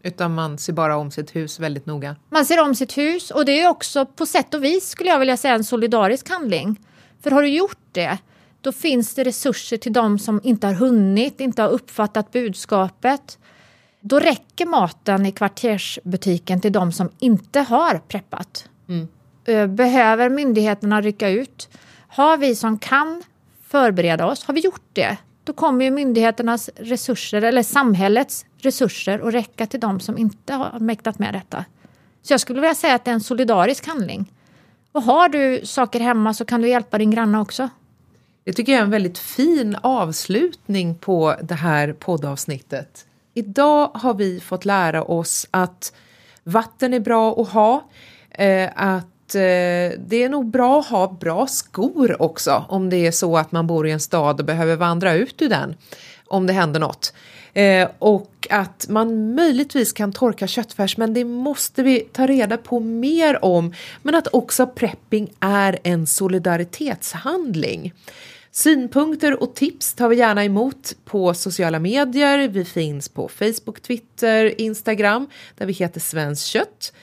utan 0.03 0.35
man 0.35 0.57
ser 0.57 0.73
bara 0.73 0.97
om 0.97 1.11
sitt 1.11 1.35
hus 1.35 1.59
väldigt 1.59 1.85
noga. 1.85 2.15
Man 2.29 2.45
ser 2.45 2.61
om 2.61 2.75
sitt 2.75 2.97
hus 2.97 3.31
och 3.31 3.45
det 3.45 3.61
är 3.61 3.69
också 3.69 4.05
på 4.05 4.25
sätt 4.25 4.53
och 4.53 4.63
vis 4.63 4.89
skulle 4.89 5.09
jag 5.09 5.19
vilja 5.19 5.37
säga 5.37 5.53
en 5.53 5.63
solidarisk 5.63 6.29
handling. 6.29 6.79
För 7.23 7.31
har 7.31 7.41
du 7.41 7.47
gjort 7.47 7.79
det, 7.91 8.17
då 8.61 8.71
finns 8.71 9.15
det 9.15 9.23
resurser 9.23 9.77
till 9.77 9.93
de 9.93 10.19
som 10.19 10.41
inte 10.43 10.67
har 10.67 10.73
hunnit, 10.73 11.39
inte 11.39 11.61
har 11.61 11.69
uppfattat 11.69 12.31
budskapet. 12.31 13.37
Då 13.99 14.19
räcker 14.19 14.65
maten 14.65 15.25
i 15.25 15.31
kvartersbutiken 15.31 16.61
till 16.61 16.71
de 16.71 16.91
som 16.91 17.09
inte 17.19 17.59
har 17.59 17.97
preppat. 18.07 18.69
Mm. 18.87 19.07
Behöver 19.75 20.29
myndigheterna 20.29 21.01
rycka 21.01 21.29
ut? 21.29 21.69
Har 22.07 22.37
vi 22.37 22.55
som 22.55 22.79
kan 22.79 23.23
förbereda 23.63 24.25
oss, 24.25 24.43
har 24.43 24.53
vi 24.53 24.61
gjort 24.61 24.85
det? 24.93 25.17
Då 25.43 25.53
kommer 25.53 25.85
ju 25.85 25.91
myndigheternas 25.91 26.69
resurser, 26.75 27.41
eller 27.41 27.63
samhällets 27.63 28.45
resurser, 28.57 29.27
att 29.27 29.33
räcka 29.33 29.67
till 29.67 29.79
de 29.79 29.99
som 29.99 30.17
inte 30.17 30.53
har 30.53 30.79
mäktat 30.79 31.19
med 31.19 31.33
detta. 31.33 31.65
Så 32.21 32.33
jag 32.33 32.39
skulle 32.39 32.61
vilja 32.61 32.75
säga 32.75 32.95
att 32.95 33.05
det 33.05 33.11
är 33.11 33.15
en 33.15 33.21
solidarisk 33.21 33.87
handling. 33.87 34.31
Och 34.91 35.03
har 35.03 35.29
du 35.29 35.65
saker 35.65 35.99
hemma 35.99 36.33
så 36.33 36.45
kan 36.45 36.61
du 36.61 36.69
hjälpa 36.69 36.97
din 36.97 37.11
granne 37.11 37.39
också. 37.39 37.69
Det 38.43 38.53
tycker 38.53 38.71
jag 38.71 38.79
är 38.79 38.83
en 38.83 38.91
väldigt 38.91 39.17
fin 39.17 39.77
avslutning 39.81 40.95
på 40.95 41.35
det 41.41 41.55
här 41.55 41.93
poddavsnittet. 41.93 43.05
Idag 43.33 43.91
har 43.93 44.13
vi 44.13 44.39
fått 44.39 44.65
lära 44.65 45.03
oss 45.03 45.47
att 45.51 45.93
vatten 46.43 46.93
är 46.93 46.99
bra 46.99 47.41
att 47.41 47.49
ha, 47.49 47.89
eh, 48.29 48.69
att 48.75 49.35
eh, 49.35 49.99
det 49.99 50.23
är 50.23 50.29
nog 50.29 50.45
bra 50.45 50.79
att 50.79 50.87
ha 50.87 51.11
bra 51.11 51.47
skor 51.47 52.21
också 52.21 52.65
om 52.69 52.89
det 52.89 53.07
är 53.07 53.11
så 53.11 53.37
att 53.37 53.51
man 53.51 53.67
bor 53.67 53.87
i 53.87 53.91
en 53.91 53.99
stad 53.99 54.39
och 54.39 54.45
behöver 54.45 54.75
vandra 54.75 55.13
ut 55.13 55.41
ur 55.41 55.49
den 55.49 55.75
om 56.27 56.47
det 56.47 56.53
händer 56.53 56.79
något. 56.79 57.13
Eh, 57.53 57.89
och 57.99 58.47
att 58.49 58.85
man 58.89 59.35
möjligtvis 59.35 59.93
kan 59.93 60.11
torka 60.11 60.47
köttfärs 60.47 60.97
men 60.97 61.13
det 61.13 61.25
måste 61.25 61.83
vi 61.83 61.99
ta 61.99 62.27
reda 62.27 62.57
på 62.57 62.79
mer 62.79 63.45
om. 63.45 63.73
Men 64.01 64.15
att 64.15 64.27
också 64.33 64.67
prepping 64.67 65.31
är 65.39 65.79
en 65.83 66.07
solidaritetshandling. 66.07 67.93
Synpunkter 68.51 69.43
och 69.43 69.55
tips 69.55 69.93
tar 69.93 70.09
vi 70.09 70.15
gärna 70.15 70.45
emot 70.45 70.95
på 71.05 71.33
sociala 71.33 71.79
medier. 71.79 72.47
Vi 72.47 72.65
finns 72.65 73.09
på 73.09 73.27
Facebook, 73.27 73.81
Twitter, 73.81 74.61
Instagram 74.61 75.27
där 75.57 75.65
vi 75.65 75.73
heter 75.73 75.99
Svenskt 75.99 76.45
kött. 76.45 76.93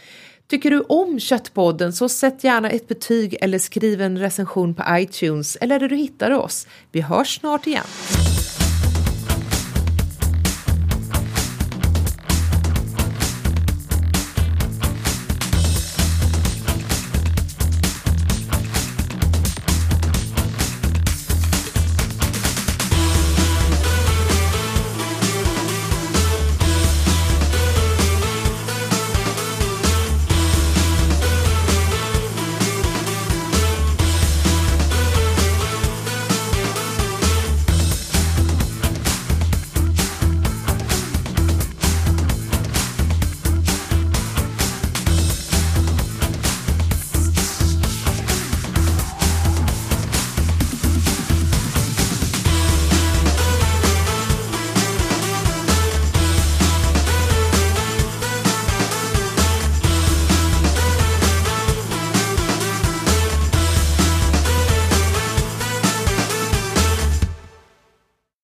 Tycker 0.49 0.71
du 0.71 0.81
om 0.81 1.21
Köttpodden 1.21 1.93
så 1.93 2.09
sätt 2.09 2.45
gärna 2.45 2.71
ett 2.71 2.89
betyg 2.89 3.37
eller 3.41 3.59
skriv 3.59 4.03
en 4.03 4.19
recension 4.19 4.75
på 4.75 4.83
iTunes 4.91 5.57
eller 5.57 5.81
där 5.81 5.89
du 5.89 5.97
hittar 5.97 6.31
oss. 6.31 6.67
Vi 6.93 7.01
hörs 7.01 7.41
snart 7.41 7.67
igen. 7.67 7.85